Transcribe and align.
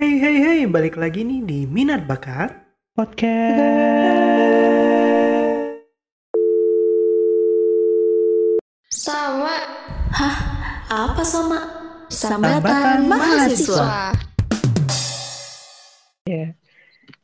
Hey 0.00 0.16
hey 0.16 0.36
hey, 0.40 0.60
balik 0.64 0.96
lagi 0.96 1.20
nih 1.20 1.44
di 1.44 1.58
Minat 1.68 2.08
Bakat 2.08 2.56
Podcast. 2.96 3.60
Sama 8.88 9.60
Apa 10.88 11.20
sama? 11.20 11.60
Sambatan 12.08 13.12
mahasiswa. 13.12 14.16
Ya. 16.24 16.56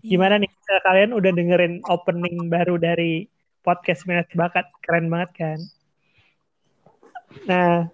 Gimana 0.04 0.36
nih 0.36 0.52
kalian 0.84 1.16
udah 1.16 1.32
dengerin 1.32 1.80
opening 1.88 2.52
baru 2.52 2.76
dari 2.76 3.24
podcast 3.64 4.04
Minat 4.04 4.28
Bakat? 4.36 4.68
Keren 4.84 5.08
banget 5.08 5.32
kan? 5.32 5.58
Nah, 7.48 7.88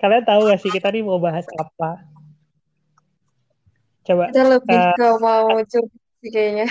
kalian 0.00 0.24
tahu 0.24 0.48
gak 0.48 0.60
sih 0.64 0.72
kita 0.72 0.88
nih 0.88 1.04
mau 1.04 1.20
bahas 1.20 1.44
apa? 1.60 2.19
Coba. 4.06 4.32
kita 4.32 4.42
lebih 4.48 4.78
Eh, 4.80 4.94
ke 4.96 5.06
mau 5.20 5.46
curhat 5.62 6.00
sih 6.20 6.30
kayaknya. 6.32 6.66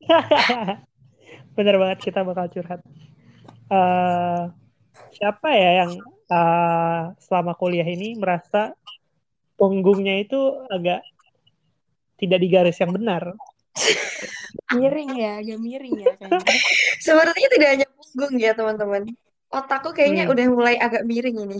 Bener 1.56 1.76
banget 1.76 1.98
kita 2.00 2.20
bakal 2.22 2.46
curhat. 2.48 2.80
Eh, 3.70 4.42
siapa 5.14 5.48
ya 5.52 5.70
yang 5.84 5.90
eh, 6.30 7.02
selama 7.20 7.52
kuliah 7.54 7.86
ini 7.86 8.14
merasa 8.16 8.74
punggungnya 9.54 10.22
itu 10.22 10.38
agak 10.70 11.04
tidak 12.16 12.38
di 12.40 12.48
garis 12.48 12.78
yang 12.78 12.92
benar? 12.94 13.34
Miring 14.74 15.10
ya, 15.18 15.32
agak 15.42 15.58
miring 15.58 15.94
ya 15.98 16.08
kayaknya. 16.14 16.42
Sepertinya 17.06 17.48
tidak 17.50 17.68
hanya 17.74 17.86
punggung 17.90 18.34
ya 18.38 18.52
teman-teman. 18.54 19.02
Otakku 19.50 19.90
kayaknya 19.90 20.30
Hmm. 20.30 20.32
udah 20.34 20.46
mulai 20.50 20.74
agak 20.78 21.02
miring 21.02 21.42
ini. 21.42 21.58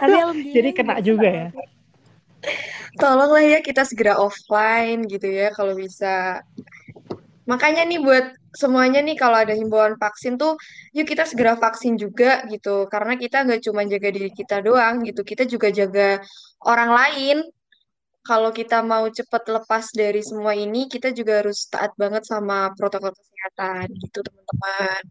Tapi 0.00 0.16
Jadi 0.56 0.70
kena 0.72 0.96
juga 1.04 1.28
ya. 1.28 1.48
Tolonglah 2.96 3.44
ya 3.44 3.58
kita 3.60 3.86
segera 3.86 4.18
offline 4.18 5.06
gitu 5.06 5.28
ya 5.28 5.52
kalau 5.54 5.76
bisa. 5.76 6.40
Makanya 7.46 7.82
nih 7.86 8.00
buat 8.02 8.26
semuanya 8.50 8.98
nih 9.02 9.14
kalau 9.14 9.38
ada 9.38 9.54
himbauan 9.54 9.94
vaksin 9.94 10.34
tuh 10.34 10.58
yuk 10.90 11.06
kita 11.06 11.26
segera 11.26 11.54
vaksin 11.54 11.98
juga 11.98 12.42
gitu. 12.50 12.86
Karena 12.90 13.14
kita 13.18 13.46
nggak 13.46 13.60
cuma 13.66 13.82
jaga 13.86 14.08
diri 14.10 14.30
kita 14.30 14.62
doang 14.62 15.02
gitu. 15.06 15.22
Kita 15.22 15.46
juga 15.46 15.68
jaga 15.70 16.22
orang 16.66 16.90
lain. 16.90 17.38
Kalau 18.20 18.52
kita 18.52 18.84
mau 18.84 19.08
cepat 19.08 19.48
lepas 19.48 19.96
dari 19.96 20.20
semua 20.20 20.52
ini, 20.52 20.92
kita 20.92 21.08
juga 21.08 21.40
harus 21.40 21.64
taat 21.72 21.96
banget 21.96 22.28
sama 22.28 22.68
protokol 22.76 23.16
kesehatan 23.16 23.96
gitu 23.96 24.20
teman-teman. 24.20 25.02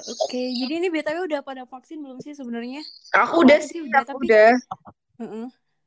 Oke, 0.00 0.42
jadi 0.56 0.80
ini 0.80 0.88
BTW 0.88 1.28
udah 1.28 1.40
pada 1.44 1.68
vaksin 1.68 2.00
belum 2.00 2.18
sih 2.24 2.32
sebenarnya? 2.32 2.80
Aku 3.20 3.44
udah 3.44 3.60
sih, 3.60 3.84
udah, 3.84 4.02
tapi 4.02 4.32
udah. 4.32 4.50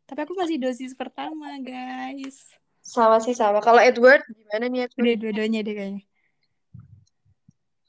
Tapi 0.09 0.25
aku 0.25 0.33
masih 0.33 0.57
dosis 0.57 0.97
pertama, 0.97 1.53
guys. 1.61 2.49
Sama 2.81 3.21
sih 3.21 3.37
sama. 3.37 3.61
Kalau 3.61 3.77
Edward 3.77 4.25
gimana 4.25 4.65
nih 4.65 4.89
Edward? 4.89 4.97
Udah 5.05 5.15
dua-duanya 5.21 5.59
deh 5.61 5.75
kayaknya. 5.77 6.03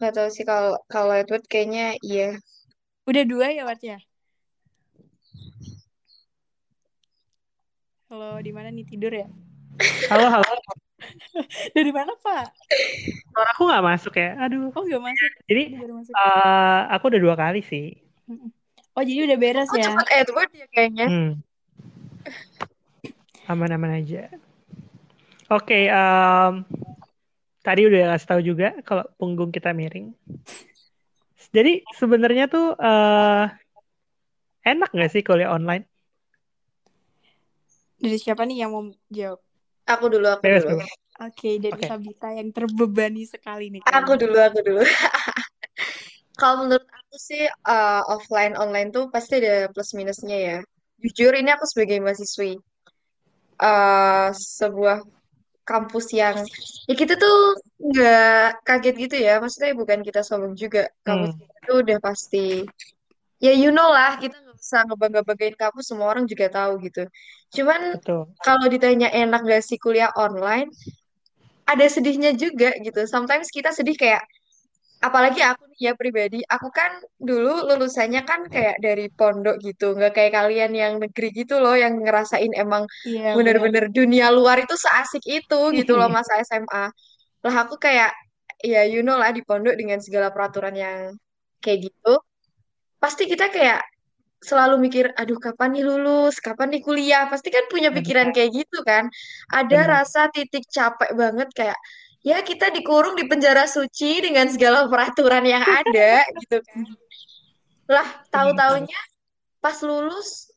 Gak 0.00 0.12
tahu 0.12 0.28
sih 0.28 0.44
kalau 0.44 0.76
kalau 0.84 1.16
Edward 1.16 1.48
kayaknya 1.48 1.96
iya. 2.04 2.36
Udah 3.08 3.24
dua 3.24 3.48
ya, 3.56 3.64
Wart 3.64 3.80
ya? 3.80 3.96
Kalau 8.12 8.36
di 8.44 8.52
mana 8.52 8.68
nih 8.68 8.84
tidur 8.84 9.16
ya? 9.16 9.24
Halo, 10.12 10.28
halo. 10.28 10.44
Dari 11.76 11.88
mana, 11.88 12.12
Pak? 12.20 12.52
Suara 13.32 13.50
aku 13.56 13.62
nggak 13.64 13.84
masuk 13.88 14.12
ya. 14.20 14.36
Aduh. 14.44 14.68
Oh, 14.76 14.84
nggak 14.84 15.00
masuk. 15.08 15.30
Jadi 15.48 15.62
masuk. 15.88 16.12
eh, 16.12 16.80
aku 16.92 17.04
udah 17.08 17.20
dua 17.24 17.34
kali 17.41 17.64
sih. 17.64 17.96
Oh, 18.92 19.00
jadi 19.00 19.24
udah 19.24 19.38
beres 19.41 19.72
Oh 19.72 19.78
ya? 19.80 19.88
cepet 19.88 20.08
Edward 20.12 20.50
ya 20.52 20.66
kayaknya. 20.68 21.08
Hmm. 21.08 21.30
Aman-aman 23.50 23.98
aja. 23.98 24.30
Oke, 25.50 25.90
em, 25.90 26.54
tadi 27.66 27.80
udah 27.90 28.14
kasih 28.14 28.28
tahu 28.30 28.40
juga 28.46 28.68
kalau 28.86 29.02
punggung 29.18 29.50
kita 29.50 29.74
miring. 29.74 30.14
Jadi 31.50 31.82
sebenarnya 31.98 32.47
tuh 32.47 32.78
eh, 32.78 33.44
enak 34.62 34.91
nggak 34.94 35.10
sih 35.10 35.26
kuliah 35.26 35.50
online? 35.50 35.91
Dari 38.00 38.16
siapa 38.16 38.47
nih 38.47 38.64
yang 38.64 38.70
mau 38.70 38.86
jawab? 39.10 39.42
Aku 39.91 40.06
dulu, 40.06 40.26
aku 40.30 40.47
Bebas, 40.47 40.62
dulu. 40.62 40.86
Oke, 41.20 41.60
dari 41.60 41.76
Oke. 41.76 41.84
Sabita 41.91 42.32
yang 42.32 42.48
terbebani 42.48 43.28
sekali 43.28 43.69
nih 43.69 43.84
Aku 43.92 44.16
dulu, 44.16 44.38
aku 44.41 44.64
dulu. 44.64 44.80
Kalau 46.41 46.64
menurut 46.64 46.88
aku 46.88 47.16
sih 47.20 47.44
uh, 47.69 48.03
offline 48.09 48.56
online 48.56 48.88
tuh 48.88 49.12
pasti 49.12 49.42
ada 49.42 49.69
plus 49.69 49.92
minusnya 49.92 50.38
ya. 50.41 50.59
Jujur 51.00 51.33
ini 51.33 51.50
aku 51.53 51.65
sebagai 51.65 51.99
mahasiswi 52.00 52.61
uh, 53.61 54.28
sebuah 54.33 55.05
kampus 55.65 56.11
yang 56.16 56.37
ya 56.88 56.94
kita 56.99 57.15
tuh 57.15 57.61
nggak 57.78 58.65
kaget 58.66 58.97
gitu 59.09 59.16
ya. 59.21 59.39
Maksudnya 59.39 59.72
bukan 59.77 60.00
kita 60.05 60.21
sombong 60.21 60.56
juga. 60.59 60.89
Kampus 61.05 61.33
Hmm, 61.37 61.41
kita 61.41 61.59
tuh 61.69 61.77
udah 61.84 61.99
pasti 62.03 62.47
ya 63.41 63.53
you 63.56 63.72
know 63.72 63.89
lah 63.89 64.21
kita 64.21 64.37
nggak 64.37 64.56
bisa 64.60 64.84
ngebangga-banggain 64.84 65.56
kampus 65.56 65.84
semua 65.89 66.12
orang 66.12 66.28
juga 66.28 66.53
tahu 66.53 66.83
gitu. 66.84 67.09
Cuman 67.50 67.97
kalau 68.44 68.66
ditanya 68.71 69.09
enak 69.10 69.43
gak 69.43 69.65
sih 69.65 69.81
kuliah 69.81 70.12
online, 70.15 70.71
ada 71.66 71.87
sedihnya 71.87 72.37
juga 72.37 72.75
gitu. 72.78 73.06
Sometimes 73.06 73.49
kita 73.50 73.71
sedih 73.75 73.97
kayak 73.97 74.22
apalagi 75.00 75.41
aku 75.41 75.62
nih 75.72 75.81
ya 75.91 75.93
pribadi, 75.97 76.38
aku 76.44 76.69
kan 76.78 76.93
dulu 77.16 77.65
lulusannya 77.69 78.22
kan 78.28 78.41
kayak 78.53 78.77
dari 78.84 79.09
pondok 79.09 79.56
gitu, 79.65 79.97
nggak 79.97 80.12
kayak 80.16 80.33
kalian 80.37 80.72
yang 80.77 80.93
negeri 81.03 81.28
gitu 81.33 81.56
loh, 81.62 81.75
yang 81.77 81.94
ngerasain 82.05 82.53
emang 82.56 82.84
Iya, 83.09 83.33
bener-bener 83.39 83.84
dunia 83.89 84.28
luar 84.37 84.56
itu 84.65 84.77
seasik 84.77 85.25
itu 85.25 85.60
gitu 85.78 85.93
loh 85.97 86.09
masa 86.16 86.33
SMA. 86.44 86.93
Lah 87.44 87.55
aku 87.65 87.77
kayak 87.81 88.12
ya 88.60 88.84
you 88.84 89.00
know 89.00 89.16
lah 89.16 89.33
di 89.33 89.41
pondok 89.41 89.75
dengan 89.81 89.99
segala 90.05 90.28
peraturan 90.34 90.75
yang 90.77 91.16
kayak 91.65 91.89
gitu, 91.89 92.21
pasti 93.03 93.25
kita 93.28 93.49
kayak 93.53 93.81
selalu 94.41 94.77
mikir, 94.89 95.12
aduh 95.21 95.37
kapan 95.37 95.77
nih 95.77 95.84
lulus, 95.84 96.41
kapan 96.41 96.72
nih 96.72 96.83
kuliah, 96.84 97.28
pasti 97.28 97.49
kan 97.53 97.65
punya 97.69 97.93
pikiran 97.93 98.33
Benar, 98.33 98.37
kayak 98.37 98.50
gitu 98.56 98.78
kan. 98.84 99.05
Ada 99.53 99.81
rasa 100.00 100.21
titik 100.33 100.65
capek 100.72 101.12
banget 101.12 101.49
kayak 101.53 101.78
ya 102.20 102.44
kita 102.44 102.69
dikurung 102.69 103.16
di 103.16 103.25
penjara 103.25 103.64
suci 103.64 104.20
dengan 104.20 104.48
segala 104.53 104.84
peraturan 104.88 105.44
yang 105.44 105.64
ada 105.64 106.25
gitu 106.44 106.60
kan. 106.60 106.81
Lah 107.88 108.08
tahu-taunya 108.28 109.00
pas 109.60 109.76
lulus 109.84 110.53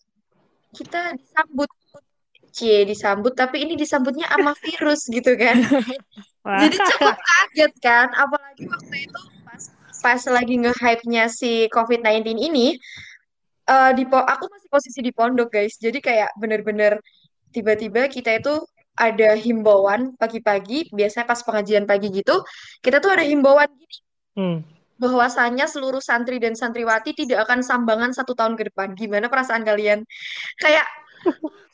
kita 0.73 1.15
disambut 1.15 1.69
cie 2.53 2.85
disambut 2.85 3.33
tapi 3.33 3.65
ini 3.65 3.73
disambutnya 3.73 4.29
sama 4.29 4.53
virus 4.63 5.07
gitu 5.09 5.33
kan. 5.39 5.57
Wah, 6.43 6.59
Jadi 6.59 6.75
cukup 6.75 7.15
kaget 7.17 7.73
kan, 7.79 8.07
apalagi 8.11 8.67
waktu 8.67 9.07
itu 9.07 9.21
pas 9.47 9.63
pas 10.03 10.21
lagi 10.27 10.59
nge-hype-nya 10.59 11.31
si 11.31 11.71
COVID-19 11.71 12.35
ini, 12.35 12.75
eh 13.63 13.91
di 13.95 14.03
aku 14.03 14.45
masih 14.51 14.67
posisi 14.67 14.99
di 14.99 15.15
pondok 15.15 15.55
guys. 15.55 15.79
Jadi 15.79 16.03
kayak 16.03 16.35
bener-bener 16.35 16.99
tiba-tiba 17.55 18.11
kita 18.11 18.43
itu 18.43 18.59
ada 18.93 19.33
himbauan 19.33 20.13
pagi-pagi, 20.15 20.93
biasanya 20.93 21.25
pas 21.25 21.41
pengajian 21.41 21.85
pagi 21.89 22.13
gitu, 22.13 22.45
kita 22.85 23.01
tuh 23.01 23.09
ada 23.13 23.25
himbauan 23.25 23.65
gini, 23.73 23.97
hmm. 24.37 24.57
bahwasannya 25.01 25.65
seluruh 25.65 26.01
santri 26.01 26.37
dan 26.37 26.53
santriwati 26.53 27.17
tidak 27.17 27.49
akan 27.49 27.65
sambangan 27.65 28.13
satu 28.13 28.37
tahun 28.37 28.53
ke 28.53 28.69
depan. 28.69 28.93
Gimana 28.93 29.27
perasaan 29.33 29.65
kalian? 29.65 30.05
Kayak 30.63 30.85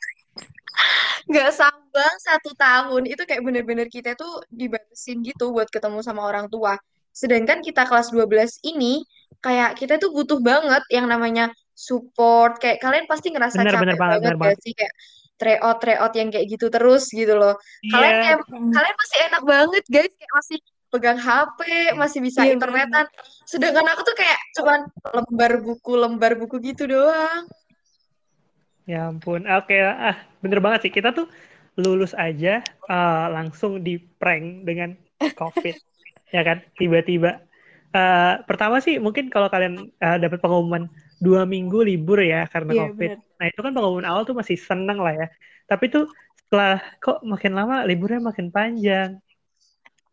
nggak 1.29 1.52
sambang 1.53 2.16
satu 2.24 2.56
tahun 2.58 3.03
itu 3.06 3.22
kayak 3.28 3.44
bener-bener 3.46 3.85
kita 3.91 4.18
tuh 4.18 4.41
dibatasin 4.50 5.22
gitu 5.22 5.52
buat 5.53 5.68
ketemu 5.69 6.02
sama 6.02 6.25
orang 6.25 6.47
tua. 6.47 6.79
Sedangkan 7.12 7.59
kita 7.59 7.84
kelas 7.85 8.09
12 8.16 8.63
ini 8.66 9.03
kayak 9.44 9.75
kita 9.78 10.00
tuh 10.00 10.09
butuh 10.16 10.40
banget 10.40 10.81
yang 10.90 11.06
namanya 11.06 11.52
support. 11.75 12.58
Kayak 12.58 12.79
kalian 12.81 13.06
pasti 13.06 13.29
ngerasa 13.29 13.62
benar 13.62 13.74
capek 13.75 13.84
banget, 13.84 14.00
banget 14.00 14.19
benar 14.19 14.35
gak 14.35 14.41
banget. 14.41 14.59
sih 14.63 14.74
kayak 14.74 14.94
tryout 15.39 15.77
tryout 15.79 16.13
yang 16.19 16.29
kayak 16.29 16.47
gitu 16.51 16.67
terus 16.67 17.07
gitu 17.09 17.34
loh. 17.34 17.55
Kalian 17.87 18.14
Iya, 18.14 18.23
kayak 18.23 18.37
kalian 18.75 18.96
masih 18.99 19.17
enak 19.31 19.43
banget 19.47 19.84
guys 19.87 20.14
kayak 20.14 20.34
masih 20.35 20.58
pegang 20.90 21.19
HP, 21.22 21.59
masih 21.96 22.19
bisa 22.19 22.41
Iya, 22.43 22.53
internetan. 22.58 23.05
Sedangkan 23.46 23.85
aku 23.93 24.02
tuh 24.09 24.16
kayak 24.17 24.40
cuman 24.58 24.79
lembar 25.16 25.52
buku, 25.61 25.91
lembar 25.96 26.31
buku 26.35 26.55
gitu 26.61 26.90
doang. 26.90 27.46
ya 28.90 29.05
ampun. 29.05 29.46
Oke, 29.46 29.78
ah, 29.85 30.17
bener 30.41 30.59
banget 30.59 30.90
sih. 30.90 30.93
Kita 30.93 31.14
tuh 31.14 31.29
lulus 31.78 32.17
aja 32.17 32.59
eh, 32.66 33.25
langsung 33.29 33.85
di 33.85 34.02
prank 34.02 34.66
dengan 34.66 34.97
COVID, 35.37 35.75
ya 36.35 36.41
kan? 36.41 36.66
Tiba-tiba. 36.73 37.37
Eh, 37.90 38.34
pertama 38.49 38.81
sih 38.81 38.97
mungkin 38.97 39.29
kalau 39.29 39.49
kalian 39.49 39.90
eh, 39.93 40.17
dapat 40.22 40.41
pengumuman 40.41 40.90
dua 41.19 41.41
minggu 41.43 41.77
libur 41.83 42.19
ya 42.23 42.47
karena 42.47 42.71
Iya, 42.71 42.85
COVID. 42.91 43.09
benar. 43.11 43.37
Nah 43.39 43.45
itu 43.51 43.59
kan 43.63 43.71
pengumuman 43.75 44.07
awal 44.07 44.23
tuh 44.27 44.35
masih 44.39 44.57
seneng 44.59 44.99
lah 45.05 45.13
ya. 45.16 45.27
Tapi 45.69 45.85
tuh 45.93 46.03
setelah 46.39 46.81
kok 47.03 47.19
makin 47.21 47.51
lama 47.53 47.75
liburnya 47.85 48.19
makin 48.23 48.47
panjang. 48.55 49.19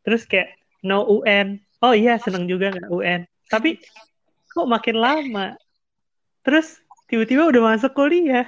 Terus 0.04 0.22
kayak 0.30 0.54
no 0.86 1.06
UN. 1.08 1.58
Oh 1.82 1.94
iya 1.94 2.18
seneng 2.20 2.44
juga 2.50 2.74
nggak 2.74 2.90
UN. 2.90 3.20
Tapi 3.50 3.80
kok 4.52 4.66
makin 4.66 4.96
lama. 4.98 5.46
Terus 6.46 6.78
tiba-tiba 7.10 7.46
udah 7.50 7.62
masuk 7.74 7.92
kuliah 7.94 8.46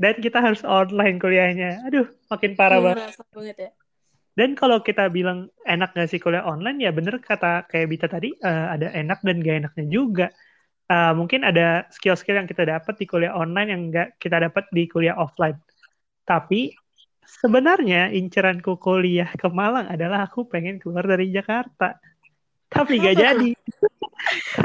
dan 0.00 0.14
kita 0.18 0.38
harus 0.42 0.60
online 0.66 1.16
kuliahnya. 1.22 1.86
Aduh, 1.88 2.06
makin 2.28 2.52
parah 2.58 2.80
Iya, 2.80 2.86
banget. 2.92 3.14
banget 3.32 3.56
ya. 3.56 3.70
Dan 4.32 4.56
kalau 4.56 4.80
kita 4.80 5.12
bilang 5.12 5.52
enak 5.68 5.92
gak 5.92 6.08
sih 6.08 6.16
kuliah 6.16 6.44
online, 6.48 6.80
ya 6.80 6.88
bener 6.88 7.20
kata 7.20 7.68
kayak 7.68 7.86
Bita 7.92 8.06
tadi, 8.08 8.32
eh, 8.32 8.66
ada 8.74 8.88
enak 8.96 9.20
dan 9.20 9.44
gak 9.44 9.56
enaknya 9.60 9.84
juga. 9.92 10.26
Eh, 10.92 11.12
mungkin 11.16 11.40
ada 11.48 11.88
skill-skill 11.88 12.36
yang 12.44 12.48
kita 12.50 12.68
dapat 12.68 12.94
di 13.00 13.08
kuliah 13.08 13.32
online 13.32 13.68
yang 13.72 13.80
nggak 13.88 14.08
kita 14.20 14.36
dapat 14.44 14.68
di 14.76 14.84
kuliah 14.92 15.16
offline. 15.16 15.56
Tapi 16.28 16.68
sebenarnya 17.24 18.12
inceranku 18.12 18.76
kuliah 18.76 19.32
ke 19.32 19.48
Malang 19.48 19.88
adalah 19.88 20.28
aku 20.28 20.44
pengen 20.44 20.76
keluar 20.76 21.08
dari 21.08 21.32
Jakarta. 21.32 21.96
Tapi 22.68 23.00
gak 23.00 23.16
jadi. 23.24 23.48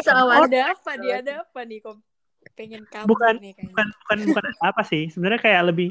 Sama 0.04 0.44
Ada 0.44 0.76
apa 0.76 0.92
nih? 1.00 1.12
Ada 1.24 1.34
apa 1.48 1.60
nih? 1.64 1.80
Kok 1.80 1.96
pengen 2.60 2.84
kabur 2.92 3.08
Bukan- 3.08 3.40
nih 3.40 3.54
kayaknya. 3.56 3.72
bukan 3.72 3.88
bukan 4.04 4.20
bukan 4.32 4.46
apa 4.64 4.82
sih 4.84 5.02
sebenarnya 5.14 5.42
kayak 5.44 5.62
lebih 5.70 5.90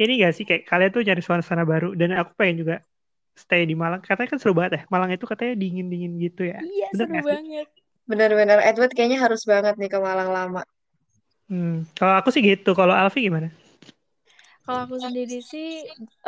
ini 0.00 0.12
gak 0.22 0.32
sih 0.36 0.44
kayak 0.48 0.62
kalian 0.70 0.90
tuh 0.94 1.02
cari 1.04 1.20
suasana 1.24 1.64
baru 1.66 1.92
dan 1.98 2.14
aku 2.14 2.32
pengen 2.38 2.56
juga 2.62 2.76
stay 3.34 3.66
di 3.66 3.74
Malang 3.74 4.00
katanya 4.04 4.28
kan 4.30 4.38
seru 4.38 4.54
banget 4.54 4.72
ya 4.78 4.82
Malang 4.92 5.10
itu 5.10 5.26
katanya 5.26 5.54
dingin 5.58 5.86
dingin 5.90 6.12
gitu 6.22 6.46
ya 6.46 6.62
Iya, 6.62 6.86
Bener 6.94 7.06
seru 7.08 7.14
gak 7.18 7.24
sih? 7.26 7.38
Banget. 8.10 8.34
bener-bener 8.34 8.58
Edward 8.68 8.92
kayaknya 8.96 9.18
harus 9.24 9.42
banget 9.52 9.74
nih 9.80 9.90
ke 9.92 9.98
Malang 10.06 10.30
lama. 10.36 10.60
hmm. 11.48 11.72
kalau 11.98 12.14
aku 12.20 12.28
sih 12.34 12.42
gitu 12.48 12.70
kalau 12.78 12.94
Alfi 13.00 13.18
gimana 13.26 13.48
Kalau 14.64 14.80
aku 14.88 14.96
sendiri 15.04 15.34
sih 15.52 15.64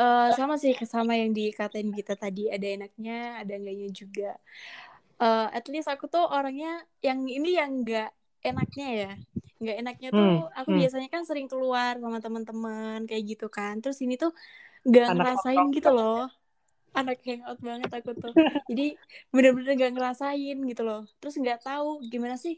eh, 0.00 0.28
sama 0.38 0.54
sih 0.62 0.72
sama 0.94 1.12
yang 1.20 1.30
dikatain 1.38 1.88
kita 1.98 2.12
tadi 2.22 2.40
ada 2.54 2.66
enaknya, 2.76 3.12
ada 3.40 3.52
enggaknya 3.58 3.88
juga. 4.00 4.24
Eh, 5.22 5.46
at 5.58 5.64
least 5.72 5.88
aku 5.94 6.04
tuh 6.14 6.24
orangnya 6.36 6.68
yang 7.06 7.20
ini 7.36 7.48
yang 7.60 7.70
enggak 7.80 8.08
enaknya 8.48 8.86
ya. 9.00 9.08
Enggak 9.60 9.76
enaknya 9.82 10.08
tuh 10.18 10.28
Hmm, 10.28 10.36
aku 10.58 10.70
hmm. 10.70 10.78
biasanya 10.80 11.08
kan 11.14 11.22
sering 11.28 11.48
keluar 11.52 11.92
sama 12.02 12.18
teman-teman 12.24 12.98
kayak 13.08 13.24
gitu 13.30 13.46
kan. 13.56 13.74
Terus 13.82 13.98
ini 14.04 14.14
tuh 14.22 14.30
enggak 14.86 15.06
ngerasain 15.16 15.66
gitu 15.76 15.90
loh. 15.96 16.14
Anak 16.96 17.20
hangout 17.28 17.60
banget 17.60 17.90
aku 17.92 18.10
tuh. 18.16 18.32
Jadi 18.66 18.96
bener-bener 19.28 19.72
gak 19.76 19.92
ngerasain 19.92 20.56
gitu 20.56 20.82
loh. 20.82 21.04
Terus 21.20 21.34
nggak 21.36 21.60
tahu 21.62 22.00
gimana 22.08 22.40
sih 22.40 22.56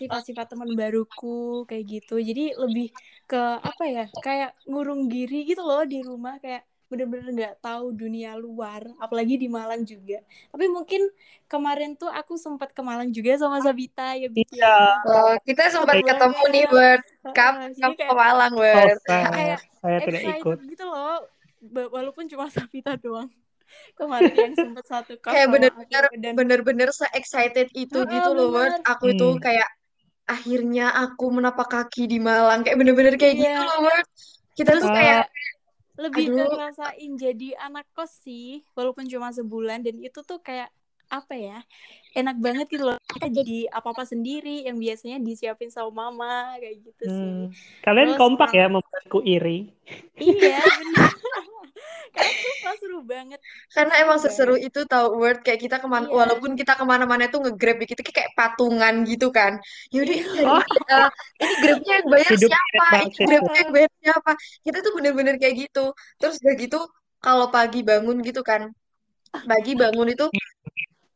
sifat-sifat 0.00 0.46
teman 0.56 0.72
baruku 0.72 1.68
kayak 1.68 1.84
gitu. 2.00 2.16
Jadi 2.16 2.56
lebih 2.56 2.88
ke 3.28 3.40
apa 3.60 3.84
ya 3.84 4.04
kayak 4.24 4.56
ngurung 4.64 5.06
diri 5.12 5.44
gitu 5.44 5.60
loh 5.60 5.84
di 5.84 6.00
rumah 6.00 6.40
kayak 6.40 6.64
bener-bener 6.88 7.28
nggak 7.36 7.54
tahu 7.60 7.92
dunia 7.92 8.32
luar 8.40 8.80
apalagi 8.96 9.36
di 9.36 9.44
Malang 9.44 9.84
juga 9.84 10.24
tapi 10.48 10.72
mungkin 10.72 11.04
kemarin 11.44 11.92
tuh 12.00 12.08
aku 12.08 12.40
sempat 12.40 12.72
ke 12.72 12.80
Malang 12.80 13.12
juga 13.12 13.36
sama 13.36 13.60
Sabita 13.60 14.16
ya 14.16 14.24
Bit 14.32 14.48
Iya. 14.56 14.64
ya 14.64 15.04
Oh, 15.04 15.34
kita 15.44 15.68
sempat 15.68 16.00
Seru 16.00 16.08
ketemu 16.08 16.42
nih, 16.48 16.64
jadi 16.64 16.88
kamu 17.28 17.92
ke 17.92 18.14
Malang, 18.16 18.52
oh 18.56 18.64
Bert? 18.64 18.98
saya 19.04 19.24
kayak 19.28 19.60
saya 19.84 19.98
tidak 20.00 20.22
ikut 20.40 20.56
excited 20.56 20.70
gitu 20.72 20.84
loh 20.88 21.16
walaupun 21.92 22.24
cuma 22.24 22.48
Sabita 22.48 22.96
doang 22.96 23.28
kemarin 23.96 24.34
yang 24.34 24.54
sempat 24.56 24.84
satu 24.86 25.12
kos 25.20 25.32
Kayak 25.32 25.48
bener-bener 25.52 26.04
dan 26.22 26.32
bener-bener 26.36 26.88
se-excited 26.94 27.68
itu 27.74 27.98
Heeh, 27.98 28.12
gitu 28.12 28.30
loh, 28.32 28.48
bener. 28.54 28.80
Aku 28.86 29.04
itu 29.12 29.26
Hmm. 29.36 29.42
kayak 29.42 29.68
akhirnya 30.28 30.86
aku 30.92 31.24
menapak 31.32 31.68
kaki 31.72 32.04
di 32.08 32.18
Malang. 32.20 32.64
Kayak 32.64 32.78
bener-bener 32.80 33.14
kayak 33.16 33.34
gitu 33.40 33.60
Iya. 33.60 33.68
loh, 33.68 33.78
Bert. 33.88 34.06
Kita 34.56 34.70
Terus 34.76 34.84
tuh 34.84 34.92
kayak 34.92 35.24
lebih 35.98 36.26
ke 36.30 36.42
ngerasain 36.46 37.10
jadi 37.18 37.48
anak 37.58 37.86
kos 37.90 38.22
sih 38.22 38.62
walaupun 38.78 39.02
cuma 39.10 39.34
sebulan 39.34 39.82
dan 39.82 39.98
itu 39.98 40.22
tuh 40.22 40.38
kayak 40.38 40.70
apa 41.10 41.34
ya 41.34 41.58
enak 42.14 42.36
banget 42.38 42.66
gitu 42.70 42.84
loh 42.84 43.00
kita 43.16 43.32
jadi 43.32 43.66
apa 43.72 43.96
apa 43.96 44.04
sendiri 44.04 44.68
yang 44.68 44.76
biasanya 44.76 45.18
disiapin 45.18 45.72
sama 45.72 46.06
mama 46.06 46.54
kayak 46.60 46.76
gitu 46.84 47.04
sih 47.08 47.32
hmm. 47.34 47.50
kalian 47.82 48.14
terus 48.14 48.20
kompak 48.20 48.50
ya 48.52 48.68
membuatku 48.68 49.18
iri 49.24 49.72
iya 50.20 50.62
bener 50.62 51.10
karena 52.18 52.34
sumpah 52.42 52.74
seru 52.82 53.00
banget. 53.06 53.40
Karena 53.70 53.94
seru 53.94 54.02
emang 54.02 54.18
seseru 54.18 54.54
banget. 54.58 54.68
itu 54.74 54.80
tau 54.90 55.06
Word 55.14 55.38
kayak 55.46 55.60
kita 55.62 55.76
ke 55.78 55.86
mana 55.86 56.10
iya. 56.10 56.14
walaupun 56.18 56.50
kita 56.58 56.72
ke 56.74 56.84
mana-mana 56.84 57.30
tuh 57.30 57.40
nge-grab 57.46 57.78
gitu 57.86 58.02
kayak 58.02 58.34
patungan 58.34 58.94
gitu 59.06 59.30
kan. 59.30 59.62
Yaudah 59.94 60.16
iya. 60.18 60.26
ini 60.26 60.42
oh 60.42 60.62
ini 60.62 60.80
eh, 60.90 61.10
ini 61.38 61.54
grabnya 61.62 61.92
yang 62.02 62.08
bayar 62.10 62.30
hidup 62.34 62.50
siapa? 62.50 62.86
ini 62.98 63.24
grabnya 63.24 63.58
yang 63.62 63.72
bayar 63.72 63.90
siapa? 64.02 64.32
Kita 64.66 64.78
tuh 64.82 64.92
bener-bener 64.98 65.34
kayak 65.38 65.54
gitu. 65.70 65.84
Terus 66.18 66.36
udah 66.42 66.54
gitu 66.58 66.78
kalau 67.22 67.46
pagi 67.50 67.82
bangun 67.82 68.22
gitu 68.22 68.42
kan 68.46 68.70
pagi 69.28 69.76
bangun 69.76 70.08
itu 70.14 70.26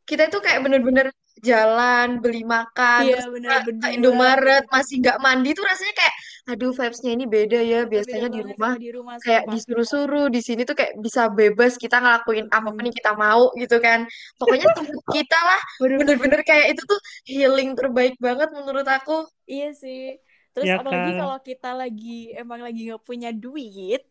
kita 0.03 0.27
itu 0.29 0.39
kayak 0.43 0.59
bener-bener 0.61 1.07
jalan 1.43 2.21
beli 2.23 2.43
makan 2.45 3.07
iya 3.07 3.19
terus 3.19 3.31
bener 3.31 3.49
kita 3.49 3.59
ke 3.59 3.65
berdua 3.67 3.89
Indomaret 3.95 4.63
masih 4.69 4.95
nggak 5.01 5.17
mandi 5.19 5.49
tuh 5.55 5.65
rasanya 5.65 5.93
kayak 5.95 6.15
aduh 6.43 6.75
vibes-nya 6.75 7.11
ini 7.15 7.25
beda 7.25 7.59
ya 7.63 7.87
beda 7.87 7.87
biasanya 7.87 8.27
di 8.27 8.39
rumah 8.43 8.75
di 8.75 8.89
rumah 8.91 9.15
kayak 9.23 9.43
disuruh-suruh 9.47 10.27
di 10.27 10.43
sini 10.43 10.67
tuh 10.67 10.75
kayak 10.75 10.99
bisa 10.99 11.31
bebas 11.31 11.79
kita 11.79 12.03
ngelakuin 12.03 12.51
apa 12.51 12.67
pun 12.67 12.83
Mm-mm. 12.83 12.87
yang 12.91 12.97
kita 12.99 13.11
mau 13.15 13.43
gitu 13.55 13.77
kan. 13.79 13.99
Pokoknya 14.35 14.67
tempat 14.75 15.03
kita 15.15 15.39
lah 15.39 15.61
bener-bener. 15.79 16.39
kayak 16.43 16.75
itu 16.75 16.81
tuh 16.83 16.99
healing 17.23 17.71
terbaik 17.79 18.19
banget 18.19 18.51
menurut 18.51 18.83
aku. 18.83 19.23
Iya 19.47 19.71
sih. 19.71 20.19
Terus 20.51 20.67
ya 20.67 20.77
apalagi 20.77 21.11
kan? 21.15 21.19
kalau 21.23 21.37
kita 21.39 21.69
lagi 21.73 22.35
emang 22.35 22.59
lagi 22.59 22.91
nggak 22.91 23.03
punya 23.07 23.31
duit 23.31 24.03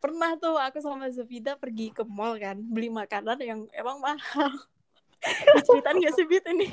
pernah 0.00 0.32
tuh 0.40 0.56
aku 0.56 0.80
sama 0.80 1.12
Zafida 1.12 1.60
pergi 1.60 1.92
ke 1.92 2.02
mall 2.08 2.40
kan 2.40 2.56
beli 2.56 2.88
makanan 2.88 3.36
yang 3.44 3.60
emang 3.76 4.00
mahal. 4.00 4.48
Diceritain 5.54 6.00
gak 6.00 6.14
sih 6.16 6.24
Bit 6.24 6.48
ini 6.48 6.68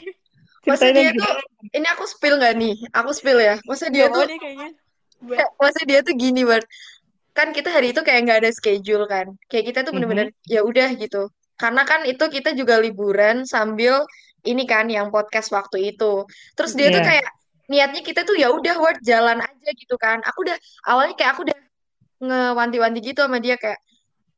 masa 0.68 0.92
ceritain 0.92 0.96
dia 0.96 1.12
tuh 1.16 1.34
ini 1.74 1.88
aku 1.88 2.04
spill 2.06 2.36
nggak 2.38 2.56
nih? 2.60 2.75
Aku 2.94 3.10
spill 3.16 3.40
ya. 3.40 3.56
Masa 3.64 3.88
dia 3.88 4.06
tuh 4.12 4.24
masa 5.62 5.81
dia 5.88 6.00
tuh 6.06 6.14
gini 6.14 6.44
Bart 6.46 6.68
kan 7.38 7.54
kita 7.54 7.69
hari 7.69 7.94
itu 7.94 8.02
kayak 8.02 8.25
nggak 8.25 8.40
ada 8.42 8.52
schedule 8.52 9.06
kan. 9.06 9.30
Kayak 9.46 9.66
kita 9.74 9.80
tuh 9.86 9.94
bener-bener 9.94 10.34
ya 10.50 10.66
udah 10.66 10.90
gitu. 10.98 11.30
Karena 11.54 11.86
kan 11.86 12.02
itu 12.10 12.25
kita 12.34 12.58
juga 12.58 12.81
liburan 12.81 13.46
sambil 13.46 14.02
ini 14.42 14.66
kan 14.66 14.90
yang 14.90 15.14
podcast 15.14 15.54
waktu 15.54 15.94
itu. 15.94 16.25
Terus 16.58 16.74
dia 16.74 16.90
tuh 16.90 17.02
Iya. 17.02 17.08
kayak 17.14 17.28
niatnya 17.69 18.02
kita 18.02 18.25
tuh 18.25 18.34
ya 18.42 18.50
udah 18.50 18.81
Word 18.81 19.06
jalan 19.06 19.38
aja 19.38 19.69
gitu 19.78 20.02
kan. 20.02 20.18
Aku 20.25 20.50
udah 20.50 20.58
awalnya 20.90 21.14
kayak 21.14 21.38
aku 21.38 21.46
udah 21.46 21.58
ngewanti-wanti 22.25 23.00
gitu 23.06 23.22
sama 23.22 23.38
dia 23.38 23.54
kayak 23.62 23.78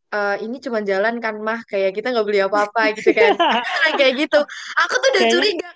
"Eh, 0.10 0.36
ini 0.44 0.58
cuma 0.60 0.84
jalan 0.84 1.24
kan 1.24 1.40
mah. 1.40 1.64
Kayak 1.72 1.96
kita 1.96 2.12
nggak 2.12 2.26
beli 2.28 2.44
apa-apa 2.44 2.98
gitu 3.00 3.16
kan. 3.16 3.32
Kayak 4.00 4.28
gitu. 4.28 4.40
Aku 4.76 4.94
tuh 5.00 5.10
udah 5.16 5.24
curiga 5.32 5.70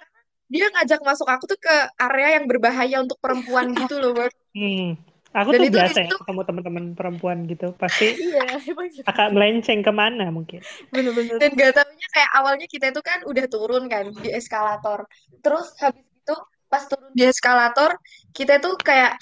dia 0.54 0.70
ngajak 0.70 1.02
masuk 1.02 1.26
aku 1.26 1.50
tuh 1.50 1.58
ke 1.58 1.76
area 1.98 2.38
yang 2.38 2.46
berbahaya 2.46 3.02
untuk 3.02 3.18
perempuan 3.18 3.74
gitu 3.74 3.98
loh 3.98 4.14
Hmm. 4.54 4.94
Aku 5.34 5.50
Dan 5.50 5.66
tuh 5.66 5.68
itu 5.74 5.78
biasa 5.82 5.98
ya 5.98 6.06
situ- 6.06 6.20
ketemu 6.22 6.42
teman-teman 6.46 6.86
perempuan 6.94 7.38
gitu, 7.50 7.74
pasti 7.74 8.06
iya 8.30 8.54
emang 8.70 8.86
gitu. 8.94 9.02
agak 9.02 9.34
melenceng 9.34 9.82
ke 9.82 9.90
mana 9.90 10.30
mungkin. 10.30 10.62
bener-bener 10.94 11.42
dan 11.42 11.50
gak 11.58 11.74
taunya 11.74 12.08
kayak 12.14 12.30
awalnya 12.38 12.68
kita 12.70 12.94
itu 12.94 13.02
kan 13.02 13.26
udah 13.26 13.46
turun 13.50 13.90
kan 13.90 14.14
di 14.14 14.30
eskalator 14.30 15.10
terus 15.42 15.74
habis 15.82 16.06
itu 16.06 16.36
pas 16.70 16.86
turun 16.86 17.10
di 17.18 17.26
eskalator 17.26 17.98
kita 18.30 18.62
tuh 18.62 18.78
kayak 18.78 19.18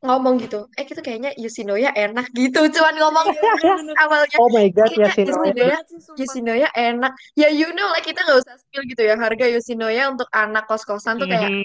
ngomong 0.00 0.36
gitu 0.38 0.68
eh 0.72 0.84
kita 0.84 1.00
kayaknya 1.00 1.32
Yoshinoya 1.34 1.90
enak 1.90 2.28
gitu 2.30 2.68
cuman 2.68 2.94
ngomong 2.96 3.26
iya 3.32 3.52
bener-bener 3.56 3.96
awalnya 4.04 4.36
Oh 4.36 4.50
my 4.52 4.68
god, 4.68 4.92
ya 4.92 5.08
sih 5.10 5.24
sumpah 5.24 5.80
Yoshinoya 6.14 6.68
enak 6.70 7.12
ya 7.32 7.48
you 7.48 7.72
know 7.72 7.88
lah 7.88 8.00
kita 8.00 8.20
nggak 8.20 8.44
usah 8.44 8.54
spill 8.60 8.84
gitu 8.84 9.02
ya 9.02 9.16
harga 9.16 9.48
Yoshinoya 9.48 10.12
untuk 10.12 10.28
anak 10.30 10.64
kos-kosan 10.66 11.16
tuh 11.16 11.26
kayak 11.26 11.48
Mhm. 11.48 11.64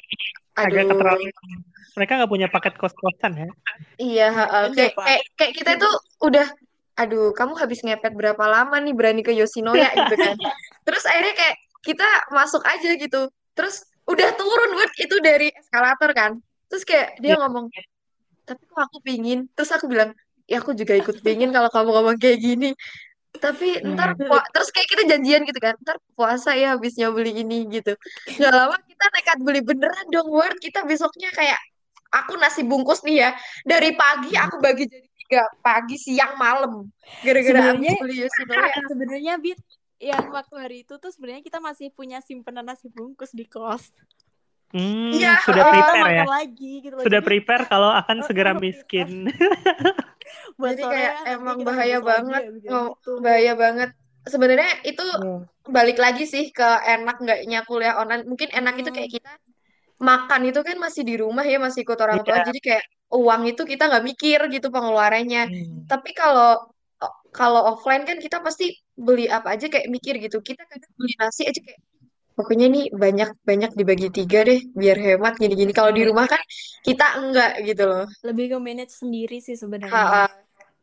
Agak 0.52 0.84
aduh 0.84 1.00
keterlaluan. 1.00 1.32
Mereka 1.96 2.12
nggak 2.12 2.28
punya 2.28 2.48
paket 2.48 2.76
kos-kosan 2.76 3.32
ya. 3.36 3.48
iya 3.96 4.28
heeh. 4.30 4.64
Ada, 4.68 4.76
kayak 4.76 4.94
kayak 5.00 5.22
kayak 5.36 5.54
kita 5.56 5.72
tuh 5.80 5.94
udah 6.22 6.48
aduh 6.94 7.32
kamu 7.32 7.56
habis 7.56 7.80
ngepet 7.82 8.12
berapa 8.12 8.44
lama 8.44 8.76
nih 8.78 8.92
berani 8.92 9.24
ke 9.24 9.32
Yoshinoya 9.32 9.92
gitu 9.92 10.16
kan 10.18 10.36
terus 10.86 11.04
akhirnya 11.08 11.34
kayak 11.34 11.56
kita 11.82 12.04
masuk 12.30 12.62
aja 12.64 12.90
gitu 12.94 13.32
terus 13.56 13.88
udah 14.04 14.28
turun 14.36 14.72
Word 14.76 14.92
itu 15.00 15.16
dari 15.24 15.56
eskalator 15.56 16.12
kan 16.12 16.32
terus 16.68 16.84
kayak 16.84 17.16
dia 17.18 17.36
Iya. 17.36 17.48
ngomong 17.48 17.72
tapi 18.51 18.63
kok 18.67 18.81
aku 18.84 18.98
pingin? 19.00 19.48
Terus 19.55 19.72
aku 19.72 19.88
bilang 19.88 20.12
ya 20.43 20.60
aku 20.60 20.75
juga 20.75 20.91
ikut 20.93 21.24
pingin 21.24 21.50
kalau 21.50 21.72
kamu 21.72 21.89
ngomong 21.96 22.17
kayak 22.20 22.39
gini. 22.39 22.75
Tapi 23.31 23.79
ntar 23.96 24.20
Hmm. 24.20 24.27
pua- 24.27 24.43
terus 24.51 24.67
kayak 24.70 24.91
kita 24.91 25.03
janjian 25.08 25.48
gitu 25.48 25.55
kan 25.58 25.79
ntar 25.79 25.96
puasa 26.13 26.51
ya 26.51 26.75
habisnya 26.75 27.08
beli 27.10 27.31
ini 27.39 27.63
gitu. 27.72 27.96
Nggak 28.36 28.51
lama 28.51 28.75
kita 28.84 29.05
nekat 29.08 29.38
beli 29.39 29.62
beneran 29.63 30.08
dong 30.12 30.27
Word. 30.27 30.60
Kita 30.60 30.84
besoknya 30.84 31.31
kayak 31.31 31.55
aku 32.12 32.36
nasi 32.36 32.67
bungkus 32.67 33.08
nih 33.08 33.24
ya 33.24 33.29
dari 33.63 33.96
pagi 33.96 34.36
aku 34.36 34.60
bagi 34.60 34.84
jadi 34.84 35.08
tiga 35.15 35.41
pagi 35.63 35.96
siang 35.96 36.36
malam. 36.36 36.91
Gara-gara 37.24 37.72
Sebenarnya- 37.72 38.00
beli 38.03 38.15
Yoshinoya 38.27 38.79
sebenarnya 38.91 39.34
Bit 39.39 39.60
yang 40.01 40.27
waktu 40.27 40.55
hari 40.60 40.77
itu 40.84 41.00
tuh 41.00 41.08
sebenarnya 41.08 41.39
kita 41.39 41.63
masih 41.63 41.88
punya 41.93 42.20
simpenan 42.20 42.67
nasi 42.67 42.91
bungkus 42.91 43.31
di 43.31 43.48
kos 43.48 43.96
Hmm, 44.72 45.12
Iya, 45.12 45.36
sudah 45.44 45.63
oh. 45.63 45.72
prepare 45.72 46.10
ya. 46.12 46.24
lagi 46.24 46.72
gitu 46.80 46.96
loh 46.96 47.04
Sudah 47.04 47.20
Jadi, 47.20 47.28
prepare 47.28 47.63
kalau 47.68 47.90
akan 47.92 48.18
Oh, 48.20 48.25
segera 48.28 48.51
oh, 48.56 48.60
miskin. 48.60 49.10
jadi 50.62 50.84
kayak 50.86 51.13
emang 51.28 51.58
bahaya 51.66 51.98
banget 52.00 52.42
ya, 52.42 52.51
gitu. 52.56 52.68
ngom- 52.72 52.96
bahaya 53.20 53.54
banget 53.58 53.90
sebenarnya 54.24 54.70
itu 54.86 55.04
Iya. 55.04 55.34
balik 55.68 55.98
lagi 55.98 56.24
sih 56.24 56.54
ke 56.54 56.63
enak 56.88 57.16
nggaknya 57.20 57.60
kuliah 57.68 57.98
online 58.00 58.24
mungkin 58.30 58.50
enak 58.54 58.74
itu 58.80 58.90
kayak 58.94 59.10
Hmm. 59.12 59.18
kita 59.18 59.32
makan 60.01 60.42
itu 60.50 60.60
kan 60.63 60.78
masih 60.82 61.04
di 61.06 61.16
rumah 61.20 61.46
ya 61.46 61.58
masih 61.62 61.84
ikut 61.86 62.00
orang 62.00 62.22
tua 62.25 62.42
Iya. 62.42 62.46
jadi 62.50 62.60
kayak 62.62 62.86
uang 63.12 63.42
itu 63.51 63.62
kita 63.68 63.84
nggak 63.92 64.06
mikir 64.08 64.40
gitu 64.50 64.68
pengeluarannya. 64.72 65.42
Hmm. 65.51 65.84
Tapi 65.92 66.10
kalau 66.16 66.72
kalau 67.32 67.62
offline 67.75 68.04
kan 68.08 68.18
kita 68.24 68.40
pasti 68.40 68.72
beli 68.96 69.28
apa 69.28 69.56
aja 69.56 69.68
kayak 69.68 69.88
mikir 69.92 70.16
gitu. 70.20 70.38
Kita 70.40 70.63
kadang 70.70 70.92
beli 70.96 71.13
nasi 71.20 71.44
aja 71.50 71.60
kayak 71.60 71.80
pokoknya 72.38 72.68
nih 72.72 72.86
banyak-banyak 72.94 73.72
dibagi 73.80 74.08
tiga 74.14 74.40
deh 74.50 74.60
biar 74.76 74.98
hemat 74.98 75.34
gini-gini. 75.42 75.72
Kalau 75.76 75.92
di 75.94 76.04
rumah 76.08 76.26
kan 76.28 76.42
kita 76.86 77.06
enggak 77.20 77.52
gitu 77.68 77.84
loh. 77.88 78.06
Lebih 78.28 78.46
ke 78.54 78.58
manage 78.62 78.94
sendiri 79.02 79.38
sih 79.42 79.58
sebenarnya. 79.58 80.06
ha. 80.06 80.28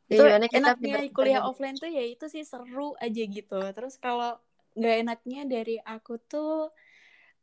Itu 0.08 0.24
Gimana 0.24 0.46
kita 0.48 0.72
enaknya 0.72 0.94
kuliah 1.12 1.42
offline 1.44 1.76
tuh 1.76 1.90
ya 1.92 2.00
itu 2.00 2.24
sih 2.32 2.44
seru 2.44 2.96
aja 2.98 3.22
gitu. 3.28 3.60
Terus 3.76 3.94
kalau 4.00 4.40
nggak 4.78 4.96
enaknya 5.04 5.40
dari 5.44 5.76
aku 5.82 6.16
tuh 6.32 6.72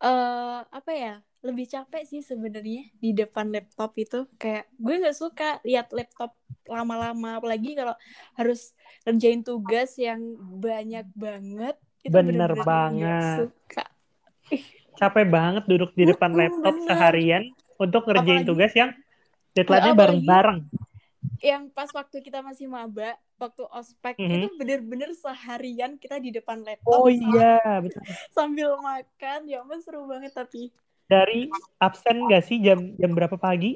eh 0.02 0.60
apa 0.66 0.92
ya? 0.94 1.14
Lebih 1.46 1.70
capek 1.70 2.04
sih 2.10 2.22
sebenarnya 2.26 2.90
di 2.98 3.14
depan 3.14 3.54
laptop 3.54 3.94
itu. 4.02 4.26
Kayak 4.42 4.66
gue 4.82 4.96
nggak 4.98 5.18
suka 5.18 5.62
lihat 5.62 5.94
laptop 5.94 6.34
lama-lama 6.66 7.38
apalagi 7.38 7.78
kalau 7.78 7.94
harus 8.34 8.74
ngerjain 9.06 9.46
tugas 9.46 9.94
yang 10.02 10.22
banyak 10.58 11.06
banget. 11.14 11.78
Itu 12.02 12.18
Bener 12.18 12.52
banget. 12.66 13.46
suka. 13.46 13.86
Capek 14.96 15.28
banget 15.28 15.64
duduk 15.68 15.92
di 16.00 16.08
depan 16.08 16.32
Mm-mm, 16.32 16.40
laptop 16.40 16.76
bener. 16.80 16.88
seharian 16.88 17.44
untuk 17.76 18.08
ngerjain 18.08 18.44
Apalagi 18.44 18.48
tugas 18.48 18.72
yang 18.74 18.92
deadline-nya 19.56 19.94
bareng-bareng. 19.96 20.60
yang 21.44 21.64
pas 21.70 21.92
waktu 21.94 22.18
kita 22.26 22.40
masih 22.42 22.66
maba, 22.72 23.14
waktu 23.38 23.64
ospek 23.70 24.16
Mhm. 24.18 24.32
itu 24.40 24.48
bener-bener 24.60 25.12
seharian 25.14 26.00
kita 26.00 26.18
di 26.18 26.32
depan 26.34 26.64
laptop 26.64 27.04
Oh 27.04 27.08
iya, 27.12 27.60
betul. 27.84 28.02
sambil 28.36 28.70
makan. 28.80 29.40
Ya 29.52 29.62
ampun 29.62 29.80
seru 29.84 30.08
banget 30.08 30.32
tapi 30.34 30.72
Dari 31.12 31.42
absen 31.86 32.16
nggak 32.26 32.44
sih 32.48 32.58
jam 32.66 32.80
jam 33.02 33.12
berapa 33.18 33.38
pagi? 33.46 33.72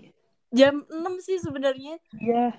jam 0.53 0.75
6 0.89 1.13
sih 1.21 1.37
sebenarnya. 1.41 1.97
Iya, 2.21 2.53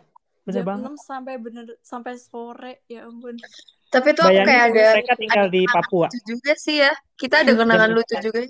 bener 0.47 0.63
Jam 0.63 0.67
banget. 0.69 0.93
6 0.93 0.95
sampai 1.09 1.35
bener 1.45 1.67
sampai 1.91 2.15
sore. 2.19 2.73
Ya 2.93 3.07
ampun. 3.09 3.37
Tapi 3.91 4.09
tuh 4.15 4.23
aku 4.23 4.39
Bayangin 4.39 4.47
kayak 4.47 4.65
ada 4.71 4.85
mereka 4.95 5.15
tinggal 5.19 5.47
di 5.51 5.63
Papua 5.67 6.07
lucu 6.07 6.21
juga 6.23 6.53
sih 6.55 6.77
ya. 6.79 6.93
Kita 7.19 7.43
ada 7.43 7.53
kenangan 7.59 7.91
lucu 7.91 8.15
juga. 8.23 8.41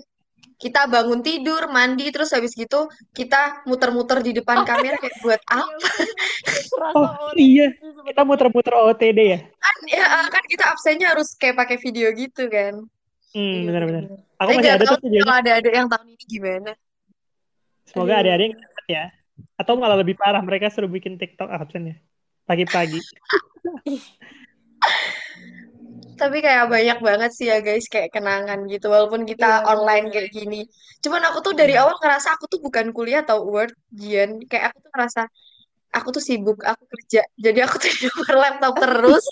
Kita 0.61 0.85
bangun 0.85 1.25
tidur, 1.25 1.73
mandi, 1.73 2.05
terus 2.13 2.29
habis 2.37 2.53
gitu 2.53 2.85
kita 3.17 3.65
muter-muter 3.65 4.21
di 4.21 4.37
depan 4.37 4.61
kamera 4.69 4.93
kayak 5.01 5.17
buat 5.25 5.41
Iya 5.41 5.57
apa? 5.57 5.87
Oh 6.81 7.33
OTD 7.33 7.37
iya, 7.41 7.65
kita 8.05 8.21
muter-muter 8.25 8.73
OOTD 8.73 9.19
ya. 9.21 9.39
Kan 9.41 9.77
ya 9.89 10.05
Mm-mm. 10.05 10.29
kan 10.29 10.43
kita 10.45 10.63
absennya 10.69 11.07
harus 11.13 11.33
kayak 11.37 11.57
pakai 11.57 11.77
video 11.81 12.09
gitu 12.13 12.45
kan. 12.45 12.85
Hmm, 13.33 13.53
Iya 13.57 13.65
benar-benar. 13.65 14.03
Aku 14.11 14.17
Tapi 14.37 14.51
masih 14.53 14.61
nggak 14.61 14.75
ada 14.77 14.85
tuh 14.85 14.99
kalau 15.01 15.35
ada 15.37 15.51
ada 15.57 15.69
yang 15.69 15.87
tahun 15.89 16.07
ini 16.13 16.25
gimana. 16.29 16.71
Semoga 17.89 18.13
ada-ada 18.21 18.43
yang 18.45 18.55
ya. 18.85 19.03
Atau 19.57 19.77
malah 19.77 19.97
lebih 19.97 20.13
parah, 20.17 20.41
mereka 20.45 20.69
suruh 20.69 20.89
bikin 20.89 21.17
TikTok 21.17 21.49
absen 21.49 21.93
ya. 21.93 21.95
Pagi-pagi. 22.45 22.99
Tapi 26.21 26.37
kayak 26.45 26.65
banyak 26.69 26.97
banget 27.01 27.31
sih 27.33 27.49
ya 27.49 27.57
guys 27.65 27.89
kayak 27.89 28.13
kenangan 28.13 28.59
gitu 28.69 28.93
walaupun 28.93 29.25
Iya 29.25 29.29
kita 29.33 29.49
online 29.65 30.05
bener. 30.07 30.13
kayak 30.13 30.29
gini. 30.37 30.61
Cuman 31.01 31.21
aku 31.25 31.37
tuh 31.41 31.53
dari 31.57 31.73
awal 31.81 31.97
ngerasa 31.97 32.37
aku 32.37 32.45
tuh 32.45 32.59
bukan 32.61 32.93
kuliah 32.93 33.25
atau 33.25 33.41
work 33.49 33.73
Jian. 33.89 34.37
Kayak 34.45 34.69
aku 34.69 34.77
tuh 34.85 34.91
ngerasa 34.93 35.21
aku 35.91 36.07
tuh 36.15 36.23
sibuk, 36.23 36.59
aku 36.61 36.83
kerja. 36.93 37.25
Jadi 37.35 37.59
aku 37.65 37.75
tuh 37.81 37.89
di 37.97 37.99
depan 38.05 38.35
laptop 38.37 38.73
terus. 38.77 39.25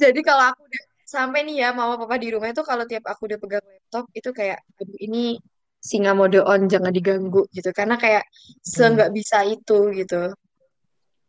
Jadi 0.00 0.20
kalau 0.24 0.44
aku 0.56 0.64
udah 0.64 0.82
sampai 1.04 1.44
nih 1.44 1.56
ya 1.60 1.68
mama 1.76 2.00
papa 2.00 2.16
di 2.16 2.32
rumah 2.32 2.48
itu 2.48 2.64
kalau 2.64 2.88
tiap 2.88 3.04
aku 3.04 3.28
udah 3.28 3.36
pegang 3.36 3.64
laptop 3.68 4.08
itu 4.16 4.32
kayak 4.32 4.64
aduh 4.80 4.96
ini 4.96 5.36
singa 5.76 6.16
mode 6.16 6.40
on 6.40 6.72
jangan 6.72 6.88
diganggu 6.88 7.44
gitu 7.52 7.68
karena 7.76 8.00
kayak 8.00 8.24
Hmm. 8.24 8.64
seenggak 8.64 9.10
bisa 9.12 9.44
itu 9.44 9.92
gitu. 9.92 10.32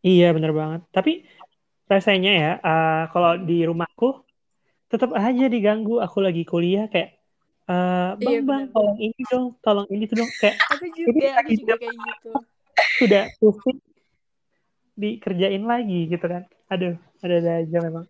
Iya, 0.04 0.32
bener 0.36 0.52
banget. 0.56 0.82
Tapi 0.92 1.12
rasanya 1.88 2.32
ya, 2.32 2.52
eh, 2.60 3.04
kalau 3.12 3.40
di 3.40 3.64
rumahku 3.68 4.24
tetap 4.94 5.10
aja 5.18 5.46
diganggu. 5.50 5.98
Aku 6.06 6.22
lagi 6.22 6.46
kuliah 6.46 6.86
kayak, 6.86 7.18
eh, 7.66 8.10
Iya 8.22 8.46
bang, 8.46 8.46
bang, 8.46 8.62
bener. 8.70 8.74
tolong 8.78 8.98
ini 9.02 9.22
dong, 9.26 9.46
tolong 9.66 9.88
ini 9.90 10.04
tuh 10.06 10.22
dong. 10.22 10.32
Kayak 10.38 10.56
Aku 10.70 10.86
ini 10.86 10.94
juga, 10.94 11.10
aku 11.10 11.34
lagi 11.42 11.54
juga 11.58 11.74
kayak 11.82 11.96
gitu. 11.98 12.32
sudah 13.02 13.24
pusing 13.42 13.80
dikerjain 14.94 15.64
lagi 15.66 16.00
gitu 16.06 16.26
kan. 16.30 16.46
Aduh, 16.70 16.94
ada-ada 17.26 17.66
aja 17.66 17.78
memang. 17.82 18.06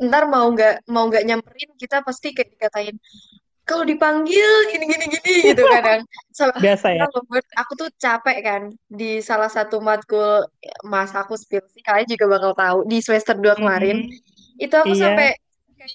Ntar 0.00 0.24
mau 0.30 0.46
nggak 0.48 0.86
mau 0.88 1.10
nggak 1.10 1.26
nyamperin 1.26 1.76
kita 1.76 2.00
pasti 2.00 2.32
kayak 2.32 2.56
dikatain 2.56 2.96
kalau 3.68 3.84
dipanggil 3.84 4.48
gini 4.72 4.88
gini 4.88 5.04
gini 5.12 5.34
gitu 5.52 5.62
kadang. 5.68 6.00
Biasa 6.64 6.86
ya. 6.96 7.04
aku 7.60 7.72
tuh 7.76 7.88
capek 8.00 8.38
kan 8.40 8.62
di 8.88 9.20
salah 9.20 9.52
satu 9.52 9.76
matkul 9.84 10.48
mas 10.88 11.12
aku 11.12 11.36
spill 11.36 11.60
sih 11.68 11.84
kalian 11.84 12.08
juga 12.08 12.26
bakal 12.32 12.52
tahu 12.56 12.78
di 12.88 13.04
semester 13.04 13.36
2 13.36 13.60
kemarin 13.60 14.08
Mhm. 14.08 14.29
Itu 14.62 14.74
aku 14.82 14.94
Iya. 14.94 15.04
sampai 15.04 15.26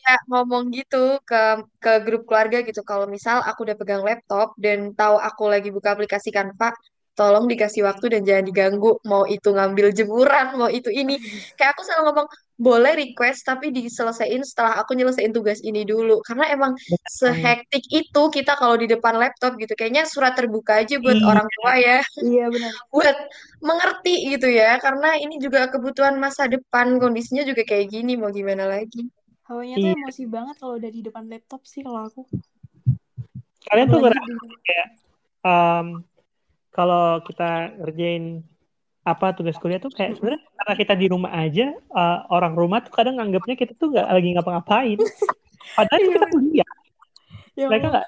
kayak 0.05 0.21
ngomong 0.29 0.63
gitu 0.77 0.97
ke 1.29 1.35
ke 1.83 1.91
grup 2.05 2.21
keluarga 2.27 2.57
gitu 2.67 2.81
kalau 2.89 3.05
misal 3.15 3.37
aku 3.49 3.59
udah 3.65 3.77
pegang 3.79 4.03
laptop 4.09 4.47
dan 4.63 4.79
tahu 4.99 5.15
aku 5.27 5.43
lagi 5.53 5.69
buka 5.75 5.89
aplikasi 5.95 6.29
Canva 6.35 6.67
tolong 7.15 7.47
dikasih 7.47 7.87
waktu 7.87 8.11
dan 8.11 8.21
jangan 8.27 8.43
diganggu 8.43 8.99
mau 9.07 9.23
itu 9.25 9.47
ngambil 9.49 9.95
jemuran 9.95 10.59
mau 10.59 10.67
itu 10.67 10.91
ini 10.91 11.15
kayak 11.57 11.71
aku 11.73 11.81
selalu 11.87 12.03
ngomong 12.11 12.27
boleh 12.55 12.95
request 12.95 13.43
tapi 13.43 13.67
diselesaikan 13.67 14.43
setelah 14.43 14.79
aku 14.79 14.95
nyelesain 14.95 15.31
tugas 15.31 15.59
ini 15.59 15.83
dulu 15.83 16.23
karena 16.23 16.51
emang 16.51 16.71
sehektik 17.03 17.83
itu 17.87 18.21
kita 18.31 18.55
kalau 18.55 18.75
di 18.75 18.87
depan 18.87 19.15
laptop 19.15 19.55
gitu 19.55 19.75
kayaknya 19.75 20.07
surat 20.07 20.35
terbuka 20.35 20.83
aja 20.83 20.95
buat 20.99 21.19
Iya. 21.19 21.27
orang 21.27 21.47
tua 21.51 21.73
ya 21.75 21.99
Iya 22.19 22.45
benar. 22.47 22.71
buat 22.95 23.17
mengerti 23.59 24.15
gitu 24.31 24.47
ya 24.47 24.79
karena 24.79 25.15
ini 25.15 25.35
juga 25.39 25.67
kebutuhan 25.67 26.15
masa 26.15 26.47
depan 26.47 26.95
kondisinya 26.95 27.43
juga 27.43 27.63
kayak 27.63 27.91
gini 27.91 28.15
mau 28.15 28.31
gimana 28.31 28.67
lagi 28.67 29.07
Hawanya 29.45 29.75
tuh 29.77 29.89
Iya. 29.91 29.99
emosi 29.99 30.23
banget 30.25 30.55
kalau 30.57 30.73
udah 30.79 30.89
di 30.89 31.01
depan 31.05 31.23
laptop 31.27 31.61
sih 31.63 31.83
kalau 31.83 32.07
aku. 32.07 32.25
Kalian 33.65 33.87
tuh 33.89 33.99
ngerasa 34.01 34.31
kayak 34.65 34.87
em, 35.43 35.87
kalau 36.75 37.23
kita 37.23 37.71
ngerjain 37.79 38.43
apa 39.05 39.31
tugas 39.37 39.55
kuliah 39.61 39.79
tuh 39.79 39.93
kayak 39.93 40.17
sebenarnya 40.17 40.41
karena 40.59 40.73
kita 40.81 40.93
di 40.97 41.07
rumah 41.07 41.31
aja 41.31 41.71
eh, 41.71 42.19
orang 42.35 42.53
rumah 42.57 42.83
tuh 42.83 42.91
kadang 42.91 43.15
nganggapnya 43.21 43.55
kita 43.55 43.73
tuh 43.79 43.95
nggak 43.95 44.07
lagi 44.11 44.29
ngapa-ngapain. 44.35 44.99
Padahal 45.77 45.99
Iya 46.03 46.09
kita 46.11 46.27
kuliah. 46.35 46.71
Ya 47.55 47.65
mereka 47.71 47.87
nggak 47.95 48.07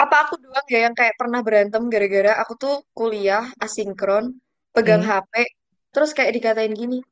apa 0.00 0.16
aku 0.24 0.34
doang 0.40 0.66
ya 0.72 0.88
yang 0.88 0.96
kayak 0.96 1.14
pernah 1.20 1.44
berantem 1.44 1.82
gara-gara 1.92 2.32
aku 2.40 2.56
tuh 2.56 2.76
kuliah 2.96 3.44
asinkron 3.60 4.32
pegang 4.72 5.04
Hmm. 5.04 5.28
HP 5.28 5.32
terus 5.92 6.16
kayak 6.16 6.32
dikatain 6.40 6.72
gini 6.72 7.04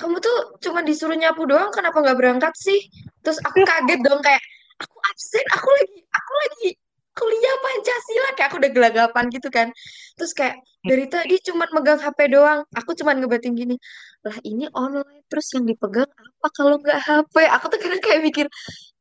kamu 0.00 0.18
tuh 0.24 0.56
cuma 0.64 0.80
disuruh 0.82 1.14
nyapu 1.14 1.44
doang 1.46 1.70
kenapa 1.70 2.00
nggak 2.02 2.18
berangkat 2.18 2.54
sih? 2.58 2.80
Terus 3.22 3.38
aku 3.44 3.62
kaget 3.62 4.00
dong 4.02 4.18
kayak 4.24 4.42
aku 4.80 4.96
absen 5.06 5.44
aku 5.54 5.68
lagi 5.70 5.98
aku 6.10 6.32
lagi 6.42 6.70
kuliah 7.14 7.56
Pancasila 7.62 8.30
kayak 8.34 8.48
aku 8.50 8.56
udah 8.58 8.72
gelagapan 8.74 9.24
gitu 9.30 9.48
kan. 9.48 9.70
Terus 10.18 10.32
kayak 10.34 10.58
dari 10.82 11.06
tadi 11.06 11.38
cuma 11.46 11.64
megang 11.70 12.02
HP 12.02 12.34
doang. 12.34 12.66
Aku 12.74 12.92
cuma 12.98 13.14
ngebatin 13.14 13.54
gini 13.54 13.78
lah 14.24 14.36
ini 14.40 14.64
online 14.72 15.20
terus 15.28 15.52
yang 15.52 15.68
dipegang 15.68 16.08
apa 16.08 16.48
kalau 16.56 16.80
nggak 16.80 16.96
HP 16.96 17.44
aku 17.44 17.64
tuh 17.68 17.76
kadang 17.76 18.00
kayak 18.00 18.24
mikir 18.24 18.46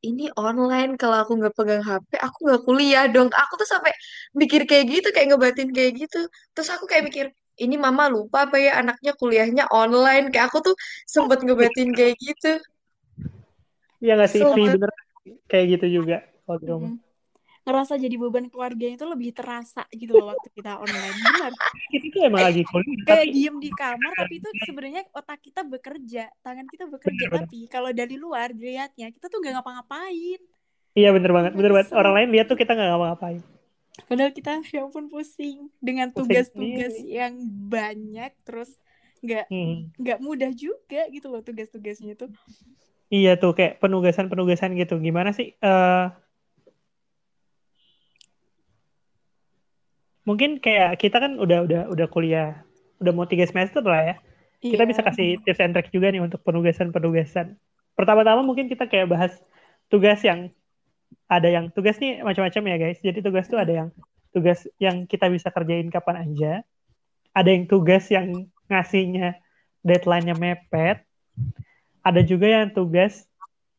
ini 0.03 0.27
online 0.35 0.99
kalau 0.99 1.23
aku 1.23 1.39
nggak 1.39 1.55
pegang 1.55 1.79
HP 1.79 2.19
aku 2.19 2.37
nggak 2.47 2.61
kuliah 2.67 3.05
dong. 3.09 3.33
Aku 3.33 3.53
tuh 3.57 3.67
sampai 3.67 3.91
mikir 4.37 4.67
kayak 4.69 4.85
gitu 4.91 5.07
kayak 5.09 5.33
ngebatin 5.33 5.73
kayak 5.73 5.97
gitu. 5.97 6.21
Terus 6.53 6.69
aku 6.69 6.85
kayak 6.85 7.09
mikir 7.09 7.25
ini 7.57 7.77
mama 7.77 8.09
lupa 8.09 8.49
apa 8.49 8.57
ya 8.61 8.77
anaknya 8.81 9.13
kuliahnya 9.17 9.65
online. 9.73 10.29
Kayak 10.29 10.53
aku 10.53 10.73
tuh 10.73 10.75
sempet 11.09 11.41
ngebatin 11.41 11.89
kayak 11.95 12.15
gitu. 12.21 12.61
Ya 14.03 14.19
nggak 14.19 14.29
sih 14.29 14.43
banget 14.43 14.77
bener. 14.77 14.91
Kayak 15.47 15.65
gitu 15.79 16.03
juga 16.03 16.17
kalau 16.43 16.59
di 16.59 16.67
rumah. 16.67 16.91
Mm-mm. 16.91 17.12
Ngerasa 17.63 17.95
jadi 17.95 18.15
beban 18.15 18.47
keluarga 18.47 18.85
itu 18.85 19.05
lebih 19.07 19.31
terasa 19.31 19.87
gitu 19.89 20.11
loh 20.13 20.35
waktu 20.35 20.51
kita 20.51 20.77
online. 20.77 21.15
Benar. 21.15 21.51
kita 21.89 22.05
tuh 22.09 22.21
emang 22.23 22.43
lagi 22.43 22.61
kuliah 22.63 22.95
Kayak 23.03 23.23
tapi 23.23 23.31
diem 23.31 23.55
di 23.57 23.71
kamar 23.71 24.11
tapi 24.13 24.33
itu 24.35 24.49
sebenarnya 24.61 25.01
otak 25.11 25.39
kita 25.39 25.61
bekerja, 25.63 26.23
tangan 26.39 26.67
kita 26.67 26.85
bekerja. 26.85 27.15
bener-bener 27.23 27.47
Tapi 27.47 27.59
kalau 27.67 27.89
dari 27.91 28.15
luar 28.15 28.51
dilihatnya 28.51 29.07
kita 29.09 29.27
tuh 29.27 29.39
gak 29.39 29.53
ngapa-ngapain. 29.55 30.41
iya 30.93 31.09
bener 31.09 31.31
banget 31.31 31.51
bener 31.53 31.71
banget 31.71 31.89
orang 31.91 32.13
lain 32.13 32.29
lihat 32.29 32.45
tuh 32.45 32.53
kita 32.53 32.71
nggak 32.73 32.89
ngapa-ngapain 32.91 33.41
Padahal 34.03 34.33
kita 34.33 34.57
ya 34.67 34.83
ampun 34.83 35.05
pusing 35.05 35.69
dengan 35.77 36.09
tugas-tugas 36.09 36.93
yang 36.99 37.33
banyak 37.69 38.33
terus 38.43 38.73
nggak 39.21 39.47
Hmm. 39.47 39.87
nggak 39.95 40.19
mudah 40.19 40.51
juga 40.51 41.07
gitu 41.07 41.31
loh 41.31 41.39
tugas-tugasnya 41.39 42.13
tuh. 42.13 42.29
iya 43.07 43.37
tuh 43.37 43.53
kayak 43.53 43.79
penugasan-penugasan 43.79 44.73
gitu 44.75 44.99
gimana 44.99 45.31
sih 45.31 45.53
eh 45.55 46.03
mungkin 50.23 50.59
kayak 50.59 50.99
kita 50.99 51.19
kan 51.19 51.35
udah 51.39 51.67
udah 51.67 51.81
udah 51.91 52.07
kuliah 52.07 52.63
udah 53.03 53.11
mau 53.11 53.27
tiga 53.27 53.43
semester 53.47 53.83
lah 53.83 54.13
ya 54.13 54.15
kita 54.63 54.87
bisa 54.87 55.03
Iya. 55.03 55.07
kasih 55.11 55.27
tips 55.43 55.59
and 55.59 55.73
trick 55.75 55.91
juga 55.91 56.07
nih 56.11 56.23
untuk 56.23 56.39
penugasan-penugasan 56.47 57.59
pertama-tama 57.93 58.41
mungkin 58.41 58.71
kita 58.71 58.87
kayak 58.87 59.11
bahas 59.11 59.33
tugas 59.91 60.23
yang 60.23 60.49
ada 61.27 61.51
yang 61.51 61.67
tugas 61.75 61.99
nih 61.99 62.23
macam-macam 62.23 62.63
ya 62.71 62.77
guys 62.79 62.99
jadi 63.03 63.19
tugas 63.19 63.45
tuh 63.51 63.59
ada 63.59 63.71
yang 63.71 63.89
tugas 64.33 64.65
yang 64.81 65.05
kita 65.05 65.29
bisa 65.29 65.53
kerjain 65.53 65.87
kapan 65.93 66.25
aja. 66.27 66.51
Ada 67.31 67.49
yang 67.53 67.69
tugas 67.69 68.09
yang 68.09 68.49
ngasihnya 68.67 69.37
deadline-nya 69.85 70.35
mepet. 70.35 71.05
Ada 72.03 72.21
juga 72.25 72.49
yang 72.49 72.73
tugas 72.73 73.29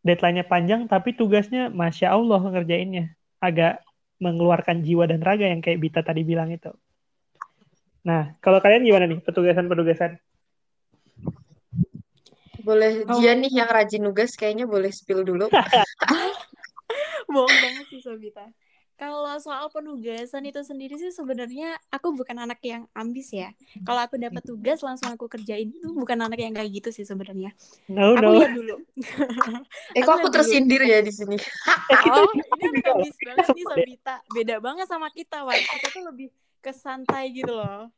deadline-nya 0.07 0.47
panjang 0.47 0.87
tapi 0.87 1.13
tugasnya 1.13 1.69
masya 1.69 2.15
Allah 2.15 2.41
ngerjainnya 2.41 3.13
agak 3.43 3.84
mengeluarkan 4.25 4.81
jiwa 4.81 5.05
dan 5.05 5.21
raga 5.21 5.45
yang 5.45 5.61
kayak 5.61 5.77
Bita 5.77 6.01
tadi 6.01 6.25
bilang 6.25 6.49
itu. 6.49 6.73
Nah, 8.09 8.37
kalau 8.41 8.61
kalian 8.65 8.85
gimana 8.85 9.05
nih 9.05 9.21
petugasan-petugasan? 9.21 10.17
Boleh 12.65 13.05
Oh. 13.05 13.21
dia 13.21 13.37
nih 13.37 13.53
yang 13.53 13.69
rajin 13.69 14.01
nugas 14.01 14.33
kayaknya 14.41 14.65
boleh 14.65 14.89
spill 14.89 15.21
dulu. 15.21 15.53
Bohong 17.33 17.57
banget 17.61 17.85
sih 17.93 18.01
Sobita. 18.01 18.49
Kalau 18.95 19.35
soal 19.43 19.67
penugasan 19.75 20.47
itu 20.47 20.63
sendiri 20.63 20.95
sih 20.95 21.11
sebenarnya 21.11 21.75
aku 21.91 22.15
bukan 22.15 22.47
anak 22.47 22.63
yang 22.63 22.87
ambis 22.95 23.35
ya. 23.35 23.51
Kalau 23.83 23.99
aku 23.99 24.15
dapat 24.23 24.47
tugas 24.47 24.87
langsung 24.87 25.11
aku 25.11 25.27
kerjain 25.27 25.67
itu 25.67 25.91
bukan 25.91 26.15
anak 26.23 26.39
yang 26.39 26.55
kayak 26.55 26.71
gitu 26.71 26.95
sih 26.95 27.03
sebenarnya. 27.03 27.51
No, 27.91 28.15
Aku 28.15 28.23
no. 28.23 28.31
lihat 28.39 28.55
dulu. 28.55 28.77
Eh 29.99 30.03
Aku 30.03 30.15
kok 30.15 30.15
aku 30.23 30.29
tersindir 30.31 30.83
ya 30.87 31.03
di 31.03 31.11
sini. 31.11 31.35
Oh, 32.15 32.31
ini 32.33 32.43
anak 32.71 32.87
ambis 32.95 33.17
banget 33.19 33.47
nih. 33.51 33.65
Sobita. 33.67 34.15
Beda 34.31 34.57
banget 34.63 34.87
sama 34.87 35.11
kita, 35.11 35.43
Wan. 35.43 35.59
Kita 35.59 35.89
tuh 35.91 36.03
lebih 36.07 36.29
ke 36.63 36.71
santai 36.71 37.35
gitu 37.35 37.51
loh. 37.51 37.91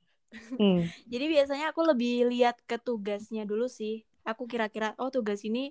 Hmm. 0.57 0.89
Jadi 1.07 1.25
biasanya 1.29 1.71
aku 1.71 1.85
lebih 1.87 2.29
lihat 2.33 2.57
ke 2.65 2.81
tugasnya 2.81 3.45
dulu 3.45 3.69
sih. 3.69 4.03
Aku 4.27 4.49
kira-kira 4.51 4.97
oh 4.99 5.13
tugas 5.13 5.45
ini 5.47 5.71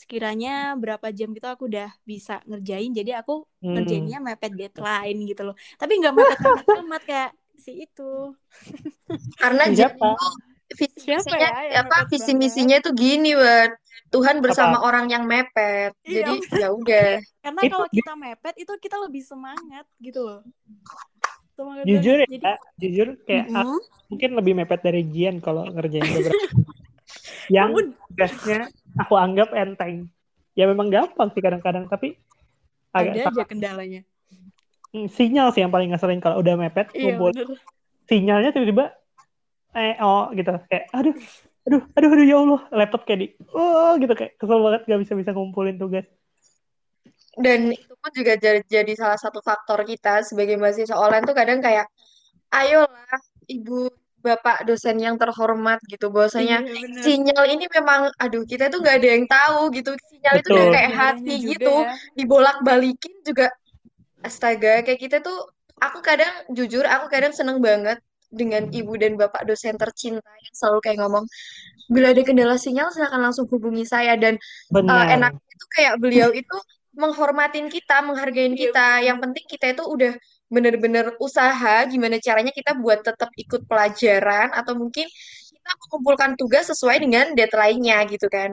sekiranya 0.00 0.50
berapa 0.82 1.06
jam 1.18 1.28
gitu 1.36 1.46
aku 1.54 1.64
udah 1.70 1.88
bisa 2.10 2.32
ngerjain. 2.48 2.90
Jadi 2.98 3.10
aku 3.20 3.32
Hmm. 3.62 3.74
ngerjainnya 3.74 4.18
mepet 4.26 4.52
deadline 4.58 5.18
gitu 5.30 5.42
loh. 5.46 5.54
Tapi 5.80 5.92
nggak 6.00 6.14
mepet-mepet 6.18 6.68
amat 6.80 7.02
kayak 7.08 7.30
si 7.64 7.70
itu. 7.84 8.02
Karena 9.40 9.64
Siapa? 9.74 10.08
Tuh 10.68 10.76
visi 10.78 11.00
Siapa 11.00 11.32
misinya 11.32 11.48
ya 11.72 11.80
apa 11.80 11.96
mepet 11.96 12.08
visi 12.12 12.32
misinya 12.36 12.76
tuh 12.84 12.92
gini, 12.94 13.32
Wan. 13.34 13.70
Tuhan 14.12 14.36
bersama 14.44 14.76
orang 14.84 15.08
yang 15.12 15.24
mepet. 15.28 15.92
Iya, 16.06 16.32
Jadi 16.32 16.34
ya 16.60 16.68
udah. 16.72 17.08
Karena 17.44 17.60
Itu 17.64 17.72
kalau 17.72 17.88
kita 17.88 18.12
mepet 18.18 18.54
itu 18.62 18.72
kita 18.84 18.96
lebih 19.04 19.22
semangat 19.24 19.84
gitu 20.02 20.20
loh. 20.26 20.40
Semangat 21.56 21.86
Jujur 21.88 22.16
ya, 22.22 22.26
Jadi 22.28 22.46
jujur 22.80 23.08
kayak 23.26 23.46
aku 23.50 23.74
Mm-mm. 23.74 23.80
mungkin 24.10 24.30
lebih 24.38 24.52
mepet 24.58 24.80
dari 24.86 25.02
Jian 25.12 25.36
kalau 25.42 25.62
ngerjain 25.74 26.06
beberapa. 26.06 26.42
yang 27.56 27.70
tugasnya 28.08 28.68
aku 28.96 29.14
anggap 29.18 29.52
enteng. 29.52 30.08
Ya 30.56 30.64
memang 30.64 30.88
gampang 30.88 31.28
sih 31.34 31.42
kadang-kadang, 31.44 31.86
tapi 31.86 32.16
agak 32.90 33.14
ada 33.20 33.30
aja 33.30 33.44
kendalanya. 33.44 34.02
Hmm, 34.88 35.06
sinyal 35.12 35.52
sih 35.52 35.60
yang 35.60 35.68
paling 35.68 35.92
ngeselin 35.92 36.18
kalau 36.18 36.40
udah 36.40 36.56
mepet 36.56 36.88
Iya 36.96 37.20
sinyalnya 38.08 38.56
tiba-tiba 38.56 38.96
eh 39.76 40.00
oh 40.00 40.32
gitu. 40.32 40.48
Kayak 40.72 40.88
aduh 40.96 41.14
aduh 41.68 41.82
aduh 41.92 42.08
aduh 42.08 42.26
ya 42.26 42.36
Allah. 42.40 42.60
Laptop 42.72 43.04
kayak 43.04 43.18
di 43.20 43.26
oh 43.52 43.94
gitu. 44.00 44.12
Kayak 44.16 44.40
kesel 44.40 44.58
banget 44.64 44.82
gak 44.88 45.00
bisa 45.04 45.12
bisa 45.12 45.30
ngumpulin 45.36 45.76
tugas. 45.76 46.08
Dan 47.38 47.70
itu 47.70 47.94
pun 47.94 48.10
juga 48.10 48.34
jadi, 48.34 48.66
jadi 48.66 48.98
salah 48.98 49.14
satu 49.14 49.38
faktor 49.38 49.86
kita 49.86 50.26
sebagai 50.26 50.58
mahasiswa 50.58 50.98
online 50.98 51.22
tuh 51.22 51.38
kadang 51.38 51.62
kayak, 51.62 51.86
ayolah 52.50 53.22
ibu 53.46 53.86
bapak 54.28 54.68
dosen 54.68 54.96
yang 55.00 55.16
terhormat 55.16 55.80
gitu, 55.88 56.12
bahwasanya 56.12 56.60
Iya 56.64 56.76
bener. 56.84 57.02
sinyal 57.04 57.44
ini 57.54 57.64
memang, 57.72 58.00
aduh 58.20 58.44
kita 58.44 58.68
tuh 58.72 58.78
nggak 58.84 58.96
ada 59.00 59.08
yang 59.16 59.24
tahu 59.24 59.60
gitu, 59.72 59.90
sinyal 60.12 60.34
itu 60.38 60.48
Betul. 60.48 60.56
udah 60.60 60.66
kayak 60.74 60.90
Kedengarannya 60.92 61.24
hati 61.24 61.34
juga 61.40 61.50
gitu, 61.56 61.74
ya. 61.80 61.92
dibolak-balikin 62.18 63.14
juga, 63.24 63.46
astaga 64.20 64.72
kayak 64.84 65.00
kita 65.00 65.16
tuh, 65.24 65.38
aku 65.80 65.98
kadang 66.04 66.32
jujur, 66.52 66.84
aku 66.84 67.06
kadang 67.08 67.32
seneng 67.32 67.58
banget 67.62 67.98
dengan 68.28 68.68
ibu 68.68 68.92
dan 69.00 69.16
bapak 69.16 69.48
dosen 69.48 69.74
tercinta 69.80 70.28
yang 70.44 70.54
selalu 70.54 70.78
kayak 70.84 70.98
ngomong, 71.00 71.24
bila 71.88 72.12
ada 72.12 72.20
kendala 72.20 72.60
sinyal 72.60 72.92
silakan 72.92 73.24
langsung 73.24 73.48
hubungi 73.48 73.88
saya 73.88 74.12
dan 74.20 74.36
eh, 74.36 75.06
enaknya 75.16 75.46
itu 75.48 75.66
kayak 75.72 75.94
beliau 75.96 76.30
itu 76.36 76.56
menghormatin 76.98 77.70
kita, 77.70 78.02
menghargain 78.02 78.52
Iya, 78.52 78.60
kita. 78.68 78.88
Yang 79.06 79.18
penting 79.22 79.44
kita 79.48 79.66
itu 79.72 79.84
udah 79.86 80.12
bener-bener 80.48 81.12
usaha 81.20 81.84
gimana 81.92 82.16
caranya 82.22 82.52
kita 82.54 82.72
buat 82.80 83.04
tetap 83.04 83.30
ikut 83.36 83.68
pelajaran 83.68 84.48
atau 84.56 84.72
mungkin 84.78 85.06
kita 85.52 85.70
mengumpulkan 85.84 86.30
tugas 86.40 86.64
sesuai 86.72 86.96
dengan 87.04 87.24
deadline-nya 87.36 87.98
gitu 88.12 88.26
kan. 88.32 88.50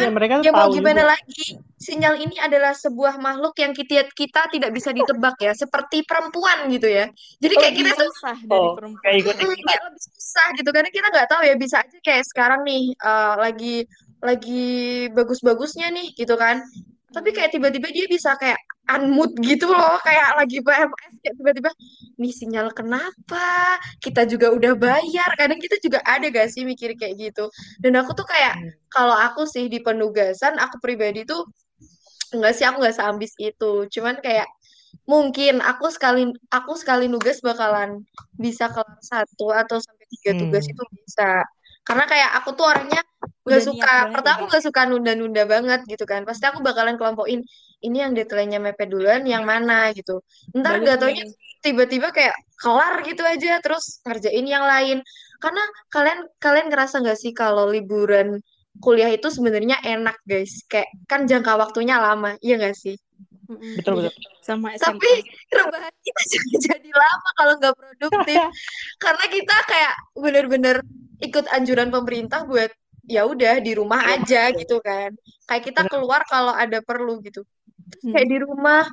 ya 0.00 0.08
Cuman 0.08 0.08
mereka 0.10 0.36
ya 0.44 0.52
mau 0.54 0.64
tahu 0.64 0.70
gimana 0.70 1.02
juga 1.02 1.04
lagi, 1.08 1.56
sinyal 1.80 2.14
ini 2.20 2.36
adalah 2.38 2.72
sebuah 2.76 3.16
makhluk 3.18 3.54
yang 3.58 3.72
kita 3.72 4.06
kita 4.12 4.40
tidak 4.52 4.70
bisa 4.76 4.90
ditebak 4.92 5.36
ya, 5.40 5.52
seperti 5.56 6.04
perempuan 6.04 6.68
gitu 6.70 6.86
ya. 6.88 7.08
Jadi 7.42 7.54
kayak 7.56 7.74
kita 7.80 7.90
Lebih 7.90 7.96
tuh 7.96 8.12
susah 8.12 8.36
dari 8.44 8.68
oh 8.68 8.72
perempuan. 8.72 9.02
kayak 9.02 9.16
ikut 9.22 9.36
Mm, 9.38 9.54
kayak 9.66 9.82
lebih 9.86 10.02
susah 10.02 10.46
gitu 10.58 10.70
karena 10.74 10.90
kita 10.90 11.06
nggak 11.12 11.28
tahu 11.30 11.42
ya 11.46 11.54
bisa 11.60 11.76
aja 11.84 11.98
kayak 12.02 12.24
sekarang 12.26 12.60
nih 12.66 12.82
eh, 12.96 13.34
lagi 13.38 13.74
lagi 14.18 14.62
bagus-bagusnya 15.14 15.86
nih 15.94 16.06
gitu 16.18 16.34
kan 16.34 16.58
tapi 17.14 17.28
Hmm. 17.28 17.36
kayak 17.36 17.50
tiba-tiba 17.54 17.88
dia 17.94 18.06
bisa 18.10 18.34
kayak 18.40 18.58
unmute 18.88 19.36
gitu 19.44 19.68
loh 19.68 20.00
kayak 20.00 20.40
lagi 20.40 20.64
PMS 20.64 21.14
kayak 21.20 21.34
tiba-tiba 21.36 21.70
nih 22.16 22.32
sinyal 22.32 22.68
kenapa? 22.72 23.76
Kita 24.00 24.24
juga 24.24 24.48
udah 24.56 24.72
bayar. 24.74 25.30
Kadang 25.36 25.60
kita 25.60 25.76
juga 25.84 26.00
ada 26.08 26.24
gak 26.32 26.48
sih 26.48 26.64
mikir 26.64 26.96
kayak 26.96 27.14
gitu? 27.20 27.52
Dan 27.82 28.00
aku 28.00 28.16
tuh 28.16 28.24
kayak 28.24 28.56
Hmm. 28.58 28.72
kalau 28.88 29.12
aku 29.12 29.44
sih 29.44 29.68
di 29.68 29.78
penugasan 29.84 30.56
aku 30.56 30.80
pribadi 30.80 31.28
tuh 31.28 31.44
enggak 32.32 32.52
sih 32.56 32.64
aku 32.64 32.80
nggak 32.80 32.96
seambis 32.96 33.32
itu. 33.40 33.86
Cuman 33.92 34.20
kayak 34.24 34.48
mungkin 35.04 35.60
aku 35.64 35.88
sekali 35.92 36.32
aku 36.48 36.72
sekali 36.76 37.08
nugas 37.08 37.40
bakalan 37.44 38.04
bisa 38.36 38.68
kelar 38.72 39.00
satu 39.04 39.52
atau 39.52 39.76
sampai 39.80 40.06
tiga 40.16 40.32
tugas 40.36 40.64
Hmm. 40.64 40.72
itu 40.76 40.82
bisa 41.04 41.28
karena 41.88 42.04
kayak 42.04 42.30
aku 42.36 42.52
tuh 42.52 42.68
orangnya 42.68 43.00
gak 43.48 43.64
suka. 43.64 43.92
ya, 44.04 44.12
pertama 44.12 44.44
Bang. 44.44 44.52
gak 44.52 44.64
suka 44.68 44.80
nunda-nunda 44.84 45.42
banget 45.48 45.80
gitu 45.88 46.04
kan. 46.04 46.28
Pasti 46.28 46.44
aku 46.44 46.60
bakalan 46.60 47.00
kelompokin 47.00 47.40
ini 47.80 47.96
yang 48.04 48.12
deadline-nya 48.12 48.60
mepet 48.60 48.92
duluan 48.92 49.24
yang 49.24 49.48
mana? 49.48 49.88
gitu. 49.96 50.20
Ntar 50.52 50.84
gak 50.84 51.00
taunya 51.00 51.24
tiba-tiba 51.64 52.12
kayak 52.12 52.36
kelar 52.60 53.00
gitu 53.08 53.24
aja 53.24 53.56
terus 53.64 54.04
ngerjain 54.04 54.44
yang 54.44 54.68
lain. 54.68 55.00
Karena 55.40 55.64
kalian 55.88 56.28
kalian 56.36 56.68
ngerasa 56.68 57.00
gak 57.00 57.16
sih 57.16 57.32
kalau 57.32 57.72
liburan 57.72 58.36
kuliah 58.84 59.08
itu 59.08 59.32
sebenarnya 59.32 59.80
enak 59.80 60.20
guys? 60.28 60.68
Kayak 60.68 60.92
kan 61.08 61.24
jangka 61.24 61.56
waktunya 61.56 61.96
lama 61.96 62.36
iya 62.44 62.60
gak 62.60 62.76
sih? 62.76 63.00
Betul 63.48 64.04
betul. 64.04 64.12
Sama 64.44 64.76
tapi 64.76 65.08
SMA. 65.08 65.56
rebahan 65.56 65.94
kita 66.04 66.22
juga 66.36 66.56
jadi 66.68 66.90
lama 66.92 67.28
kalau 67.32 67.52
nggak 67.56 67.74
produktif. 67.80 68.40
Karena 69.04 69.24
kita 69.24 69.56
kayak 69.64 69.94
bener-bener 70.12 70.76
ikut 71.18 71.44
anjuran 71.50 71.90
pemerintah 71.90 72.46
buat 72.46 72.70
ya 73.08 73.24
udah 73.24 73.58
di 73.64 73.72
rumah 73.72 74.04
aja 74.04 74.52
gitu 74.52 74.78
kan 74.84 75.16
kayak 75.48 75.62
kita 75.64 75.80
Bener. 75.86 75.90
keluar 75.90 76.20
kalau 76.28 76.52
ada 76.52 76.78
perlu 76.84 77.18
gitu 77.24 77.42
Hmm. 78.04 78.12
kayak 78.12 78.28
di 78.28 78.38
rumah 78.44 78.84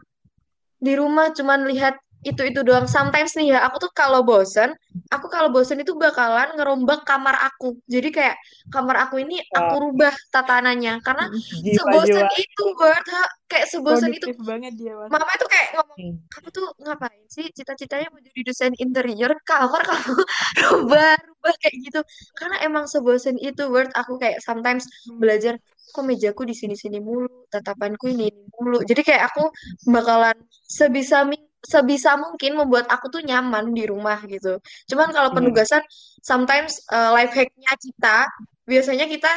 di 0.79 0.93
rumah 0.95 1.27
cuman 1.35 1.67
lihat 1.67 1.99
itu 2.29 2.41
itu 2.49 2.59
doang. 2.67 2.85
Sometimes 2.89 3.31
nih 3.37 3.53
ya 3.53 3.59
aku 3.67 3.77
tuh 3.85 3.91
kalau 3.93 4.21
bosen 4.25 4.73
aku 5.13 5.27
kalau 5.29 5.49
bosen 5.53 5.77
itu 5.83 5.93
bakalan 5.93 6.49
ngerombak 6.57 7.05
kamar 7.05 7.35
aku. 7.47 7.77
Jadi 7.85 8.09
kayak 8.09 8.35
kamar 8.73 8.95
aku 9.07 9.21
ini 9.23 9.37
aku 9.53 9.73
rubah 9.85 10.13
tatanannya. 10.33 10.93
Karena 11.05 11.25
sebosen 11.29 11.69
jiwa-jiwa 11.77 12.27
itu 12.41 12.63
Bert. 12.79 13.05
Ha. 13.13 13.23
kayak 13.45 13.65
sebosen 13.69 14.09
itu 14.17 14.27
banget 14.41 14.73
dia, 14.73 14.93
mama 15.13 15.31
itu 15.37 15.45
kayak 15.45 15.67
ngomong 15.77 15.93
Hmm. 15.95 16.15
kamu 16.27 16.47
tuh 16.51 16.67
ngapain 16.83 17.23
sih 17.31 17.45
cita-citanya 17.55 18.11
mau 18.11 18.19
jadi 18.19 18.41
desain 18.43 18.73
interior? 18.81 19.31
Kamar 19.47 19.79
kamu 19.85 20.11
rubah-rubah 20.73 21.53
kayak 21.61 21.75
gitu. 21.85 21.99
Karena 22.35 22.57
emang 22.65 22.85
sebosen 22.89 23.37
itu 23.39 23.63
word 23.69 23.93
aku 23.95 24.17
kayak 24.19 24.41
sometimes 24.43 24.89
belajar 25.21 25.55
kok 25.93 26.03
mejaku 26.03 26.43
di 26.43 26.55
sini-sini 26.57 26.99
mulu? 26.99 27.47
Tatapanku 27.47 28.11
ini, 28.11 28.27
ini 28.27 28.43
mulu. 28.59 28.83
Jadi 28.83 29.01
kayak 29.07 29.31
aku 29.31 29.43
bakalan 29.87 30.35
sebisa 30.67 31.23
mi- 31.23 31.39
sebisa 31.73 32.11
mungkin 32.23 32.51
membuat 32.59 32.85
aku 32.93 33.05
tuh 33.13 33.21
nyaman 33.25 33.65
di 33.77 33.83
rumah 33.91 34.19
gitu 34.25 34.57
cuman 34.89 35.09
kalau 35.15 35.29
Hmm. 35.29 35.37
penugasan 35.37 35.83
sometimes 36.21 36.79
uh, 36.93 37.09
life 37.15 37.33
hacknya 37.33 37.73
kita 37.85 38.25
biasanya 38.69 39.05
kita 39.13 39.29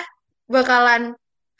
bakalan 0.48 1.02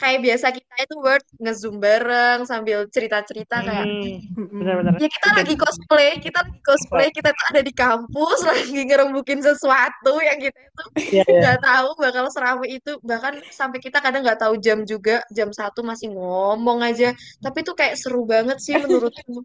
kayak 0.00 0.20
biasa 0.24 0.46
kita 0.54 0.74
itu 0.84 0.94
word 1.02 1.24
ngezoom 1.42 1.76
bareng 1.82 2.46
sambil 2.46 2.86
cerita-cerita 2.94 3.56
kayak 3.66 3.86
Hmm, 3.88 4.22
Mm-mm. 4.38 4.60
benar-benar. 4.62 4.94
Ya 5.02 5.08
kita 5.10 5.28
lagi 5.38 5.54
cosplay, 5.54 6.10
kita 6.18 6.38
lagi 6.42 6.60
cosplay, 6.66 7.08
kita 7.14 7.30
tuh 7.30 7.44
ada 7.54 7.60
di 7.62 7.72
kampus 7.74 8.38
lagi 8.50 8.80
ngerembukin 8.86 9.38
sesuatu 9.42 10.12
yang 10.22 10.38
kita 10.42 10.58
itu 10.58 10.84
Iya, 10.94 11.22
iya. 11.28 11.40
nggak 11.42 11.58
tahu 11.62 11.88
bakal 12.02 12.24
seramai 12.34 12.68
itu 12.78 12.90
bahkan 13.02 13.34
sampai 13.50 13.78
kita 13.78 13.98
kadang 14.02 14.22
nggak 14.26 14.38
tahu 14.42 14.54
jam 14.58 14.82
juga 14.86 15.22
jam 15.30 15.50
satu 15.54 15.80
masih 15.86 16.10
ngomong 16.14 16.78
aja 16.82 17.14
tapi 17.42 17.62
tuh 17.66 17.74
kayak 17.78 17.94
seru 17.98 18.22
banget 18.26 18.58
sih 18.58 18.74
menurutku 18.78 19.42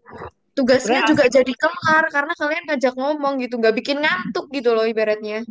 tugasnya 0.54 1.02
juga 1.10 1.26
jadi 1.26 1.52
kelar 1.52 2.04
karena 2.14 2.32
kalian 2.38 2.64
ngajak 2.70 2.94
ngomong 2.94 3.42
gitu 3.42 3.58
nggak 3.58 3.74
bikin 3.74 3.98
ngantuk 4.00 4.46
gitu 4.54 4.70
loh 4.72 4.86
ibaratnya. 4.86 5.42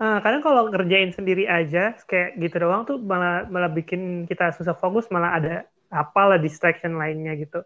Ah, 0.00 0.18
kadang 0.24 0.42
kalau 0.42 0.68
ngerjain 0.72 1.14
sendiri 1.14 1.46
aja 1.46 1.94
kayak 2.10 2.34
gitu 2.42 2.56
doang 2.58 2.82
tuh 2.82 2.98
malah 2.98 3.46
malah 3.46 3.70
bikin 3.70 4.26
kita 4.26 4.50
susah 4.56 4.74
fokus 4.74 5.06
malah 5.12 5.38
ada 5.38 5.54
apalah 5.92 6.40
distraction 6.40 6.98
lainnya 6.98 7.38
gitu. 7.38 7.62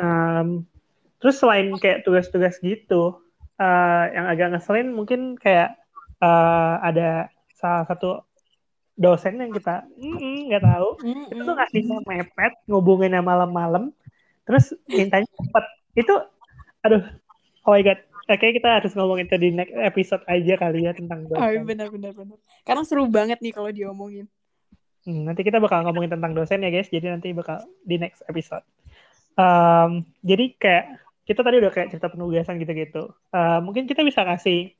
Em, 0.00 0.64
terus 1.20 1.36
selain 1.36 1.68
kayak 1.76 2.08
tugas-tugas 2.08 2.56
gitu 2.64 3.20
uh, 3.60 4.04
yang 4.12 4.26
agak 4.28 4.56
ngeselin 4.56 4.92
mungkin 4.92 5.36
kayak 5.36 5.76
uh, 6.20 6.80
ada 6.80 7.28
salah 7.56 7.84
satu 7.88 8.24
dosen 8.96 9.36
yang 9.36 9.52
kita 9.52 9.84
nggak 10.00 10.62
mm, 10.62 10.68
tahu. 10.72 10.88
Mm, 11.04 11.24
itu 11.36 11.42
tuh 11.44 11.54
ngasih 11.56 11.82
mepet 12.08 12.52
ngubunginnya 12.64 13.20
malam-malam 13.20 13.92
terus 14.46 14.72
mintanya 14.88 15.28
cepet 15.28 15.64
itu 15.98 16.14
aduh 16.86 17.02
oh 17.66 17.74
my 17.74 17.82
god 17.82 18.00
Oke, 18.26 18.58
kita 18.58 18.82
harus 18.82 18.90
ngomongin 18.98 19.30
itu 19.30 19.38
di 19.38 19.54
next 19.54 19.70
episode 19.78 20.26
aja 20.26 20.58
kali 20.58 20.82
ya 20.82 20.90
tentang 20.90 21.30
dosen. 21.30 21.38
Oh, 21.38 21.62
benar 21.62 21.94
benar 21.94 22.10
benar. 22.10 22.38
Karena 22.66 22.82
seru 22.82 23.06
banget 23.06 23.38
nih 23.38 23.54
kalau 23.54 23.70
diomongin. 23.70 24.26
Hmm, 25.06 25.30
nanti 25.30 25.46
kita 25.46 25.62
bakal 25.62 25.86
ngomongin 25.86 26.18
tentang 26.18 26.34
dosen 26.34 26.58
ya 26.66 26.74
guys. 26.74 26.90
Jadi 26.90 27.06
nanti 27.06 27.30
bakal 27.30 27.62
di 27.86 28.02
next 28.02 28.26
episode. 28.26 28.66
Um, 29.38 30.10
jadi 30.26 30.58
kayak 30.58 30.84
kita 31.22 31.46
tadi 31.46 31.56
udah 31.62 31.70
kayak 31.70 31.88
cerita 31.94 32.10
penugasan 32.10 32.58
gitu-gitu. 32.58 33.14
Uh, 33.30 33.62
mungkin 33.62 33.86
kita 33.86 34.02
bisa 34.02 34.26
kasih 34.26 34.74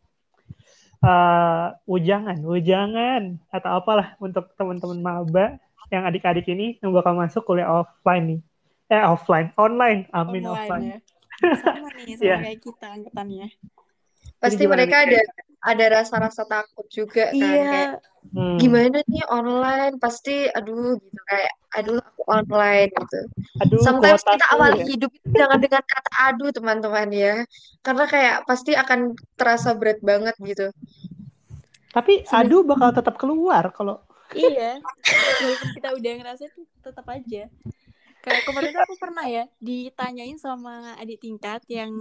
uh, 1.07 1.79
ujangan, 1.87 2.43
ujangan 2.43 3.39
atau 3.55 3.71
apalah 3.79 4.19
untuk 4.19 4.51
teman-teman 4.59 4.99
maba 4.99 5.47
yang 5.95 6.03
adik-adik 6.03 6.51
ini 6.51 6.83
yang 6.83 6.91
bakal 6.91 7.15
masuk 7.15 7.47
kuliah 7.47 7.71
offline 7.71 8.27
nih. 8.27 8.41
Eh 8.87 9.03
offline, 9.03 9.51
online. 9.59 10.07
Amin 10.15 10.47
online, 10.47 10.63
offline. 10.63 10.85
Ya 10.87 10.99
sama 11.65 11.89
nih 12.01 12.15
sama 12.17 12.27
yeah. 12.27 12.41
kayak 12.41 12.59
kita 12.65 12.87
angkatannya 12.89 13.47
pasti 14.37 14.65
mereka 14.69 14.97
nih? 15.05 15.17
ada 15.17 15.21
ada 15.67 15.85
rasa-rasa 16.01 16.45
takut 16.47 16.87
juga 16.93 17.33
kan 17.33 17.41
yeah. 17.41 17.71
kayak 17.73 17.91
hmm. 18.37 18.57
gimana 18.61 18.99
nih 19.09 19.25
online 19.33 19.95
pasti 19.97 20.47
aduh 20.53 21.01
gitu 21.01 21.21
kayak 21.27 21.53
aduh 21.77 21.99
aku 22.01 22.23
online 22.29 22.91
gitu 22.93 23.21
aduh, 23.65 23.81
sometimes 23.81 24.23
kita 24.23 24.47
awal 24.53 24.73
ya. 24.77 24.85
hidup 24.85 25.11
itu 25.13 25.27
jangan 25.35 25.59
dengan 25.61 25.85
kata 25.85 26.11
aduh 26.33 26.51
teman-teman 26.53 27.09
ya 27.13 27.35
karena 27.81 28.05
kayak 28.07 28.37
pasti 28.45 28.73
akan 28.77 29.17
terasa 29.41 29.73
berat 29.77 30.01
banget 30.05 30.37
gitu 30.41 30.69
tapi 31.97 32.29
aduh 32.29 32.61
bakal 32.61 32.93
tetap 32.93 33.17
keluar 33.17 33.73
kalau 33.73 34.05
iya 34.37 34.77
kita 35.81 35.97
udah 35.97 36.13
ngerasa 36.21 36.43
itu 36.53 36.61
tetap 36.85 37.09
aja 37.09 37.49
kayak 38.27 38.43
kemarin 38.43 38.71
tuh 38.75 38.83
aku 38.83 38.97
pernah 38.99 39.27
ya 39.31 39.45
ditanyain 39.63 40.35
sama 40.43 40.99
adik 40.99 41.23
tingkat 41.23 41.63
yang 41.71 41.95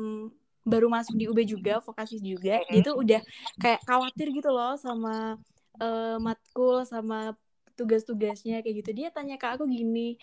baru 0.66 0.90
masuk 0.90 1.14
di 1.14 1.30
UB 1.30 1.46
juga 1.46 1.78
vokasi 1.78 2.18
juga. 2.18 2.58
Dia 2.66 2.82
tuh 2.82 2.98
udah 2.98 3.22
kayak 3.62 3.86
khawatir 3.86 4.34
gitu 4.34 4.50
loh 4.50 4.74
sama 4.82 5.38
uh, 5.78 6.18
matkul 6.18 6.82
sama 6.90 7.38
tugas-tugasnya 7.78 8.66
kayak 8.66 8.82
gitu. 8.82 8.92
Dia 8.98 9.14
tanya 9.14 9.38
ke 9.38 9.46
aku 9.46 9.70
gini 9.70 10.18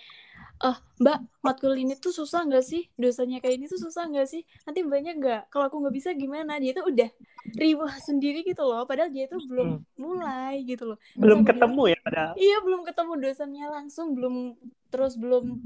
eh 0.63 0.77
mbak 1.03 1.19
matkul 1.43 1.75
ini 1.75 1.99
tuh 1.99 2.15
susah 2.15 2.47
nggak 2.47 2.63
sih? 2.63 2.87
Dosanya 2.95 3.43
kayak 3.43 3.55
ini 3.59 3.67
tuh 3.67 3.83
susah 3.83 4.07
nggak 4.07 4.29
sih? 4.31 4.47
Nanti 4.63 4.87
banyak 4.87 5.15
nggak? 5.19 5.43
Kalau 5.51 5.67
aku 5.67 5.83
nggak 5.83 5.95
bisa 5.95 6.11
gimana? 6.15 6.63
Dia 6.63 6.73
tuh 6.79 6.87
udah 6.87 7.11
riwah 7.59 7.93
sendiri 7.99 8.47
gitu 8.47 8.63
loh 8.63 8.87
padahal 8.87 9.11
dia 9.11 9.27
tuh 9.27 9.43
belum 9.43 9.83
hmm. 9.83 9.99
mulai 9.99 10.63
gitu 10.63 10.95
loh. 10.95 10.99
Belum 11.19 11.43
ketemu 11.43 11.83
ya 11.91 11.99
padahal. 12.07 12.33
Iya 12.39 12.57
belum 12.63 12.81
ketemu 12.87 13.13
dosennya 13.19 13.67
langsung 13.75 14.15
belum 14.15 14.55
terus 14.95 15.19
belum 15.19 15.59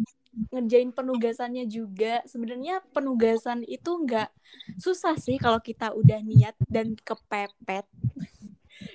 ngerjain 0.56 0.90
penugasannya 0.96 1.64
juga. 1.68 2.24
Sebenarnya 2.24 2.80
penugasan 2.96 3.68
itu 3.68 3.90
nggak 3.92 4.32
susah 4.80 5.20
sih 5.20 5.36
kalau 5.36 5.60
kita 5.60 5.92
udah 5.92 6.24
niat 6.24 6.56
dan 6.72 6.96
kepepet 7.04 7.84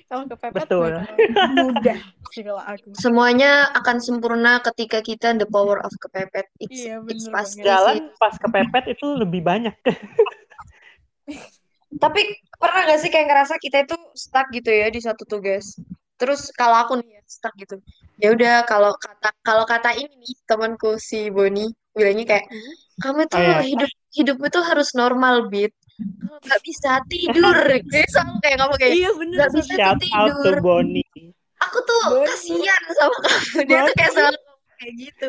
kalau 0.06 0.24
kepepet 0.30 0.66
Betul. 0.66 0.92
mudah. 1.56 1.98
Sih 2.30 2.42
kalau 2.46 2.62
aku. 2.62 2.94
Semuanya 2.96 3.68
akan 3.74 3.96
sempurna 3.98 4.62
ketika 4.72 5.02
kita 5.02 5.34
the 5.36 5.48
power 5.48 5.82
of 5.82 5.92
kepepet. 5.98 6.46
It's, 6.62 6.86
iya, 6.86 7.02
it's 7.08 7.26
pas 7.28 7.48
jalan 7.58 8.10
pas 8.16 8.34
kepepet 8.38 8.94
itu 8.94 9.06
lebih 9.18 9.42
banyak. 9.42 9.74
Tapi 12.02 12.22
pernah 12.56 12.88
gak 12.88 13.00
sih 13.04 13.10
kayak 13.12 13.28
ngerasa 13.28 13.54
kita 13.60 13.84
itu 13.84 13.96
stuck 14.16 14.48
gitu 14.50 14.70
ya 14.72 14.88
di 14.88 15.00
satu 15.02 15.28
tugas? 15.28 15.76
Terus 16.16 16.48
kalau 16.54 16.86
aku 16.86 17.02
nih 17.02 17.20
stuck 17.26 17.52
gitu. 17.58 17.82
Ya 18.22 18.32
udah 18.32 18.64
kalau 18.64 18.94
kata 18.96 19.34
kalau 19.42 19.64
kata 19.66 19.92
ini 19.98 20.14
nih 20.14 20.34
temanku 20.46 20.96
si 20.96 21.28
Boni 21.28 21.68
bilangnya 21.92 22.24
kayak 22.24 22.46
hmm? 22.48 22.74
kamu 23.04 23.20
tuh 23.28 23.36
oh, 23.36 23.44
iya. 23.44 23.60
hidup 23.68 23.90
hidupmu 24.16 24.46
tuh 24.48 24.64
harus 24.64 24.96
normal 24.96 25.52
bit 25.52 25.76
kalau 26.00 26.38
nggak 26.42 26.60
bisa 26.64 26.90
tidur 27.06 27.56
gitu 27.84 27.98
selalu 28.10 28.36
kayak 28.42 28.56
kamu 28.60 28.74
kayak 28.80 28.92
iya, 28.96 29.10
bener, 29.12 29.36
nggak 29.36 29.50
bisa 29.54 29.72
Shout 29.76 29.98
tidur 30.00 30.54
Boni. 30.64 31.04
aku 31.60 31.78
tuh 31.84 32.00
Boni. 32.08 32.26
kasihan 32.28 32.82
sama 32.96 33.16
kamu 33.22 33.40
dia 33.52 33.62
Boni. 33.66 33.88
tuh 33.88 33.94
kayak 33.98 34.12
selalu 34.12 34.38
kayak 34.80 34.92
gitu 34.98 35.26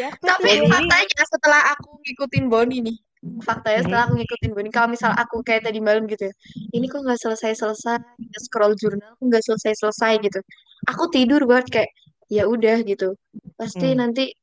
ya, 0.00 0.08
tapi 0.18 0.50
faktanya 0.66 1.24
setelah 1.28 1.60
aku 1.76 1.90
ngikutin 2.02 2.44
Boni 2.48 2.76
nih 2.82 2.96
faktanya 3.42 3.80
setelah 3.82 4.02
aku 4.08 4.14
ngikutin 4.20 4.50
Boni 4.54 4.68
kalau 4.70 4.88
misal 4.92 5.10
aku 5.14 5.36
kayak 5.42 5.66
tadi 5.66 5.78
malam 5.82 6.04
gitu 6.06 6.30
ya 6.30 6.34
ini 6.74 6.86
kok 6.86 7.02
nggak 7.02 7.18
selesai 7.20 7.52
selesai 7.58 7.98
scroll 8.42 8.74
jurnal 8.78 9.16
aku 9.16 9.22
nggak 9.28 9.44
selesai 9.44 9.72
selesai 9.76 10.12
gitu 10.22 10.40
aku 10.86 11.10
tidur 11.10 11.42
buat 11.44 11.66
kayak 11.66 11.90
ya 12.26 12.46
udah 12.46 12.82
gitu 12.82 13.14
pasti 13.54 13.94
hmm. 13.94 13.98
nanti 14.02 14.34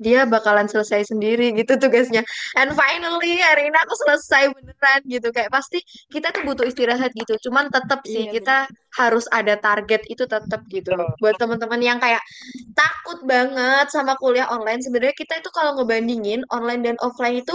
dia 0.00 0.24
bakalan 0.24 0.64
selesai 0.64 1.12
sendiri 1.12 1.52
gitu 1.52 1.76
tugasnya 1.76 2.24
and 2.56 2.72
finally 2.72 3.36
hari 3.44 3.68
ini 3.68 3.76
aku 3.76 3.94
selesai 4.08 4.48
beneran 4.56 5.00
gitu 5.04 5.28
kayak 5.28 5.52
pasti 5.52 5.84
kita 6.08 6.32
tuh 6.32 6.42
butuh 6.48 6.64
istirahat 6.64 7.12
gitu 7.12 7.36
cuman 7.48 7.68
tetap 7.68 8.00
sih 8.08 8.26
iya, 8.26 8.32
kita 8.32 8.56
bener. 8.64 8.96
harus 8.96 9.28
ada 9.28 9.54
target 9.60 10.02
itu 10.08 10.24
tetap 10.24 10.64
gitu 10.72 10.96
buat 11.20 11.36
teman-teman 11.36 11.80
yang 11.84 11.98
kayak 12.00 12.24
takut 12.72 13.20
banget 13.28 13.92
sama 13.92 14.16
kuliah 14.16 14.48
online 14.48 14.80
sebenarnya 14.80 15.12
kita 15.12 15.36
itu 15.36 15.52
kalau 15.52 15.76
ngebandingin 15.76 16.40
online 16.48 16.80
dan 16.80 16.96
offline 17.04 17.44
itu 17.44 17.54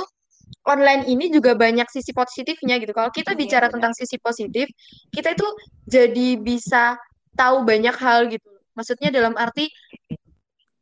online 0.66 1.06
ini 1.06 1.30
juga 1.30 1.54
banyak 1.54 1.86
sisi 1.90 2.10
positifnya 2.12 2.82
gitu. 2.82 2.92
Kalau 2.94 3.14
kita 3.14 3.38
iya, 3.38 3.40
bicara 3.46 3.68
tentang 3.70 3.94
sisi 3.94 4.18
positif, 4.18 4.66
kita 5.14 5.38
itu 5.38 5.48
jadi 5.86 6.42
bisa 6.42 6.98
tahu 7.38 7.62
banyak 7.62 7.94
hal 7.94 8.30
gitu. 8.34 8.50
Maksudnya 8.74 9.14
dalam 9.14 9.38
arti 9.38 9.70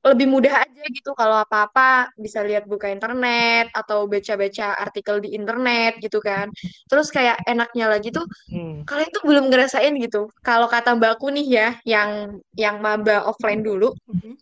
lebih 0.04 0.28
mudah 0.28 0.68
aja 0.68 0.84
gitu 0.92 1.16
kalau 1.16 1.40
apa-apa 1.40 2.12
bisa 2.20 2.44
lihat 2.44 2.68
buka 2.68 2.92
internet 2.92 3.72
atau 3.72 4.04
baca-baca 4.04 4.76
artikel 4.76 5.24
di 5.24 5.32
internet 5.32 5.96
gitu 6.04 6.20
kan. 6.20 6.52
Terus 6.92 7.08
kayak 7.08 7.40
enaknya 7.48 7.88
lagi 7.88 8.12
tuh 8.12 8.28
hmm. 8.52 8.84
kalian 8.84 9.12
tuh 9.16 9.24
belum 9.24 9.46
ngerasain 9.48 9.96
gitu. 10.04 10.28
Kalau 10.44 10.68
kata 10.68 11.00
Mbakku 11.00 11.32
nih 11.32 11.48
ya 11.48 11.70
yang 11.88 12.40
yang 12.60 12.84
maba 12.84 13.24
offline 13.24 13.64
dulu, 13.64 13.96
hmm. 14.12 14.36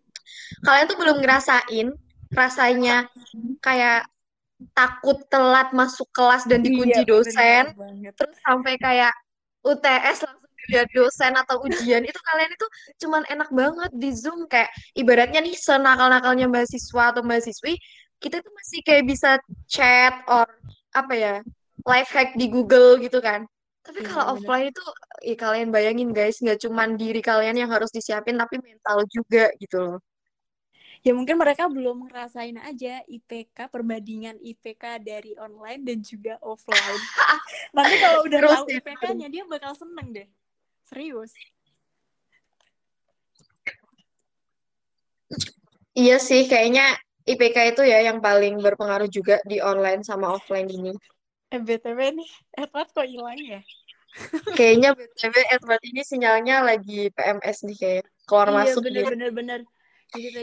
kalian 0.65 0.85
tuh 0.89 0.97
belum 0.97 1.21
ngerasain 1.21 1.87
rasanya 2.31 3.11
kayak 3.61 4.07
takut 4.73 5.17
telat 5.27 5.73
masuk 5.73 6.07
kelas 6.13 6.45
dan 6.45 6.61
dikunci 6.61 7.01
iya, 7.01 7.07
dosen 7.07 7.73
terus 8.13 8.37
sampai 8.45 8.77
kayak 8.77 9.13
UTS 9.65 10.25
langsung 10.25 10.40
dosen 10.93 11.33
atau 11.35 11.63
ujian 11.65 12.03
itu 12.05 12.19
kalian 12.21 12.51
itu 12.53 12.67
cuman 13.05 13.21
enak 13.27 13.49
banget 13.49 13.91
di 13.95 14.09
Zoom. 14.13 14.45
Kayak 14.45 14.69
ibaratnya 14.93 15.39
nih 15.41 15.55
senakal-nakalnya 15.57 16.47
mahasiswa 16.47 17.03
atau 17.15 17.23
mahasiswi 17.25 17.75
kita 18.21 18.37
tuh 18.45 18.53
masih 18.53 18.79
kayak 18.85 19.03
bisa 19.09 19.29
chat 19.65 20.13
or 20.29 20.45
apa 20.93 21.13
ya 21.17 21.33
life 21.89 22.13
hack 22.13 22.37
di 22.37 22.47
Google 22.47 23.01
gitu 23.01 23.17
kan. 23.17 23.49
Tapi 23.81 24.05
iya, 24.05 24.07
kalau 24.13 24.37
offline 24.37 24.69
itu 24.69 24.83
ya 25.25 25.35
kalian 25.41 25.73
bayangin 25.73 26.13
guys 26.13 26.37
nggak 26.37 26.61
cuman 26.61 26.93
diri 27.01 27.17
kalian 27.17 27.57
yang 27.57 27.71
harus 27.73 27.89
disiapin 27.89 28.37
tapi 28.37 28.61
mental 28.61 29.01
juga 29.09 29.49
gitu 29.57 29.77
loh. 29.81 29.97
Ya 31.01 31.17
mungkin 31.17 31.41
mereka 31.41 31.65
belum 31.65 32.05
ngerasain 32.05 32.61
aja 32.61 33.01
IPK 33.09 33.73
perbandingan 33.73 34.37
IPK 34.37 35.01
dari 35.01 35.33
online 35.41 35.81
dan 35.81 36.05
juga 36.05 36.37
offline. 36.45 37.01
Nanti 37.75 37.95
kalau 37.97 38.19
udah 38.29 38.37
Terus 38.37 38.53
tahu 38.53 38.67
ya. 38.69 38.77
IPK-nya 38.85 39.27
dia 39.33 39.43
bakal 39.49 39.73
seneng 39.73 40.13
deh 40.13 40.29
serius? 40.91 41.31
Iya 45.95 46.19
sih 46.19 46.51
kayaknya 46.51 46.99
IPK 47.23 47.57
itu 47.75 47.81
ya 47.87 48.03
yang 48.03 48.19
paling 48.19 48.59
berpengaruh 48.59 49.07
juga 49.07 49.39
di 49.47 49.63
online 49.63 50.03
sama 50.03 50.35
offline 50.35 50.67
ini. 50.67 50.91
Eh 51.51 51.59
BTW 51.59 51.99
nih 52.19 52.29
Edward 52.59 52.91
kok 52.91 53.07
hilang 53.07 53.39
ya? 53.39 53.63
Kayaknya 54.59 54.91
BTW 54.91 55.35
Edward 55.55 55.83
ini 55.87 56.01
sinyalnya 56.03 56.67
lagi 56.67 57.07
PMS 57.15 57.63
nih 57.63 57.77
kayak 57.79 58.05
keluar 58.27 58.51
iya, 58.51 58.55
masuk 58.59 58.81
bener, 58.83 58.99
gitu. 58.99 59.11
bener 59.15 59.31
bener. 59.31 59.59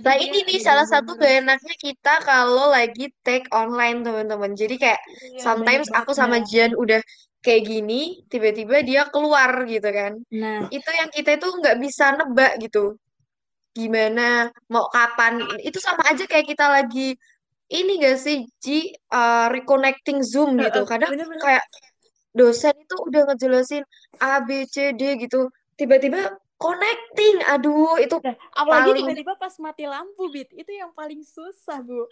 Nah 0.00 0.16
ini 0.16 0.48
nih 0.48 0.64
salah 0.64 0.88
satu 0.88 1.12
gak 1.20 1.44
enaknya 1.44 1.76
kita 1.76 2.24
kalau 2.24 2.72
lagi 2.72 3.12
take 3.20 3.44
online 3.52 4.00
teman-teman. 4.00 4.56
Jadi 4.56 4.80
kayak 4.80 4.96
iya, 5.04 5.44
sometimes 5.44 5.92
aku 5.92 6.16
sama 6.16 6.40
Jian 6.40 6.72
udah 6.72 7.04
kayak 7.48 7.64
gini, 7.64 8.20
tiba-tiba 8.28 8.84
dia 8.84 9.08
keluar 9.08 9.64
gitu 9.64 9.88
kan. 9.88 10.20
Nah, 10.28 10.68
itu 10.68 10.90
yang 10.92 11.08
kita 11.08 11.40
itu 11.40 11.48
nggak 11.48 11.80
bisa 11.80 12.12
nebak 12.12 12.60
gitu. 12.60 13.00
Gimana, 13.72 14.52
mau 14.68 14.92
kapan? 14.92 15.40
Itu 15.64 15.80
sama 15.80 16.04
aja 16.12 16.28
kayak 16.28 16.44
kita 16.52 16.68
lagi 16.68 17.16
ini 17.68 18.00
gak 18.00 18.16
sih, 18.20 18.48
Ji, 18.60 18.92
uh, 19.12 19.48
reconnecting 19.48 20.20
Zoom 20.20 20.60
gitu. 20.60 20.84
Kadang 20.84 21.12
bener 21.16 21.28
-bener. 21.28 21.40
kayak 21.40 21.64
dosen 22.36 22.76
itu 22.76 22.96
udah 23.08 23.32
ngejelasin 23.32 23.84
A, 24.20 24.44
B, 24.44 24.68
C, 24.68 24.92
D 24.92 25.16
gitu. 25.20 25.48
Tiba-tiba 25.76 26.36
connecting 26.58 27.38
aduh 27.46 27.96
itu 28.02 28.18
nah, 28.18 28.34
apalagi 28.50 28.98
tiba-tiba 28.98 29.38
pas 29.38 29.54
mati 29.62 29.86
lampu 29.86 30.26
bit 30.28 30.50
itu 30.50 30.74
yang 30.74 30.90
paling 30.90 31.22
susah 31.22 31.78
bu 31.86 32.02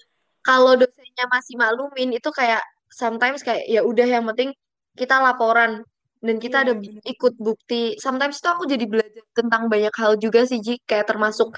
kalau 0.46 0.78
dosennya 0.78 1.26
masih 1.26 1.58
maklumin 1.58 2.14
itu 2.14 2.30
kayak 2.30 2.62
sometimes 2.86 3.42
kayak 3.42 3.66
ya 3.66 3.82
udah 3.82 4.06
yang 4.06 4.22
penting 4.30 4.54
kita 4.98 5.20
laporan 5.22 5.84
dan 6.24 6.36
kita 6.42 6.64
Iya, 6.64 6.64
ada 6.64 6.72
bener. 6.74 7.02
ikut 7.04 7.34
bukti. 7.38 7.94
Sometimes 8.00 8.40
tuh 8.42 8.50
aku 8.56 8.64
jadi 8.66 8.84
belajar 8.88 9.24
tentang 9.36 9.68
banyak 9.72 9.94
hal 9.94 10.12
juga 10.18 10.42
sih 10.48 10.58
Ji, 10.64 10.80
kayak 10.88 11.06
termasuk 11.10 11.52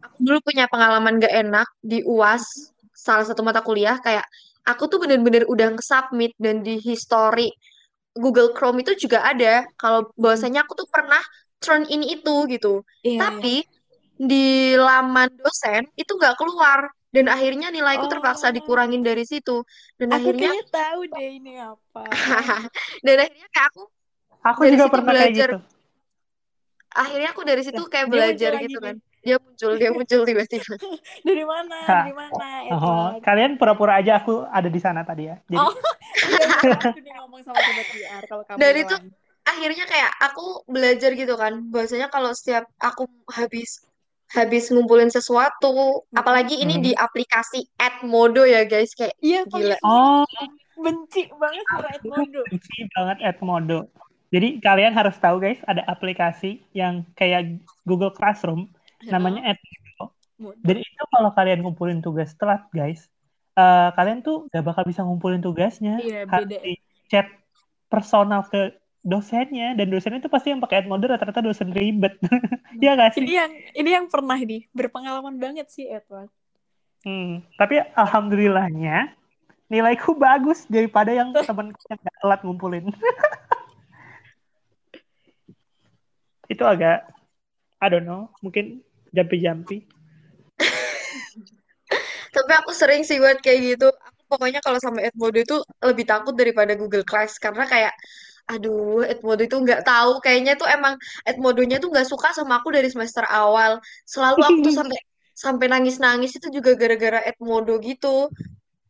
aku 0.00 0.16
dulu 0.22 0.38
punya 0.46 0.64
pengalaman 0.70 1.18
gak 1.20 1.34
enak 1.34 1.68
di 1.82 2.00
UAS 2.06 2.72
salah 2.96 3.26
satu 3.28 3.42
mata 3.44 3.60
kuliah 3.60 3.98
kayak 4.00 4.24
aku 4.64 4.88
tuh 4.90 4.98
bener-bener 5.02 5.44
udah 5.46 5.76
nge-submit 5.76 6.32
dan 6.40 6.64
di 6.64 6.80
history 6.80 7.52
Google 8.16 8.56
Chrome 8.56 8.80
itu 8.80 8.96
juga 8.96 9.22
ada 9.28 9.68
kalau 9.76 10.08
bahwasanya 10.16 10.64
aku 10.64 10.72
tuh 10.80 10.88
pernah 10.88 11.20
turn 11.60 11.84
in 11.92 12.02
itu 12.06 12.48
gitu. 12.48 12.80
Iya, 13.04 13.12
iya. 13.12 13.20
Tapi 13.20 13.54
di 14.16 14.72
laman 14.80 15.28
dosen 15.36 15.84
itu 15.92 16.16
nggak 16.16 16.40
keluar 16.40 16.88
dan 17.16 17.26
akhirnya 17.26 17.68
nilaiku 17.70 18.04
terpaksa 18.06 18.46
Oh. 18.46 18.52
dikurangin 18.52 19.00
dari 19.00 19.24
situ 19.24 19.64
dan 19.96 20.12
Aku 20.12 20.20
akhirnya 20.20 20.52
tahu 20.68 21.00
deh 21.08 21.30
ini 21.32 21.56
apa. 21.56 22.04
dan 23.06 23.16
akhirnya 23.18 23.48
kayak 23.48 23.68
aku 23.72 23.82
Aku 24.44 24.60
Dari 24.62 24.72
juga 24.72 24.84
situ 24.84 24.92
pernah 24.92 25.06
kayak 25.08 25.16
belajar. 25.26 25.48
gitu. 25.50 25.58
akhirnya 26.96 27.28
aku 27.30 27.42
dari 27.42 27.62
situ 27.62 27.82
kayak 27.84 28.06
dia 28.06 28.12
belajar 28.12 28.50
gitu 28.58 28.78
kan 28.78 28.94
nih. 28.94 29.04
dia 29.20 29.36
muncul 29.36 29.72
dia 29.74 29.90
muncul 29.90 30.20
tiba-tiba 30.22 30.74
Dari 31.26 31.44
mana? 31.44 31.76
Dari 31.82 32.14
mana, 32.14 32.48
Oh, 32.70 33.08
kalian 33.18 33.56
pura-pura 33.56 33.98
aja 33.98 34.16
aku 34.16 34.46
ada 34.46 34.66
di 34.66 34.78
sana 34.78 35.02
tadi 35.02 35.26
ya. 35.26 35.36
Jadi 35.44 35.58
Oh, 35.58 35.72
iya, 36.30 36.72
aku 36.72 36.98
nih 36.98 37.12
ngomong 37.16 37.40
sama 37.42 37.58
sobat 37.58 37.86
VR 37.90 38.22
kalau 38.24 38.42
kamu 38.44 38.56
Dan 38.56 38.74
itu- 38.78 39.02
akhirnya 39.42 39.84
kayak 39.84 40.10
aku 40.20 40.44
belajar 40.66 41.10
gitu 41.12 41.34
kan 41.34 41.52
bahwasanya 41.68 42.06
kalau 42.06 42.30
setiap 42.32 42.66
aku 42.76 43.06
habis 43.28 43.82
habis 44.28 44.68
ngumpulin 44.68 45.06
sesuatu 45.06 45.70
apalagi 46.10 46.58
ini 46.58 46.78
Hmm. 46.78 46.84
di 46.84 46.92
aplikasi 46.92 47.70
Edmodo 47.74 48.42
ya 48.42 48.64
guys 48.64 48.90
kayak 48.92 49.14
Iya, 49.18 49.46
Gila. 49.46 49.78
paling 49.78 49.86
oh, 49.86 50.26
benci 50.76 51.30
banget 51.32 51.64
sama 51.68 51.88
Edmodo. 51.90 52.40
benci 52.46 52.78
banget 52.90 53.18
Edmodo. 53.22 53.78
Jadi 54.26 54.58
kalian 54.58 54.90
harus 54.92 55.14
tahu 55.16 55.38
guys, 55.38 55.62
ada 55.64 55.86
aplikasi 55.86 56.58
yang 56.72 57.06
kayak 57.14 57.62
Google 57.84 58.10
Classroom 58.10 58.66
namanya 59.04 59.54
Edmodo. 59.54 60.10
Modo. 60.36 60.58
Dan 60.60 60.76
itu 60.78 61.02
kalau 61.08 61.30
kalian 61.32 61.62
ngumpulin 61.62 62.00
tugas 62.00 62.34
telat 62.34 62.66
guys, 62.70 63.08
eh, 63.54 63.88
kalian 63.94 64.20
tuh 64.20 64.50
gak 64.50 64.66
bakal 64.66 64.84
bisa 64.84 65.00
ngumpulin 65.00 65.40
tugasnya. 65.40 65.96
Iya, 65.96 66.26
Harus 66.26 66.50
beda. 66.50 66.60
di 66.60 66.74
chat 67.06 67.24
personal 67.86 68.42
ke 68.44 68.74
dosennya 69.06 69.78
dan 69.78 69.86
dosennya 69.86 70.18
itu 70.18 70.26
pasti 70.26 70.50
yang 70.50 70.58
pakai 70.58 70.82
Edmodo 70.82 71.06
rata-rata 71.06 71.38
dosen 71.38 71.70
ribet. 71.70 72.18
Iya 72.82 72.92
gak 72.92 73.16
sih? 73.16 73.24
Ini 73.24 73.34
yang 73.40 73.52
ini 73.72 73.90
yang 73.94 74.06
pernah 74.10 74.36
nih 74.36 74.68
berpengalaman 74.74 75.40
banget 75.40 75.72
sih 75.72 75.88
Edward. 75.88 76.28
Hmm, 77.06 77.40
tapi 77.56 77.80
alhamdulillahnya 77.94 79.14
nilaiku 79.70 80.18
bagus 80.18 80.66
daripada 80.68 81.14
yang 81.14 81.32
temenku 81.48 81.78
yang 81.88 82.00
gak 82.02 82.16
telat 82.20 82.40
ngumpulin. 82.42 82.90
Itu 86.52 86.68
agak, 86.68 87.08
I 87.80 87.88
don't 87.88 88.04
know, 88.04 88.28
mungkin 88.42 88.82
jampi-jampi. 89.14 89.86
tapi 92.36 92.52
aku 92.52 92.76
sering 92.76 93.00
sih 93.00 93.16
buat 93.16 93.40
kayak 93.40 93.60
gitu 93.64 93.88
aku 93.88 94.20
pokoknya 94.28 94.60
kalau 94.60 94.76
sama 94.76 95.00
Edmodo 95.00 95.40
itu 95.40 95.56
lebih 95.80 96.04
takut 96.04 96.36
daripada 96.36 96.76
Google 96.76 97.00
Class 97.00 97.40
karena 97.40 97.64
kayak 97.64 97.96
aduh 98.52 99.02
Edmodo 99.10 99.42
itu 99.48 99.56
nggak 99.64 99.80
tahu. 99.88 100.10
Kayaknya 100.24 100.52
tuh 100.60 100.68
emang 100.76 100.94
Edmodonya 101.28 101.76
tuh 101.82 101.88
nggak 101.92 102.06
suka 102.12 102.28
sama 102.38 102.52
aku 102.60 102.68
dari 102.76 102.88
semester 102.94 103.24
awal. 103.26 103.82
Selalu 104.12 104.40
aku 104.48 104.58
tuh 104.66 104.74
sampai 104.78 104.98
sampai 105.36 105.66
nangis-nangis 105.72 106.32
itu 106.38 106.48
juga 106.56 106.70
gara-gara 106.80 107.20
Edmodo 107.28 107.72
gitu. 107.82 108.30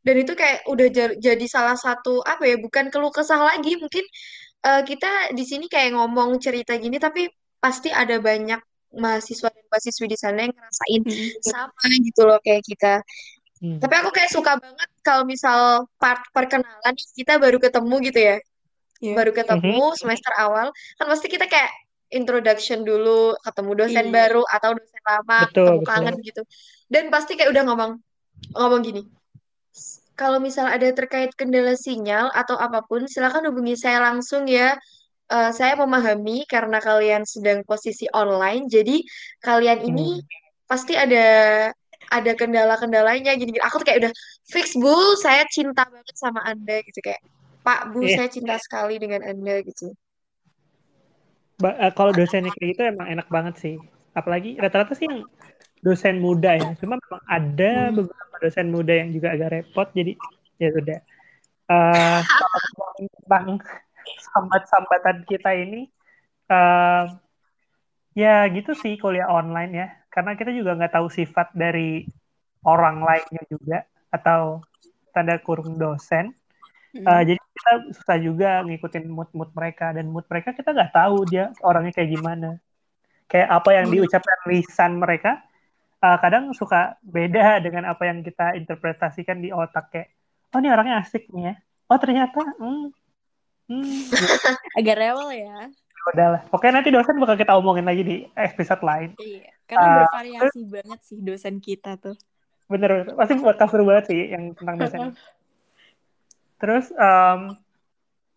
Dan 0.07 0.17
itu 0.23 0.33
kayak 0.39 0.59
udah 0.71 0.87
ja- 0.97 1.17
jadi 1.19 1.47
salah 1.51 1.77
satu 1.77 2.23
apa 2.23 2.45
ya 2.47 2.57
bukan 2.65 2.87
keluh 2.93 3.11
kesah 3.15 3.41
lagi. 3.43 3.75
Mungkin 3.83 4.05
eh, 4.69 4.83
kita 4.91 5.33
di 5.39 5.45
sini 5.51 5.67
kayak 5.73 5.97
ngomong 5.97 6.31
cerita 6.45 6.73
gini 6.79 6.97
tapi 7.01 7.29
pasti 7.63 7.89
ada 7.93 8.17
banyak 8.21 8.61
mahasiswa 8.97 9.49
dan 9.53 9.65
mahasiswi 9.73 10.07
di 10.15 10.19
sana 10.19 10.39
yang 10.47 10.55
ngerasain 10.57 11.03
sama 11.45 11.85
gitu 12.07 12.23
loh 12.29 12.39
kayak 12.45 12.63
kita. 12.65 12.95
Hmm. 13.57 13.81
tapi 13.81 13.95
aku 13.97 14.11
kayak 14.13 14.29
suka 14.29 14.61
banget 14.61 14.89
kalau 15.01 15.25
misal 15.25 15.89
part 15.97 16.21
perkenalan 16.37 16.93
kita 17.17 17.41
baru 17.41 17.57
ketemu 17.57 17.95
gitu 18.13 18.21
ya. 18.21 18.37
Iya. 19.03 19.15
Baru 19.17 19.31
ketemu 19.37 19.93
semester 19.99 20.33
awal, 20.41 20.73
kan 20.97 21.07
pasti 21.09 21.27
kita 21.29 21.45
kayak 21.45 21.69
introduction 22.09 22.87
dulu, 22.87 23.35
ketemu 23.43 23.71
dosen 23.77 24.07
Iya. 24.09 24.15
baru 24.15 24.43
atau 24.47 24.71
dosen 24.79 25.03
lama, 25.05 25.39
Betul, 25.51 25.53
ketemu 25.53 25.79
betul. 25.83 25.91
kangen 25.91 26.15
gitu. 26.23 26.43
Dan 26.87 27.05
pasti 27.11 27.33
kayak 27.37 27.51
udah 27.53 27.63
ngomong 27.67 27.93
ngomong 28.57 28.81
gini. 28.81 29.03
Kalau 30.17 30.41
misal 30.41 30.65
ada 30.65 30.89
terkait 30.97 31.37
kendala 31.37 31.77
sinyal 31.77 32.33
atau 32.33 32.57
apa 32.57 32.81
pun, 32.89 33.05
silakan 33.05 33.53
hubungi 33.53 33.77
saya 33.77 34.01
langsung 34.01 34.49
ya. 34.49 34.73
Eh, 35.27 35.51
saya 35.53 35.75
memahami 35.77 36.47
karena 36.47 36.79
kalian 36.79 37.27
sedang 37.27 37.67
posisi 37.67 38.07
online, 38.15 38.71
jadi 38.71 39.03
kalian 39.43 39.83
ini 39.85 40.23
Hmm. 40.23 40.27
pasti 40.65 40.95
ada 40.95 41.27
ada 42.07 42.33
kendala-kendalanya 42.39 43.35
gini-gini. 43.35 43.59
Aku 43.67 43.83
tuh 43.83 43.87
kayak 43.91 44.07
udah 44.07 44.13
fix 44.47 44.79
Bu, 44.79 44.95
saya 45.19 45.43
cinta 45.51 45.83
banget 45.91 46.15
sama 46.15 46.39
Anda 46.47 46.79
gitu 46.87 47.03
kayak 47.03 47.19
Pak 47.67 47.81
Bu, 47.91 48.07
Iya. 48.07 48.23
saya 48.23 48.29
cinta 48.31 48.55
sekali 48.63 48.95
dengan 49.03 49.27
Anda 49.27 49.59
gitu. 49.67 49.91
Ba- 51.59 51.75
eh, 51.83 51.93
kalau 51.99 52.15
dosennya 52.15 52.55
kayak 52.55 52.69
gitu 52.79 52.83
emang 52.87 53.09
enak 53.11 53.27
banget 53.27 53.55
sih. 53.59 53.75
Apalagi 54.15 54.55
rata-rata 54.63 54.95
sih 54.95 55.11
yang 55.11 55.27
dosen 55.83 56.23
muda 56.23 56.55
ya. 56.55 56.71
Cuma 56.79 56.95
memang 56.95 57.23
ada 57.27 57.91
Hmm. 57.91 57.95
beberapa 58.07 58.35
dosen 58.39 58.71
muda 58.71 58.93
yang 58.95 59.11
juga 59.11 59.35
agak 59.35 59.51
repot. 59.51 59.89
Jadi 59.99 60.15
ya 60.63 60.69
sudah. 60.71 60.99
Eh, 61.67 62.21
kalau 62.39 62.59
ngomongin 62.63 63.07
tentang 63.11 63.47
sambat-sambatan 64.31 65.17
kita 65.27 65.51
ini, 65.59 65.91
eh, 66.47 67.05
ya 68.15 68.47
gitu 68.55 68.73
sih 68.79 68.95
kuliah 69.03 69.27
online 69.27 69.73
ya. 69.75 69.89
Karena 70.15 70.39
kita 70.39 70.55
juga 70.55 70.79
nggak 70.79 70.95
tahu 70.97 71.11
sifat 71.11 71.51
dari 71.53 72.07
orang 72.63 73.03
lainnya 73.03 73.43
juga 73.51 73.85
atau 74.15 74.63
tanda 75.13 75.37
kurung 75.43 75.77
dosen. 75.77 76.31
Uh, 76.97 77.21
jadi 77.21 77.37
kita 77.67 77.99
susah 77.99 78.17
juga 78.23 78.63
ngikutin 78.63 79.11
mood-mood 79.11 79.51
mereka 79.51 79.91
dan 79.91 80.07
mood 80.07 80.23
mereka 80.31 80.55
kita 80.55 80.71
nggak 80.71 80.95
tahu 80.95 81.27
dia 81.27 81.51
orangnya 81.61 81.91
kayak 81.91 82.15
gimana. 82.15 82.63
Kayak 83.27 83.49
apa 83.51 83.71
yang 83.75 83.87
Hmm. 83.91 83.95
diucapkan 83.99 84.39
lisan 84.47 85.03
mereka 85.03 85.43
uh, 85.99 86.15
kadang 86.23 86.55
suka 86.55 86.95
beda 87.03 87.59
dengan 87.59 87.91
apa 87.91 88.07
yang 88.07 88.23
kita 88.23 88.55
interpretasikan 88.55 89.43
di 89.43 89.51
otak 89.51 89.91
kayak 89.91 90.15
oh 90.55 90.63
ini 90.63 90.71
orangnya 90.71 91.03
asik 91.03 91.27
nih 91.35 91.51
ya. 91.51 91.55
Oh 91.91 91.99
ternyata 91.99 92.39
hmm, 92.39 92.87
hmm, 93.67 93.99
Agak 94.79 94.95
rewel 94.95 95.29
ya. 95.35 95.59
udahlah. 96.07 96.47
Oke 96.55 96.71
nanti 96.71 96.95
dosen 96.95 97.19
bakal 97.19 97.35
kita 97.35 97.59
omongin 97.59 97.83
lagi 97.83 98.07
di 98.07 98.17
episode 98.39 98.79
lain. 98.81 99.11
Iya. 99.19 99.51
Karena 99.67 99.83
Ah, 99.83 99.95
bervariasi 100.07 100.61
banget 100.71 101.01
sih 101.03 101.19
dosen 101.19 101.59
kita 101.59 101.99
tuh. 101.99 102.15
Bener, 102.71 103.03
bener. 103.03 103.15
pasti 103.19 103.35
bakal 103.43 103.67
seru 103.67 103.83
banget 103.83 104.05
sih 104.07 104.31
yang 104.31 104.55
tentang 104.55 104.79
dosen. 104.79 105.01
Terus 106.57 106.89
um, 106.93 107.53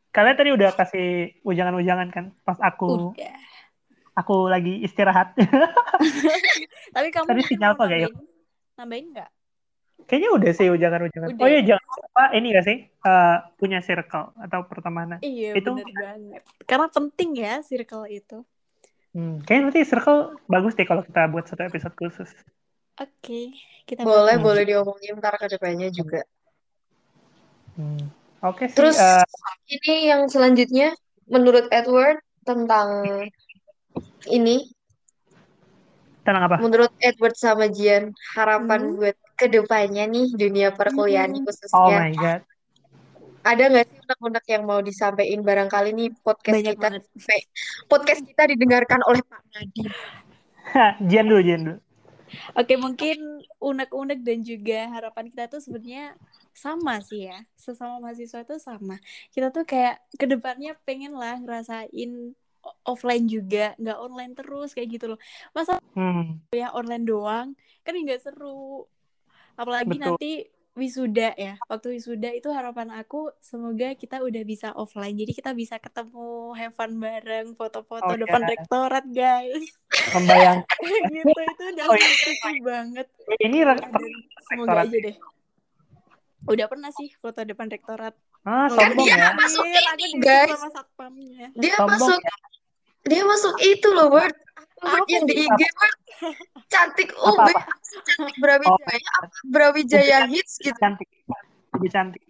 kalian 0.10 0.36
tadi 0.36 0.50
udah 0.52 0.70
kasih 0.74 1.08
ujangan-ujangan 1.46 2.10
kan 2.10 2.26
pas 2.44 2.58
aku 2.60 3.14
Udah. 3.16 3.36
aku 4.14 4.50
lagi 4.50 4.84
istirahat. 4.84 5.38
Tapi 6.96 7.08
kamu 7.14 7.26
Tadi 7.30 7.40
mungkin 7.40 7.52
sinyal 7.52 7.72
apa, 7.78 7.84
Gayo? 7.88 8.08
nambahin, 8.10 8.28
nambahin 8.76 9.06
nggak? 9.14 9.30
Kayaknya 10.10 10.30
udah 10.34 10.52
sih 10.56 10.68
ujangan-ujangan. 10.72 11.28
Oh 11.38 11.48
iya 11.48 11.62
jangan 11.62 11.86
lupa 11.86 12.24
ini 12.34 12.48
gak 12.50 12.66
sih 12.66 12.78
eh, 12.88 13.38
punya 13.60 13.80
circle 13.84 14.34
atau 14.42 14.60
pertemanan. 14.66 15.20
Iya, 15.22 15.54
Itu- 15.54 15.76
bener 15.76 15.94
banget. 15.94 16.42
Karena 16.66 16.88
penting 16.90 17.30
ya 17.38 17.54
circle 17.62 18.10
itu. 18.10 18.42
Hmm, 19.10 19.42
kayaknya 19.42 19.70
nanti 19.70 19.82
circle 19.86 20.38
bagus 20.46 20.74
deh 20.74 20.86
kalau 20.86 21.02
kita 21.06 21.30
buat 21.30 21.46
satu 21.46 21.62
episode 21.66 21.94
khusus. 21.98 22.30
Oke, 23.00 23.54
kita 23.86 24.02
Boleh, 24.04 24.36
bakal- 24.38 24.44
boleh 24.44 24.64
diomongin 24.66 25.18
ntar 25.22 25.38
ke 25.38 25.48
depannya 25.48 25.88
juga. 25.90 26.26
Hmm. 27.80 28.12
Oke 28.42 28.68
sih. 28.68 28.76
Terus 28.76 28.96
eh, 28.96 29.24
ini 29.70 30.08
yang 30.08 30.28
selanjutnya 30.28 30.92
menurut 31.26 31.68
Edward 31.70 32.20
tentang 32.44 33.08
ini, 34.28 34.68
tenang 36.22 36.44
apa? 36.46 36.58
menurut 36.60 36.92
Edward 37.00 37.36
sama 37.36 37.68
Jian 37.68 38.12
harapan 38.34 38.82
Hmm. 38.86 38.96
buat 38.96 39.15
ke 39.34 39.48
depannya 39.48 40.04
nih 40.06 40.36
dunia 40.36 40.70
perkuliahan 40.70 41.32
Hmm. 41.32 41.39
Oh 41.39 41.46
khususnya. 41.48 41.98
my 41.98 42.13
god. 42.13 42.42
Ada 43.39 43.63
nggak 43.65 43.86
sih 43.88 43.98
unek-unek 44.02 44.46
yang 44.46 44.63
mau 44.65 44.80
disampaikan 44.80 45.39
barangkali 45.39 45.89
nih 45.92 46.10
podcast 46.20 46.60
Banyak 46.60 46.76
kita 46.76 46.84
banget. 46.92 47.02
podcast 47.88 48.22
kita 48.22 48.44
didengarkan 48.46 49.00
oleh 49.02 49.24
Pak 49.24 49.42
Nadi. 49.50 49.84
Jian 51.08 51.26
dulu, 51.26 51.39
Jian 51.39 51.62
dulu. 51.63 51.78
Oke, 52.54 52.76
mungkin 52.76 53.18
unek-unek 53.58 54.20
dan 54.22 54.44
juga 54.44 54.86
harapan 54.92 55.32
kita 55.32 55.48
tuh 55.48 55.58
sebenarnya 55.58 56.13
sama 56.52 57.00
sih 57.00 57.26
ya. 57.26 57.44
Sesama 57.54 58.00
mahasiswa 58.00 58.42
tuh 58.44 58.58
sama. 58.58 58.98
Kita 59.30 59.50
tuh 59.50 59.64
kayak 59.64 60.00
ke 60.14 60.26
depannya 60.26 60.76
pengen 60.84 61.14
lah 61.14 61.36
ngerasain 61.36 62.34
offline 62.84 63.26
juga, 63.26 63.74
nggak 63.76 63.98
online 63.98 64.34
terus 64.34 64.72
kayak 64.72 64.90
gitu 64.92 65.06
loh. 65.16 65.20
Masa 65.52 65.80
Hmm. 65.94 66.40
kuliah 66.48 66.72
online 66.72 67.04
doang 67.04 67.48
kan 67.82 67.94
nggak 67.94 68.22
seru. 68.22 68.86
Apalagi 69.56 69.92
Betul. 69.92 70.04
nanti 70.16 70.32
wisuda 70.72 71.36
ya 71.36 71.60
waktu 71.68 72.00
wisuda 72.00 72.32
itu 72.32 72.48
harapan 72.48 72.88
aku 72.96 73.36
semoga 73.44 73.92
kita 73.94 74.24
udah 74.24 74.44
bisa 74.48 74.72
offline 74.72 75.12
jadi 75.12 75.36
kita 75.36 75.52
bisa 75.52 75.76
ketemu 75.76 76.56
have 76.56 76.72
fun 76.72 76.96
bareng 76.96 77.52
foto-foto 77.52 78.06
Oh, 78.06 78.16
depan 78.16 78.48
rektorat 78.48 79.04
guys 79.12 79.60
Membayang. 80.16 80.64
gitu 81.12 81.36
itu 81.36 81.64
udah 81.76 81.84
Oh, 81.84 81.98
iya. 82.00 82.56
banget 82.64 83.08
Ini 83.36 83.58
Dan 83.60 83.76
rektor 83.76 84.00
semoga 84.46 84.72
rektorat. 84.72 84.88
aja 84.88 84.98
deh 85.04 85.16
udah 86.50 86.66
pernah 86.66 86.90
sih 86.92 87.14
foto 87.16 87.42
depan 87.42 87.68
rektorat 87.68 88.14
Ah, 88.42 88.66
sombong 88.68 89.04
dia 89.04 89.16
ya. 89.16 89.30
masuk 89.34 89.62
aku 89.62 90.00
ini, 90.00 90.08
guys. 90.18 90.50
sama 90.50 90.70
satpamnya 90.72 91.48
Dia 91.54 91.76
Sombong 91.76 91.92
masuk 91.94 92.20
ya. 92.20 92.36
dia 93.06 93.22
masuk 93.24 93.54
itu 93.60 93.88
loh 93.90 94.08
word 94.10 94.36
word 94.80 95.06
yang 95.08 95.24
di? 95.24 95.44
IG 95.44 95.62
word 95.76 95.98
cantik 96.68 97.10
UB 97.14 97.48
cantik 98.00 98.36
Brawijaya 98.38 99.10
apa 99.18 99.28
Brawijaya 99.46 100.18
hits 100.26 100.58
gitu 100.58 100.76
Cantik. 100.76 101.08
Lebih 101.72 101.90
cantik. 101.90 102.24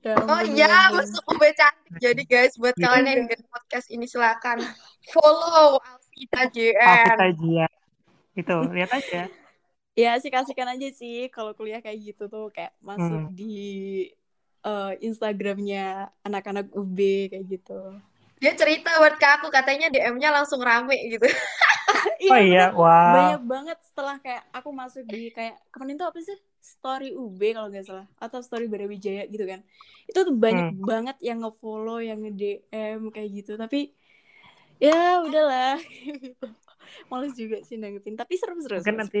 Ya 0.00 0.14
Oh 0.20 0.38
iya, 0.40 0.66
ya 0.66 0.80
masuk 0.92 1.22
UB 1.26 1.42
cantik. 1.52 1.92
Jadi 1.96 2.22
guys, 2.24 2.54
buat 2.54 2.70
Gitu. 2.72 2.84
kalian 2.84 3.04
yang 3.04 3.18
dengerin 3.24 3.46
podcast 3.48 3.86
ini 3.88 4.04
silakan 4.04 4.62
follow 5.10 5.78
Alvita 5.80 6.42
JN. 6.46 6.78
Alvita 6.78 7.26
Jia. 7.34 7.66
Itu, 8.34 8.56
lihat 8.68 8.90
aja. 8.92 9.26
Ya 9.96 10.20
sih 10.20 10.28
kasihkan 10.28 10.68
aja 10.76 10.88
sih 10.92 11.32
kalau 11.32 11.56
kuliah 11.56 11.80
kayak 11.80 11.98
gitu 12.04 12.28
tuh 12.28 12.52
kayak 12.52 12.76
masuk 12.84 13.16
Hmm. 13.16 13.32
di 13.32 13.54
eh, 14.62 14.92
Instagramnya 15.00 16.12
anak-anak 16.22 16.68
UB 16.74 16.98
kayak 17.32 17.44
gitu 17.48 17.80
Dia 18.36 18.52
cerita 18.52 18.92
buat 19.00 19.16
ke 19.16 19.24
aku, 19.40 19.48
katanya 19.48 19.88
DM-nya 19.88 20.28
langsung 20.28 20.60
rame 20.60 20.92
gitu. 21.08 21.24
Oh 22.30 22.36
iya, 22.36 22.74
wah. 22.76 23.38
banyak 23.38 23.42
banget 23.46 23.78
setelah 23.86 24.16
kayak 24.20 24.44
aku 24.52 24.68
masuk 24.74 25.02
di 25.06 25.30
kayak 25.30 25.56
kemarin 25.72 25.96
tuh 25.96 26.08
apa 26.10 26.18
sih 26.20 26.36
story 26.60 27.14
UB 27.14 27.38
kalau 27.54 27.70
nggak 27.70 27.86
salah 27.86 28.06
atau 28.18 28.42
story 28.42 28.66
Brawijaya 28.66 29.24
gitu 29.30 29.46
kan 29.46 29.62
itu 30.04 30.18
tuh 30.18 30.34
banyak 30.34 30.66
Hmm. 30.74 30.82
banget 30.82 31.16
yang 31.22 31.38
ngefollow 31.46 32.02
yang 32.02 32.18
nge 32.20 32.32
DM 32.34 33.00
kayak 33.14 33.30
gitu 33.32 33.54
tapi 33.54 33.94
ya 34.76 35.22
udahlah 35.22 35.78
males 37.10 37.32
juga 37.38 37.62
sih 37.62 37.78
nanggepin 37.78 38.18
tapi 38.18 38.34
seru-seru 38.36 38.82
Mungkin 38.82 38.94
seru. 38.98 39.02
nanti 39.06 39.20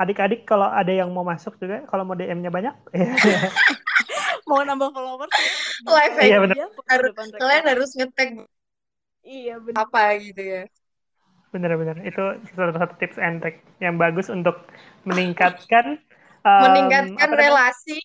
adik-adik 0.00 0.48
kalau 0.48 0.64
ada 0.64 0.88
yang 0.88 1.12
mau 1.12 1.22
masuk 1.22 1.60
juga, 1.60 1.84
kalau 1.92 2.08
mau 2.08 2.16
DM-nya 2.16 2.48
banyak, 2.48 2.74
ya. 2.96 3.08
mau 4.48 4.64
nambah 4.64 4.90
followers 4.90 5.30
Live 5.84 6.14
Iya, 6.18 6.36
bener. 6.42 6.56
Harus- 6.88 7.14
Kalian 7.36 7.64
harus 7.68 7.90
ngetag 7.94 8.30
iya 9.20 9.60
bener 9.60 9.78
apa 9.78 10.16
gitu 10.18 10.40
ya. 10.42 10.62
Bener-bener. 11.52 12.02
Itu 12.02 12.40
salah 12.56 12.74
satu 12.74 12.94
tips 12.98 13.20
and 13.20 13.44
trick 13.44 13.60
yang 13.78 14.00
bagus 14.00 14.32
untuk 14.32 14.66
meningkatkan 15.04 16.00
em, 16.48 16.62
Meningkatkan 16.66 17.30
relasi. 17.36 18.00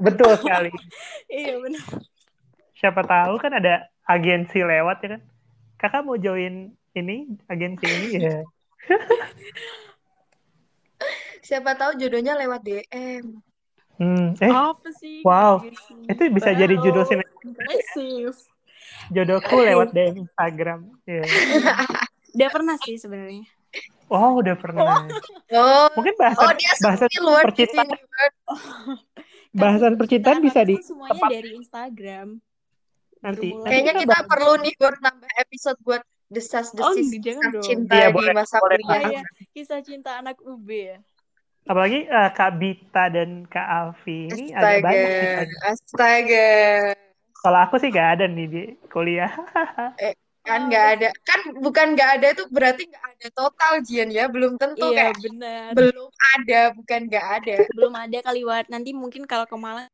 Betul 0.00 0.38
sekali. 0.38 0.70
iya 1.42 1.58
bener 1.58 1.82
Siapa 2.78 3.02
tahu 3.06 3.38
kan 3.38 3.52
ada 3.58 3.86
agensi 4.06 4.62
lewat 4.62 4.96
ya 5.04 5.08
kan. 5.18 5.22
Kakak 5.78 6.06
mau 6.06 6.14
join 6.14 6.70
ini, 6.94 7.26
agensi 7.50 7.86
ini 7.90 8.08
ya. 8.22 8.38
Siapa 11.42 11.74
tahu 11.74 11.98
jodohnya 11.98 12.38
lewat 12.38 12.62
DM. 12.62 13.42
Hmm, 13.98 14.32
eh, 14.34 14.48
apa 14.50 14.88
sih 14.96 15.20
wow. 15.22 15.60
Gitu 15.60 15.76
itu 16.08 16.22
bisa 16.32 16.50
jadi 16.54 16.74
judul 16.74 17.04
sini. 17.04 17.22
Impresif. 17.44 18.34
Jodohku 19.10 19.56
lewat 19.58 19.90
DM 19.90 20.22
Instagram. 20.22 20.86
Ya. 21.04 21.22
Udah 22.34 22.48
pernah 22.48 22.76
sih 22.80 22.96
sebenarnya. 22.96 23.44
Wow, 24.06 24.36
udah 24.38 24.52
pernah. 24.54 25.08
Oh, 25.48 25.88
Mungkin 25.96 26.12
oh 26.12 26.20
bahasan 26.20 26.52
dia 26.54 26.72
bahasan 26.78 27.08
spill 27.08 27.24
word 27.26 27.40
di 27.40 27.64
percintaan, 27.64 27.88
sini. 27.88 27.96
Word. 28.04 28.34
bahasan 29.62 29.92
percintaan 29.96 30.38
bisa 30.40 30.60
aku 30.60 30.68
di 30.68 30.74
semuanya 30.78 31.12
tempat 31.16 31.30
dari 31.32 31.50
Instagram. 31.56 32.28
nanti. 33.18 33.48
Nanti 33.48 33.64
Kayaknya 33.64 33.92
kita 33.92 34.00
kita 34.02 34.12
bahas. 34.14 34.28
perlu 34.28 34.52
nih 34.60 34.72
buat 34.76 34.96
nambah 35.00 35.32
episode 35.40 35.78
buat 35.80 36.02
Oh, 36.02 36.34
desas-desis 36.34 37.08
jangan 37.20 37.20
kisah 37.20 37.52
dong. 37.52 37.64
cinta 37.64 37.92
Iya, 37.94 38.08
di 38.08 38.14
boleh, 38.16 38.32
masa 38.32 38.56
kuliah. 38.56 39.00
iya. 39.06 39.22
Kisah 39.52 39.80
cinta 39.80 40.10
anak 40.16 40.36
UB 40.40 40.68
ya. 40.68 40.96
Apalagi 41.62 41.98
eh, 42.10 42.30
Kak 42.36 42.50
Bita 42.58 43.04
dan 43.14 43.46
Kak 43.46 43.68
Alfi 43.70 44.34
ini 44.34 44.44
Astaga, 44.56 44.82
banyak 44.82 45.46
astaga. 45.70 46.48
Kalau 47.42 47.58
aku 47.58 47.74
sih 47.82 47.90
gak 47.90 48.08
ada 48.18 48.24
nih 48.30 48.46
di 48.54 48.62
kuliah. 48.92 49.30
Eh, 49.98 50.14
kan 50.46 50.60
nggak 50.68 50.86
ada. 50.98 51.08
Kan 51.28 51.40
bukan 51.62 51.86
nggak 51.94 52.10
ada 52.18 52.26
itu 52.34 52.44
berarti 52.50 52.82
nggak 52.90 53.04
ada 53.14 53.26
total, 53.38 53.72
Jian 53.86 54.08
ya. 54.10 54.24
Belum 54.26 54.52
tentu 54.58 54.90
Iya, 54.90 55.06
kayak 55.06 55.16
benar. 55.22 55.70
belum 55.76 56.10
ada, 56.34 56.60
bukan 56.74 57.00
nggak 57.08 57.26
ada. 57.38 57.54
Belum 57.76 57.94
ada 57.94 58.18
kali 58.26 58.40
Wat. 58.48 58.66
Nanti 58.72 58.90
mungkin 58.94 59.22
kalau 59.30 59.46
ke 59.46 59.56
Malang 59.58 59.86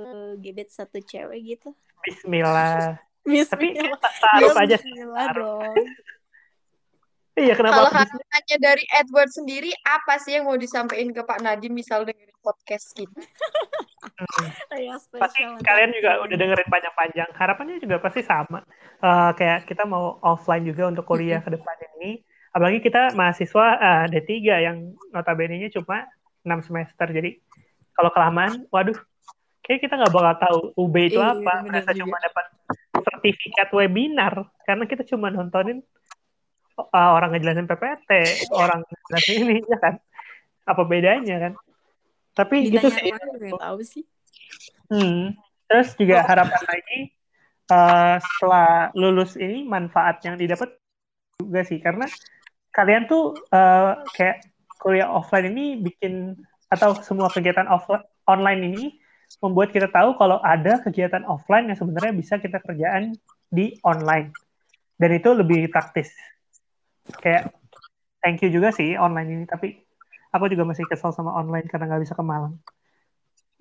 eh, 0.00 0.32
gebet 0.42 0.68
satu 0.72 0.98
cewek 1.00 1.40
gitu. 1.44 1.68
Bismillah. 2.04 2.96
Tapi 3.50 3.66
Bismillah. 3.74 3.98
ta- 4.00 4.16
taruh 4.22 4.52
Ya, 4.52 4.60
aja. 4.62 4.76
Bismillah 4.78 5.26
dong. 5.36 5.76
Iya, 7.36 7.52
kenapa 7.52 7.84
Kalau 7.84 7.92
harapannya 7.92 8.56
dari 8.56 8.84
Edward 8.96 9.28
sendiri, 9.28 9.68
apa 9.84 10.16
sih 10.16 10.40
yang 10.40 10.48
mau 10.48 10.56
disampaikan 10.56 11.12
ke 11.12 11.20
Pak 11.20 11.44
Nadiem 11.44 11.68
misal 11.76 12.08
dengerin 12.08 12.32
podcast 12.40 12.96
kita? 12.96 13.12
Hmm. 13.12 14.48
Saya 14.72 14.96
Pasti 15.20 15.44
kalian 15.60 15.92
juga 15.92 16.24
udah 16.24 16.32
dengerin 16.32 16.68
panjang-panjang. 16.72 17.28
Harapannya 17.36 17.76
juga 17.76 18.00
pasti 18.00 18.24
sama. 18.24 18.64
Eh, 19.04 19.30
kayak 19.36 19.68
kita 19.68 19.84
mau 19.84 20.16
offline 20.24 20.64
juga 20.64 20.88
untuk 20.88 21.04
kuliah 21.04 21.44
ke 21.44 21.52
depan 21.52 21.76
ini. 22.00 22.24
Apalagi 22.56 22.80
kita 22.80 23.12
mahasiswa 23.12 23.66
eh, 23.84 24.04
D3 24.16 24.32
yang 24.64 24.76
notabene-nya 25.12 25.68
cuma 25.76 26.08
6 26.40 26.72
semester. 26.72 27.12
Jadi 27.12 27.36
kalau 27.92 28.08
kelamaan, 28.16 28.64
waduh, 28.72 28.96
kayak 29.60 29.84
kita 29.84 30.00
nggak 30.00 30.14
bakal 30.16 30.34
tahu 30.40 30.58
UB 30.80 30.94
itu 31.04 31.20
Iya, 31.20 31.36
apa. 31.36 31.54
Merasa 31.68 31.92
juga. 31.92 32.00
cuma 32.00 32.16
dapat 32.16 32.46
sertifikat 32.96 33.68
webinar. 33.76 34.48
Karena 34.64 34.88
kita 34.88 35.04
cuma 35.04 35.28
nontonin 35.28 35.84
eh, 36.78 37.10
orang 37.16 37.30
ngejelasin 37.32 37.68
PPT, 37.68 38.10
orang 38.52 38.84
ngejelasin 38.84 39.36
ini, 39.42 39.56
ya 39.64 39.78
kan? 39.80 39.94
Apa 40.68 40.82
bedanya 40.84 41.36
kan? 41.40 41.52
Tapi 42.36 42.68
gitu 42.68 42.84
Ditanya 42.84 43.00
sih. 43.00 43.10
orang 43.16 43.28
juga 43.32 43.46
nggak 43.48 43.64
tahu 43.64 43.78
sih. 43.82 44.04
Hmm. 44.92 45.22
Terus 45.66 45.88
juga 45.98 46.22
harapan 46.22 46.62
lagi 46.68 47.00
eh, 47.72 48.16
setelah 48.20 48.92
lulus 48.94 49.34
ini 49.34 49.66
manfaat 49.66 50.22
yang 50.22 50.38
didapat 50.38 50.76
juga 51.40 51.60
sih 51.66 51.80
karena 51.82 52.06
kalian 52.70 53.08
tuh 53.08 53.34
eh, 53.50 53.92
kayak 54.14 54.46
kuliah 54.78 55.08
offline 55.10 55.50
ini 55.56 55.80
bikin 55.80 56.36
atau 56.70 56.94
semua 57.02 57.32
kegiatan 57.32 57.66
offline 57.66 58.04
online 58.28 58.62
ini 58.70 58.84
membuat 59.42 59.74
kita 59.74 59.90
tahu 59.90 60.14
kalau 60.14 60.38
ada 60.42 60.78
kegiatan 60.82 61.26
offline 61.26 61.66
yang 61.66 61.78
sebenarnya 61.78 62.14
bisa 62.14 62.38
kita 62.38 62.62
kerjaan 62.62 63.14
di 63.50 63.74
online 63.82 64.30
dan 64.98 65.10
itu 65.14 65.34
lebih 65.34 65.66
praktis 65.70 66.14
kayak 67.22 67.52
thank 68.20 68.42
you 68.42 68.50
juga 68.50 68.74
sih 68.74 68.98
online 68.98 69.28
ini 69.30 69.44
tapi 69.46 69.78
aku 70.34 70.50
juga 70.50 70.66
masih 70.66 70.84
kesel 70.90 71.14
sama 71.14 71.32
online 71.32 71.70
karena 71.70 71.86
nggak 71.88 72.02
bisa 72.02 72.14
ke 72.18 72.24
Malang 72.24 72.58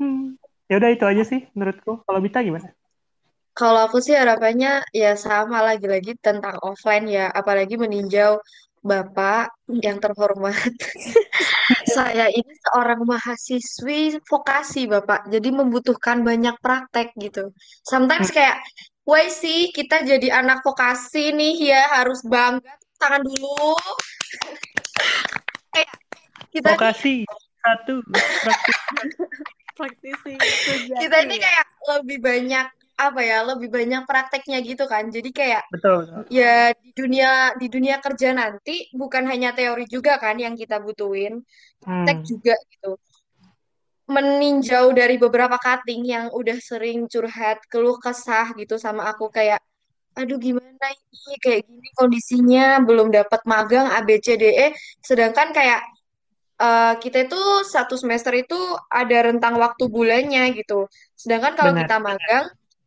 hmm. 0.01 0.35
ya 0.67 0.75
udah 0.81 0.89
itu 0.89 1.05
aja 1.05 1.23
sih 1.23 1.45
menurutku 1.53 2.01
kalau 2.03 2.19
Bita 2.19 2.41
gimana 2.41 2.73
Kalau 3.55 3.87
aku 3.87 4.03
sih 4.03 4.11
harapannya 4.11 4.83
ya 4.91 5.15
sama 5.15 5.63
lagi-lagi 5.63 6.19
tentang 6.19 6.59
offline 6.59 7.07
ya, 7.07 7.31
apalagi 7.31 7.79
meninjau 7.79 8.43
Bapak 8.83 9.49
yang 9.79 10.03
terhormat. 10.03 10.59
Saya 11.95 12.27
ini 12.27 12.51
seorang 12.67 13.07
mahasiswi 13.07 14.19
vokasi, 14.27 14.91
Bapak. 14.91 15.31
Jadi 15.31 15.55
membutuhkan 15.55 16.19
banyak 16.27 16.59
praktek 16.59 17.15
gitu. 17.15 17.55
Sometimes 17.79 18.27
kayak, 18.27 18.59
why 19.07 19.31
sih 19.31 19.71
kita 19.71 20.03
jadi 20.03 20.43
anak 20.43 20.59
vokasi 20.59 21.31
nih 21.31 21.55
ya 21.71 21.95
harus 21.95 22.27
bangga 22.27 22.75
tangan 22.99 23.21
dulu. 23.23 23.75
kayak 25.75 25.91
kita 26.51 26.67
nih 26.71 26.77
vokasi. 26.79 27.15
Satu. 27.65 27.95
Praktis 28.05 28.77
Praktisi. 29.75 30.33
Kita 31.03 31.17
ini 31.27 31.35
kayak 31.35 31.65
lebih 31.99 32.23
banyak 32.23 32.67
apa 32.95 33.19
ya 33.19 33.43
lebih 33.43 33.67
banyak 33.67 34.07
prakteknya 34.07 34.63
gitu 34.63 34.87
kan. 34.87 35.11
Jadi 35.11 35.29
kayak 35.35 35.67
betul. 35.67 36.07
ya 36.31 36.71
di 36.71 36.95
dunia 36.95 37.51
di 37.59 37.67
dunia 37.67 37.99
kerja 37.99 38.31
nanti 38.31 38.87
bukan 38.95 39.27
hanya 39.27 39.51
teori 39.51 39.83
juga 39.91 40.15
kan 40.15 40.39
yang 40.39 40.55
kita 40.55 40.79
butuhin. 40.79 41.43
Praktek 41.83 42.23
hmm. 42.23 42.27
juga 42.27 42.55
gitu. 42.71 42.91
Meninjau 44.05 44.93
dari 44.93 45.17
beberapa 45.17 45.57
cutting 45.59 46.07
yang 46.07 46.25
udah 46.31 46.55
sering 46.61 47.09
curhat 47.11 47.59
keluh 47.67 47.99
kesah 47.99 48.53
gitu 48.55 48.79
sama 48.79 49.11
aku 49.11 49.27
kayak 49.27 49.59
aduh 50.15 50.39
gimana 50.39 50.87
ini 50.95 51.35
kayak 51.43 51.61
gini 51.67 51.89
kondisinya 51.99 52.79
belum 52.87 53.11
dapat 53.11 53.43
magang 53.43 53.91
ABCDE 53.91 54.71
sedangkan 55.03 55.51
kayak 55.51 55.81
eh, 56.59 56.93
kita 57.03 57.27
itu 57.27 57.41
satu 57.67 57.99
semester 57.99 58.31
itu 58.31 58.55
ada 58.87 59.27
rentang 59.27 59.59
waktu 59.59 59.91
bulannya 59.91 60.55
gitu 60.55 60.87
sedangkan 61.19 61.53
kalau 61.59 61.71
benar 61.75 61.87
kita 61.87 61.97
magang 61.99 62.45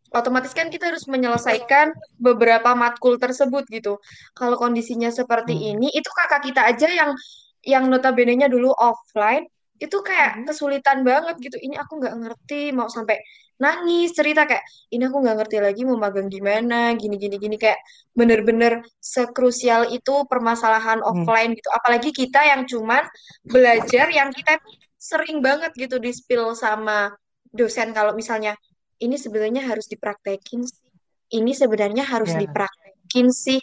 otomatis 0.08 0.56
kan 0.56 0.72
kita 0.72 0.88
harus 0.88 1.04
menyelesaikan 1.04 1.92
beberapa 2.16 2.72
matkul 2.72 3.20
tersebut 3.20 3.68
gitu. 3.68 4.00
Kalau 4.32 4.56
kondisinya 4.56 5.12
seperti 5.12 5.52
Hmm. 5.52 5.70
ini, 5.76 5.88
itu 5.92 6.08
kakak 6.08 6.48
kita 6.48 6.64
aja 6.64 6.88
yang 6.88 7.12
yang 7.60 7.84
notabene-nya 7.92 8.48
dulu 8.48 8.72
offline 8.72 9.44
itu 9.76 10.00
kayak 10.00 10.40
Mhm. 10.40 10.44
kesulitan 10.48 11.04
banget 11.04 11.36
gitu. 11.44 11.60
Ini 11.60 11.76
aku 11.76 12.00
nggak 12.00 12.14
ngerti, 12.24 12.72
mau 12.72 12.88
sampai 12.88 13.20
nangis 13.58 14.14
cerita 14.14 14.46
kayak 14.46 14.62
ini 14.94 15.06
aku 15.10 15.18
nggak 15.18 15.36
ngerti 15.42 15.58
lagi 15.58 15.82
mau 15.82 15.98
magang 15.98 16.30
gimana, 16.30 16.94
gini 16.94 17.18
gini 17.18 17.36
gini 17.36 17.56
kayak 17.58 17.78
bener-bener 18.14 18.86
sekrusial 19.02 19.90
itu 19.90 20.24
permasalahan 20.30 21.02
Hmm. 21.02 21.10
offline 21.10 21.52
gitu. 21.58 21.68
Apalagi 21.74 22.10
kita 22.14 22.40
yang 22.46 22.64
cuman 22.70 23.02
belajar 23.42 24.06
yang 24.14 24.30
kita 24.30 24.58
sering 24.98 25.42
banget 25.42 25.74
gitu 25.74 25.98
di 25.98 26.10
spill 26.14 26.54
sama 26.54 27.10
dosen 27.50 27.90
kalau 27.94 28.14
misalnya 28.14 28.54
ini 28.98 29.14
sebenarnya 29.14 29.66
harus 29.66 29.86
dipraktekin 29.86 30.66
sih. 30.66 30.90
Ini 31.28 31.52
sebenarnya 31.54 32.02
harus 32.08 32.34
Ya. 32.34 32.40
dipraktekin 32.46 33.30
sih. 33.30 33.60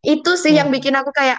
Itu 0.00 0.36
sih 0.40 0.56
yang 0.56 0.72
Hmm. 0.72 0.76
bikin 0.80 0.96
aku 0.96 1.12
kayak 1.12 1.36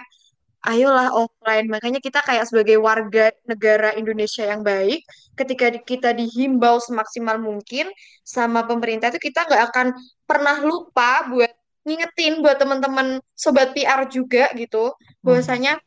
ayolah 0.62 1.10
offline. 1.10 1.66
Makanya 1.66 1.98
kita 1.98 2.22
kayak 2.22 2.46
sebagai 2.46 2.78
warga 2.78 3.34
negara 3.46 3.94
Indonesia 3.98 4.46
yang 4.46 4.62
baik, 4.62 5.02
ketika 5.34 5.70
kita 5.82 6.10
dihimbau 6.14 6.78
semaksimal 6.78 7.38
mungkin 7.38 7.90
sama 8.22 8.62
pemerintah 8.66 9.10
itu 9.10 9.30
kita 9.30 9.46
nggak 9.46 9.62
akan 9.74 9.86
pernah 10.24 10.62
lupa 10.62 11.26
buat 11.26 11.50
ngingetin 11.82 12.38
buat 12.46 12.62
teman-teman 12.62 13.18
sobat 13.34 13.74
PR 13.74 14.06
juga 14.06 14.54
gitu, 14.54 14.94
Hmm. 14.94 15.18
bahwasanya 15.26 15.82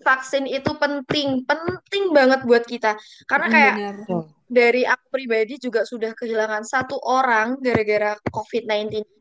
vaksin 0.00 0.48
itu 0.48 0.70
penting, 0.80 1.44
penting 1.44 2.04
banget 2.14 2.40
buat 2.46 2.64
kita. 2.64 2.96
Karena 3.28 3.46
Mm, 3.50 3.52
kayak 3.52 3.74
benar. 3.76 4.24
Dari 4.50 4.82
aku 4.82 5.06
pribadi 5.14 5.62
juga 5.62 5.86
sudah 5.86 6.10
kehilangan 6.10 6.66
satu 6.66 6.98
orang 7.06 7.54
gara-gara 7.62 8.18
COVID-19 8.34 8.98
ini 8.98 9.19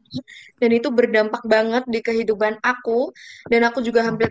dan 0.59 0.69
itu 0.73 0.87
berdampak 0.89 1.41
banget 1.45 1.83
di 1.87 1.99
kehidupan 2.01 2.57
aku 2.61 3.09
dan 3.51 3.67
aku 3.69 3.79
juga 3.85 4.05
hampir 4.07 4.27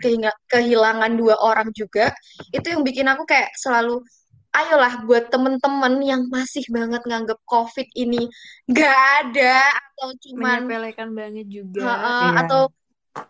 kehilangan 0.47 1.11
dua 1.15 1.35
orang 1.39 1.69
juga 1.75 2.11
itu 2.51 2.67
yang 2.73 2.81
bikin 2.85 3.07
aku 3.07 3.23
kayak 3.27 3.49
selalu 3.57 4.01
ayolah 4.49 5.05
buat 5.05 5.29
temen-temen 5.29 5.93
yang 6.01 6.21
masih 6.33 6.65
banget 6.73 7.05
nganggep 7.05 7.37
COVID 7.45 7.85
ini 7.93 8.25
gak 8.65 8.97
ada 9.21 9.69
atau 9.69 10.09
cuman 10.25 10.65
Menyepelekan 10.65 11.09
banget 11.13 11.45
juga. 11.47 11.85
ha-ha, 11.85 12.13
Iya. 12.17 12.39
atau 12.45 12.61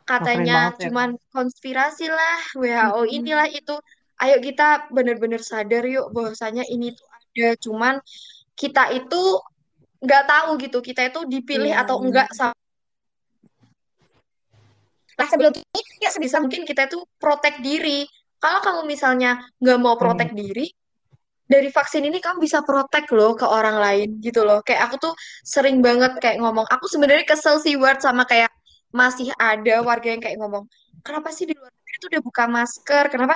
katanya 0.08 0.60
banget 0.72 0.80
ya. 0.80 0.84
cuman 0.88 1.10
konspirasi 1.36 2.08
lah 2.08 2.40
WHO 2.56 3.04
Mm-mm. 3.04 3.18
inilah 3.20 3.48
itu 3.52 3.76
ayo 4.20 4.36
kita 4.40 4.88
bener-bener 4.96 5.40
sadar 5.44 5.84
yuk 5.88 6.12
bahwasanya 6.16 6.64
ini 6.68 6.92
tuh 6.96 7.08
ada 7.08 7.50
cuman 7.60 7.96
kita 8.56 8.92
itu 8.92 9.22
nggak 10.00 10.24
tahu 10.28 10.50
gitu 10.64 10.80
kita 10.80 11.02
itu 11.12 11.20
dipilih 11.28 11.72
Iya, 11.76 11.84
atau 11.84 12.00
enggak 12.00 12.32
sama 12.32 12.56
Nah, 15.20 15.28
sebelum 15.28 15.52
ini 15.52 15.94
ya 16.00 16.08
sebisa 16.16 16.40
mungkin 16.40 16.64
kita 16.64 16.88
itu 16.88 17.04
protek 17.20 17.60
diri. 17.60 18.08
Kalau 18.40 18.64
kamu 18.64 18.88
misalnya 18.88 19.44
nggak 19.60 19.76
mau 19.84 20.00
Hmm. 20.00 20.02
protek 20.08 20.32
diri, 20.32 20.72
dari 21.44 21.68
vaksin 21.68 22.08
ini 22.08 22.24
kamu 22.24 22.40
bisa 22.40 22.64
protek 22.64 23.12
loh 23.12 23.36
ke 23.36 23.44
orang 23.44 23.84
lain 23.84 24.24
gitu 24.24 24.48
loh. 24.48 24.64
Kayak 24.64 24.88
aku 24.88 25.12
tuh 25.12 25.14
sering 25.44 25.84
banget 25.84 26.16
kayak 26.24 26.40
ngomong, 26.40 26.64
aku 26.72 26.88
sebenarnya 26.88 27.28
kesel 27.28 27.60
sih 27.60 27.76
word 27.76 28.00
sama 28.00 28.24
kayak 28.24 28.48
masih 28.96 29.28
ada 29.36 29.84
warga 29.84 30.08
yang 30.08 30.24
kayak 30.24 30.40
ngomong, 30.40 30.64
kenapa 31.04 31.36
sih 31.36 31.44
di 31.46 31.54
luar 31.54 31.68
negeri 31.68 31.96
itu 32.00 32.06
udah 32.16 32.22
buka 32.24 32.44
masker? 32.48 33.04
Kenapa? 33.12 33.36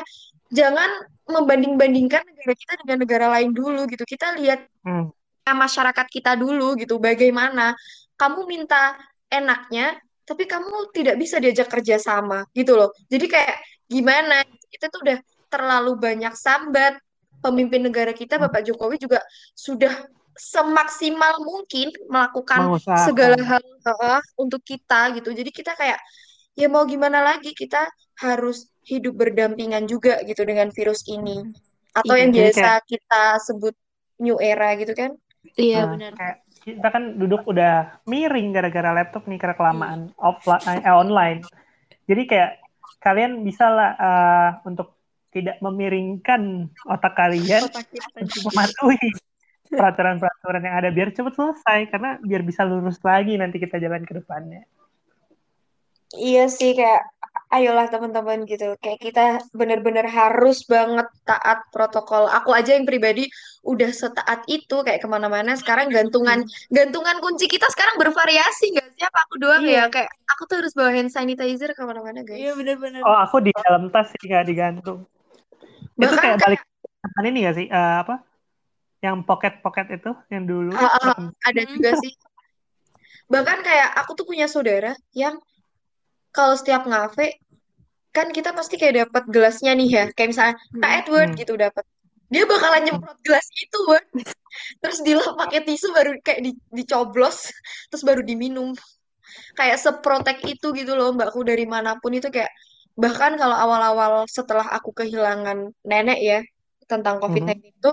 Jangan 0.56 0.90
membanding-bandingkan 1.28 2.24
negara 2.24 2.54
kita 2.56 2.74
dengan 2.80 2.98
negara 3.04 3.28
lain 3.28 3.52
dulu 3.52 3.84
gitu. 3.92 4.08
Kita 4.08 4.40
lihat 4.40 4.72
Hmm. 4.88 5.12
Masyarakat 5.52 6.08
kita 6.08 6.40
dulu 6.40 6.80
gitu. 6.80 6.96
Bagaimana 7.04 7.76
kamu 8.16 8.48
minta 8.48 8.96
enaknya, 9.28 10.00
tapi 10.24 10.48
kamu 10.48 10.96
tidak 10.96 11.20
bisa 11.20 11.44
diajak 11.44 11.68
kerja 11.68 12.00
sama 12.00 12.48
gitu 12.56 12.80
loh. 12.80 12.96
Jadi 13.12 13.28
kayak 13.28 13.58
gimana? 13.92 14.48
Kita 14.72 14.88
tuh 14.88 15.04
udah 15.04 15.20
terlalu 15.52 16.00
banyak 16.00 16.32
sambat. 16.34 16.96
Pemimpin 17.44 17.84
negara 17.84 18.16
kita 18.16 18.40
Hmm. 18.40 18.48
Bapak 18.48 18.64
Jokowi 18.64 18.96
juga 19.04 19.20
sudah 19.52 19.92
semaksimal 20.34 21.44
mungkin 21.44 21.92
melakukan 22.08 22.72
Mengusahakan. 22.72 23.04
segala 23.04 23.38
hal 23.44 23.64
uh, 23.84 24.24
untuk 24.40 24.64
kita 24.64 25.12
gitu. 25.20 25.36
Jadi 25.36 25.52
kita 25.52 25.76
kayak 25.76 26.00
ya 26.56 26.68
mau 26.72 26.88
gimana 26.88 27.20
lagi 27.20 27.52
kita 27.52 27.86
harus 28.24 28.72
hidup 28.88 29.20
berdampingan 29.20 29.86
juga 29.92 30.24
gitu 30.24 30.48
dengan 30.48 30.72
virus 30.72 31.04
ini. 31.12 31.44
Atau 31.94 32.16
yang 32.16 32.32
Iya. 32.32 32.50
Jadi 32.50 32.64
biasa 32.64 32.70
kita 32.88 33.24
sebut 33.44 33.76
new 34.24 34.38
era 34.40 34.74
gitu 34.80 34.96
kan. 34.96 35.12
Iya, 35.58 35.86
Nah, 35.86 35.90
benar. 35.94 36.12
kayak 36.18 36.38
kita 36.64 36.88
kan 36.90 37.04
duduk 37.20 37.44
udah 37.44 38.00
miring 38.08 38.56
gara-gara 38.56 38.90
laptop 38.96 39.28
nih 39.28 39.38
karena 39.38 39.56
kelamaan 39.58 40.00
Hmm. 40.10 40.18
offline 40.18 40.82
eh, 40.82 40.96
online. 40.96 41.40
Jadi 42.08 42.22
kayak 42.24 42.52
kalian 43.04 43.44
bisa 43.44 43.68
lah 43.68 43.90
eh, 44.00 44.50
untuk 44.64 44.96
tidak 45.34 45.58
memiringkan 45.60 46.70
otak 46.86 47.14
kalian 47.18 47.66
Otak 47.68 47.90
untuk 48.22 48.42
mematuhi 48.54 49.10
peraturan-peraturan 49.74 50.62
yang 50.62 50.76
ada 50.78 50.90
biar 50.94 51.10
cepet 51.10 51.34
selesai 51.34 51.90
karena 51.90 52.22
biar 52.22 52.46
bisa 52.46 52.62
lurus 52.62 53.02
lagi 53.02 53.34
nanti 53.36 53.58
kita 53.58 53.82
jalan 53.82 54.06
ke 54.06 54.14
depannya. 54.22 54.64
Iya 56.14 56.46
sih 56.46 56.78
kayak 56.78 57.13
ayolah 57.54 57.86
teman-teman 57.88 58.50
gitu. 58.50 58.74
Kayak 58.82 59.00
kita 59.00 59.24
bener-bener 59.54 60.10
harus 60.10 60.66
banget 60.66 61.06
taat 61.24 61.62
protokol. 61.70 62.26
Aku 62.26 62.50
aja 62.50 62.74
yang 62.74 62.90
pribadi 62.90 63.30
udah 63.62 63.94
setaat 63.94 64.42
itu 64.50 64.82
kayak 64.82 65.00
ke 65.00 65.08
mana-mana. 65.08 65.54
Sekarang 65.54 65.94
gantungan 65.94 66.42
gantungan 66.68 67.22
kunci 67.22 67.46
kita 67.46 67.70
sekarang 67.70 68.02
bervariasi 68.02 68.74
nggak 68.74 68.88
sih? 68.98 69.04
Apa 69.06 69.20
aku 69.30 69.36
doang 69.38 69.62
ya? 69.64 69.86
Iya. 69.86 69.94
Kayak 69.94 70.10
aku 70.34 70.42
tuh 70.50 70.56
harus 70.66 70.74
bawa 70.74 70.90
hand 70.90 71.14
sanitizer 71.14 71.72
ke 71.72 71.82
mana-mana 71.86 72.26
Iya, 72.26 72.52
guys. 72.52 72.58
benar-benar. 72.58 73.02
Oh, 73.06 73.18
aku 73.22 73.38
di 73.40 73.52
dalam 73.54 73.94
tas 73.94 74.10
sih 74.10 74.26
nggak 74.26 74.46
digantung. 74.50 75.06
Itu 75.94 76.10
Bahkan 76.10 76.18
kayak 76.18 76.38
kayak 76.42 76.42
balik 76.42 76.62
zaman 77.06 77.24
ini 77.30 77.38
nggak 77.46 77.56
sih? 77.62 77.68
Eh, 77.70 77.96
apa? 78.02 78.16
Yang 79.04 79.16
pocket-pocket 79.28 79.88
itu 80.02 80.12
yang 80.34 80.44
dulu. 80.50 80.74
ah, 80.74 80.90
ah, 81.12 81.18
ada 81.46 81.62
Hmm. 81.62 81.70
juga 81.70 81.92
sih. 82.02 82.14
Bahkan 83.30 83.60
kayak 83.62 83.90
aku 84.02 84.12
tuh 84.16 84.26
punya 84.26 84.48
saudara 84.48 84.96
yang 85.14 85.38
kalau 86.34 86.58
setiap 86.58 86.90
ngafe 86.90 87.38
kan 88.14 88.30
kita 88.30 88.54
pasti 88.54 88.78
kayak 88.78 89.10
dapat 89.10 89.24
gelasnya 89.28 89.74
nih 89.74 89.90
ya. 89.90 90.06
Kayak 90.14 90.30
misalnya 90.32 90.56
Kak 90.56 90.78
Hmm. 90.86 91.00
Edward 91.02 91.30
Hmm. 91.34 91.40
gitu 91.42 91.54
dapat. 91.58 91.84
Dia 92.30 92.44
bakalan 92.46 92.82
nyemprot 92.82 93.20
gelas 93.22 93.46
itu, 93.54 93.78
Word. 93.86 94.06
Terus 94.82 95.00
dilap 95.02 95.34
pakai 95.34 95.62
tisu 95.62 95.90
baru 95.92 96.18
kayak 96.22 96.42
di, 96.42 96.52
dicoblos 96.72 97.50
terus 97.90 98.02
baru 98.02 98.22
diminum. 98.22 98.74
Kayak 99.54 99.82
seprotek 99.82 100.46
itu 100.46 100.74
gitu 100.74 100.94
loh 100.94 101.10
mbakku 101.14 101.42
dari 101.42 101.66
mana 101.66 101.98
pun 101.98 102.14
itu 102.14 102.30
kayak 102.30 102.54
bahkan 102.94 103.34
kalau 103.34 103.58
awal-awal 103.58 104.30
setelah 104.30 104.66
aku 104.70 104.94
kehilangan 104.94 105.74
nenek 105.82 106.20
ya 106.22 106.40
tentang 106.86 107.18
Mhm. 107.18 107.22
COVID-19 107.26 107.54
itu 107.74 107.90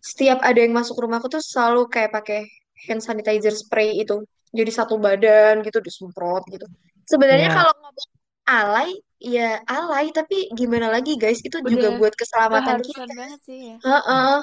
setiap 0.00 0.40
ada 0.40 0.56
yang 0.56 0.72
masuk 0.72 0.96
rumahku 0.96 1.28
tuh 1.28 1.44
selalu 1.44 1.84
kayak 1.92 2.16
pakai 2.16 2.48
hand 2.88 3.04
sanitizer 3.04 3.52
spray 3.52 4.00
itu. 4.00 4.24
Jadi 4.50 4.72
satu 4.72 4.96
badan 4.96 5.60
gitu 5.60 5.84
disemprot 5.84 6.48
gitu. 6.48 6.64
Sebenarnya 7.04 7.52
Iya. 7.52 7.56
kalau 7.60 7.72
ngomong 7.76 8.08
alay 8.50 8.90
ya 9.20 9.62
alay 9.64 10.10
tapi 10.10 10.50
gimana 10.50 10.90
lagi 10.90 11.14
guys 11.14 11.38
itu 11.40 11.60
juga 11.60 11.86
Udah 11.86 11.92
buat 11.96 12.14
keselamatan 12.16 12.82
kita. 12.82 13.06
banget 13.06 13.40
sih 13.44 13.58
ya. 13.70 13.76
Heeh. 13.78 14.36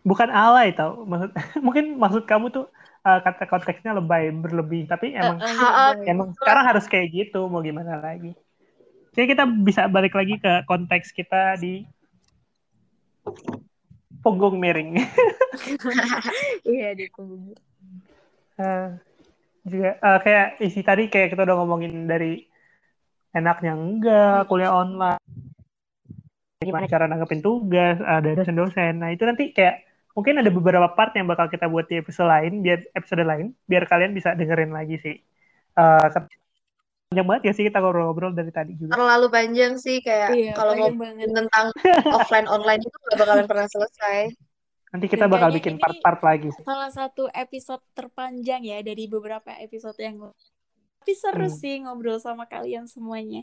Bukan 0.00 0.28
alay 0.28 0.72
tau. 0.72 1.04
Maksud, 1.04 1.30
mungkin 1.66 1.94
maksud 1.94 2.24
kamu 2.24 2.50
tuh 2.50 2.66
eh, 3.00 3.20
kata 3.20 3.44
konteksnya 3.46 3.92
lebay, 3.92 4.32
berlebih. 4.32 4.88
Tapi 4.88 5.12
emang 5.12 5.38
Ha-ha. 5.38 5.94
lebay. 5.94 6.08
emang 6.08 6.28
sekarang 6.34 6.64
harus 6.66 6.84
kayak 6.84 7.08
gitu. 7.12 7.46
Mau 7.46 7.60
gimana 7.60 8.00
lagi? 8.00 8.32
Jadi 9.10 9.26
kita 9.28 9.44
bisa 9.44 9.86
balik 9.86 10.14
lagi 10.14 10.38
ke 10.38 10.64
konteks 10.64 11.10
kita 11.10 11.54
di 11.56 11.84
punggung 14.20 14.56
miring. 14.56 14.96
Iya, 16.62 16.94
di 16.94 17.06
punggung. 17.10 17.52
Eh, 18.56 18.88
juga 19.66 19.90
eh, 19.94 20.18
kayak 20.20 20.46
isi 20.60 20.80
tadi 20.80 21.08
kayak 21.08 21.34
kita 21.34 21.42
udah 21.42 21.56
ngomongin 21.58 22.06
dari 22.06 22.46
enaknya 23.30 23.72
enggak 23.74 24.46
kuliah 24.46 24.72
online 24.74 25.20
gimana 26.60 26.84
cara 26.90 27.08
nanggepin 27.08 27.40
tugas 27.40 27.96
ada 28.04 28.36
dosen-dosen 28.36 29.00
nah 29.00 29.08
itu 29.08 29.24
nanti 29.24 29.56
kayak 29.56 29.86
mungkin 30.12 30.42
ada 30.42 30.50
beberapa 30.52 30.88
part 30.92 31.16
yang 31.16 31.24
bakal 31.24 31.48
kita 31.48 31.70
buat 31.70 31.88
di 31.88 31.96
episode 32.02 32.28
lain 32.28 32.60
biar 32.60 32.84
episode 32.92 33.24
lain 33.24 33.56
biar 33.64 33.88
kalian 33.88 34.12
bisa 34.12 34.36
dengerin 34.36 34.72
lagi 34.74 34.98
sih 35.00 35.16
Eh, 35.70 36.06
panjang 37.10 37.26
banget 37.30 37.42
ya 37.46 37.52
sih 37.54 37.64
kita 37.66 37.78
ngobrol-ngobrol 37.78 38.34
dari 38.34 38.50
tadi 38.50 38.74
juga 38.74 38.98
Terlalu 38.98 39.26
panjang 39.30 39.72
sih 39.78 40.02
kayak 40.02 40.30
Iya, 40.34 40.52
kalau 40.58 40.74
ngomongin 40.74 41.30
banget. 41.30 41.36
tentang 41.38 41.66
offline 42.18 42.48
online 42.50 42.82
itu 42.82 42.96
gak 43.06 43.16
bakalan 43.22 43.46
pernah 43.46 43.66
selesai. 43.70 44.34
nanti 44.90 45.06
kita 45.06 45.30
Dan 45.30 45.32
bakal 45.32 45.50
bikin 45.54 45.78
part-part 45.78 46.20
lagi 46.26 46.50
sih 46.50 46.62
salah 46.66 46.90
satu 46.90 47.30
episode 47.30 47.82
terpanjang 47.94 48.66
ya 48.66 48.82
dari 48.82 49.06
beberapa 49.06 49.54
episode 49.62 49.94
yang. 50.02 50.18
Tapi 51.00 51.12
seru 51.12 51.44
Hmm. 51.44 51.56
sih 51.56 51.74
ngobrol 51.80 52.16
sama 52.16 52.44
kalian 52.44 52.84
semuanya. 52.84 53.42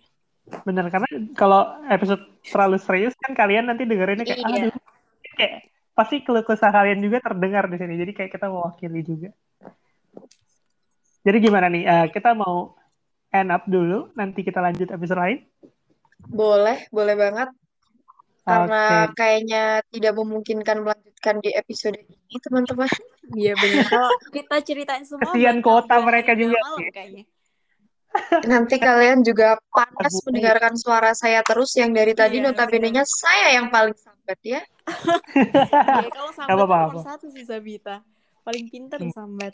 bener 0.63 0.87
karena 0.87 1.03
kalau 1.35 1.59
episode 1.85 2.23
terlalu 2.41 2.79
serius 2.79 3.11
kan 3.19 3.35
kalian 3.35 3.67
nanti 3.67 3.83
dengerinnya 3.83 4.23
kayak 4.23 4.39
Iya. 4.39 4.71
aduh 4.71 4.75
kayak 5.35 5.53
pasti 5.91 6.23
keluh 6.23 6.39
kesah 6.39 6.71
kalian 6.71 7.03
juga 7.03 7.19
terdengar 7.19 7.67
di 7.67 7.75
sini 7.75 7.99
jadi 7.99 8.11
kayak 8.15 8.31
kita 8.31 8.47
mewakili 8.47 9.03
juga 9.03 9.35
jadi 11.21 11.37
gimana 11.37 11.67
nih 11.67 11.83
Eh, 11.83 12.05
kita 12.09 12.31
mau 12.31 12.79
end 13.29 13.51
up 13.51 13.67
dulu 13.67 14.07
nanti 14.13 14.39
kita 14.39 14.63
lanjut 14.63 14.87
episode 14.87 15.19
lain 15.19 15.43
Boleh, 16.23 16.87
boleh 16.89 17.13
banget. 17.13 17.49
karena 18.41 18.83
Oke. 19.03 19.19
kayaknya 19.19 19.63
tidak 19.91 20.15
memungkinkan 20.15 20.79
melanjutkan 20.79 21.35
di 21.37 21.51
episode 21.51 21.99
ini, 21.99 22.15
teman-teman. 22.39 22.87
Iya 23.35 23.51
benar. 23.53 23.83
Kalau 23.85 24.07
kita 24.31 24.55
ceritain 24.63 25.03
semua 25.03 25.27
Kesian 25.27 25.59
kuota 25.59 25.91
dua 25.93 26.07
mereka 26.07 26.31
juga 26.31 26.55
malam 26.57 26.87
kayaknya. 26.89 27.27
Nanti 28.47 28.75
kalian 28.79 29.21
juga 29.21 29.59
panas 29.69 30.13
Aduh. 30.13 30.23
mendengarkan 30.31 30.73
suara 30.79 31.11
saya 31.13 31.43
terus 31.45 31.75
yang 31.77 31.91
dari 31.93 32.13
tadi 32.13 32.39
Iya, 32.41 32.49
notabene-nya 32.49 33.03
saya 33.05 33.53
yang 33.57 33.67
paling 33.69 33.93
sambat 33.97 34.39
ya. 34.41 34.61
Iya, 36.01 36.09
kalau 36.13 36.31
sambat 36.31 36.57
nomor 36.57 37.03
satu 37.03 37.27
sih 37.29 37.43
Sabita. 37.43 38.01
Paling 38.47 38.65
pinter 38.71 38.99
Hmm. 39.03 39.11
sambat. 39.11 39.53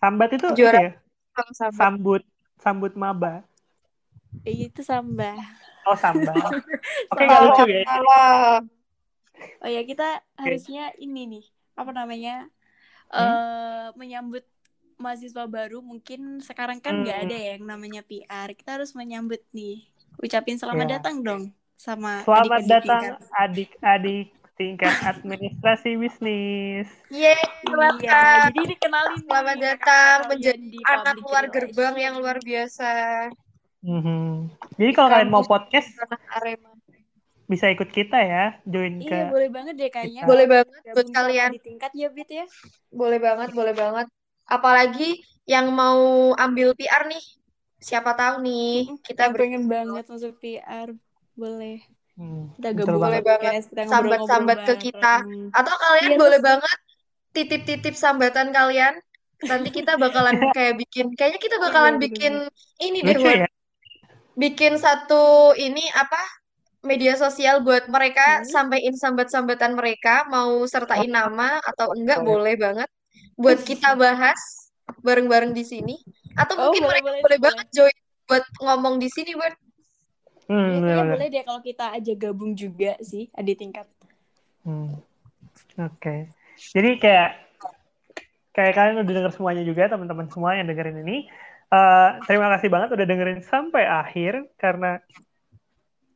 Sambat 0.00 0.28
itu 0.36 0.46
Juara. 0.56 0.80
ya, 0.80 0.90
sambat. 1.56 1.72
sambut 1.76 2.22
sambut 2.60 2.92
maba. 2.94 3.44
Eh, 4.44 4.68
itu 4.68 4.80
samba. 4.84 5.34
Oh 5.88 5.96
samba. 5.96 6.32
Oke 7.10 7.22
nggak 7.24 7.40
lucu 7.48 7.64
ya. 7.66 7.82
Salah. 7.88 8.60
Oh 9.64 9.68
ya 9.68 9.80
kita 9.84 10.20
harusnya 10.36 10.92
ini 10.96 11.24
nih 11.26 11.44
apa 11.74 11.90
namanya 11.96 12.48
Hmm? 13.10 13.26
eh 13.26 13.86
menyambut 13.98 14.44
mahasiswa 15.00 15.44
baru 15.46 15.80
mungkin 15.80 16.38
sekarang 16.40 16.78
kan 16.78 17.00
nggak 17.00 17.16
Hmm. 17.16 17.26
ada 17.26 17.36
ya 17.36 17.50
yang 17.54 17.64
namanya 17.64 18.02
PR 18.02 18.52
kita 18.52 18.76
harus 18.76 18.92
menyambut 18.92 19.40
nih 19.50 19.88
ucapin 20.16 20.54
selamat 20.54 20.86
Iya. 20.86 20.94
datang 20.94 21.16
dong 21.20 21.42
sama 21.74 22.20
Selamat 22.22 22.60
adik-adik 22.60 22.68
datang 22.68 23.02
tingkat. 23.02 23.24
adik-adik 23.34 24.26
tingkat 24.54 24.92
administrasi 25.02 25.96
bisnis. 25.96 26.84
Yeay, 27.08 27.32
Iya, 27.32 27.34
selamat. 27.64 28.00
jadi 28.46 28.60
dikenalin 28.68 29.20
Selamat 29.22 29.56
nih 29.56 29.62
datang 29.64 30.18
menjadi 30.28 30.78
anak 30.86 31.16
luar 31.18 31.44
gerbang 31.48 31.94
yang 31.96 32.14
luar 32.14 32.36
biasa. 32.38 32.92
Mhm. 33.80 34.52
Jadi 34.76 34.90
kalau 34.92 35.08
kalian 35.08 35.32
mau 35.32 35.40
podcast 35.42 35.88
Arema. 36.30 36.68
bisa 37.48 37.66
ikut 37.66 37.88
kita 37.88 38.14
ya, 38.14 38.60
join 38.62 39.00
ke. 39.00 39.08
Iya 39.08 39.26
boleh 39.26 39.48
banget 39.48 39.74
deh 39.74 39.88
kayaknya. 39.88 40.22
Boleh 40.22 40.46
banget 40.46 40.82
buat 40.86 41.08
kalian. 41.08 41.50
di 41.50 41.60
tingkat 41.64 41.90
ya 41.94 42.06
Bit 42.06 42.28
ya. 42.30 42.44
Boleh 42.92 43.18
banget, 43.18 43.50
boleh 43.50 43.72
banget. 43.72 44.06
Apalagi 44.50 45.22
yang 45.46 45.70
mau 45.70 46.00
ambil 46.36 46.74
PR 46.74 47.06
nih. 47.06 47.22
Siapa 47.78 48.12
tahu 48.12 48.42
nih 48.42 48.90
kita 49.00 49.30
ber- 49.30 49.40
pengen 49.40 49.64
banget 49.64 50.04
masuk 50.04 50.36
PR 50.36 50.92
boleh. 51.32 51.80
Hmm, 52.12 52.52
Kita 52.52 52.76
gabung 52.76 53.00
Boleh 53.00 53.24
banget. 53.24 53.24
banget. 53.24 53.40
podcast, 53.40 53.66
kita 53.70 53.82
Sambat-sambat 53.88 54.58
ke 54.68 54.74
kita. 54.82 55.14
atau 55.50 55.74
kalian 55.78 56.10
Iya, 56.10 56.18
boleh 56.18 56.36
terus- 56.36 56.48
banget 56.52 56.78
titip-titip 57.30 57.94
sambatan 57.94 58.50
kalian. 58.50 58.94
Nanti 59.40 59.68
kita 59.72 59.96
bakalan 59.96 60.36
kayak 60.52 60.76
bikin, 60.76 61.16
kayaknya 61.16 61.40
kita 61.40 61.56
bakalan 61.56 61.96
Iya, 61.96 62.02
bikin 62.02 62.32
bener-bener. 62.44 62.84
ini 62.84 62.98
deh 63.00 63.16
buat 63.16 63.38
ya. 63.38 63.48
bikin 64.36 64.72
satu 64.76 65.24
ini 65.54 65.80
apa 65.90 66.20
media 66.82 67.12
sosial 67.14 67.60
buat 67.60 67.88
mereka 67.88 68.40
Hmm. 68.40 68.44
sampaiin 68.46 68.92
sambat-sambatan 68.94 69.72
mereka 69.72 70.24
mau 70.26 70.60
sertain 70.64 71.08
nama 71.08 71.56
atau 71.62 71.92
enggak 71.92 72.20
boleh 72.20 72.56
banget 72.56 72.88
buat 73.40 73.64
kita 73.64 73.96
bahas 73.96 74.36
bareng-bareng 75.00 75.56
di 75.56 75.64
sini 75.64 75.96
atau 76.36 76.54
Oh, 76.60 76.60
mungkin 76.68 76.84
boleh, 76.84 77.00
mereka 77.00 77.06
boleh, 77.08 77.20
boleh 77.24 77.38
banget 77.40 77.66
join 77.72 77.96
buat 78.28 78.44
ngomong 78.60 78.94
di 79.00 79.08
sini 79.08 79.32
buat 79.34 79.54
Hmm, 80.50 80.66
Iya, 80.66 80.78
bener-bener. 80.82 81.14
boleh 81.14 81.28
deh 81.30 81.42
kalau 81.46 81.60
kita 81.62 81.94
aja 81.94 82.12
gabung 82.18 82.58
juga 82.58 82.98
sih 83.06 83.30
adik 83.38 83.62
tingkat. 83.62 83.86
Hmm. 84.66 84.98
Oke. 85.78 86.26
Jadi 86.74 86.98
kayak 86.98 87.38
kayak 88.50 88.74
kalian 88.74 88.98
udah 89.06 89.14
denger 89.14 89.32
semuanya 89.38 89.62
juga 89.62 89.86
teman-teman 89.86 90.26
semua 90.26 90.58
yang 90.58 90.66
dengerin 90.66 91.06
ini. 91.06 91.30
Eh, 91.70 92.10
terima 92.26 92.50
kasih 92.58 92.66
banget 92.66 92.90
udah 92.90 93.06
dengerin 93.06 93.46
sampai 93.46 93.86
akhir 93.86 94.50
karena 94.58 94.98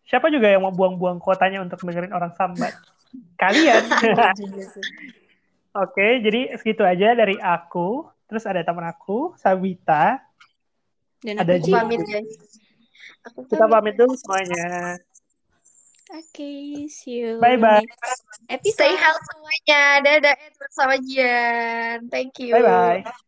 siapa 0.02 0.26
juga 0.34 0.50
yang 0.50 0.66
mau 0.66 0.74
buang-buang 0.74 1.22
kuotanya 1.22 1.62
untuk 1.62 1.78
dengerin 1.86 2.10
orang 2.10 2.34
sambat? 2.34 2.74
Kalian. 3.38 3.86
Oke, 5.74 6.22
jadi 6.22 6.54
segitu 6.54 6.86
aja 6.86 7.18
dari 7.18 7.34
aku. 7.42 8.06
Terus 8.30 8.46
ada 8.46 8.62
teman 8.62 8.86
aku, 8.86 9.34
Sabita. 9.34 10.22
Dan 11.18 11.40
Ada 11.42 11.56
aku 11.58 11.66
juga. 11.66 11.76
pamit 11.82 12.00
guys 12.04 12.62
aku 13.24 13.48
Kita 13.48 13.64
pamit 13.66 13.94
dulu 13.96 14.12
semuanya. 14.14 15.00
Oke, 16.12 16.52
see 16.92 17.24
you. 17.24 17.40
Bye-bye. 17.40 17.80
next 17.80 18.20
Episode. 18.52 18.76
stay 18.76 18.92
healthy 18.92 19.24
semuanya 19.32 19.82
dadah 20.04 20.34
Edward 20.36 20.72
sama 20.76 20.96
Jian 21.00 22.12
thank 22.12 22.36
you 22.38 22.52
Bye-bye. 22.52 23.23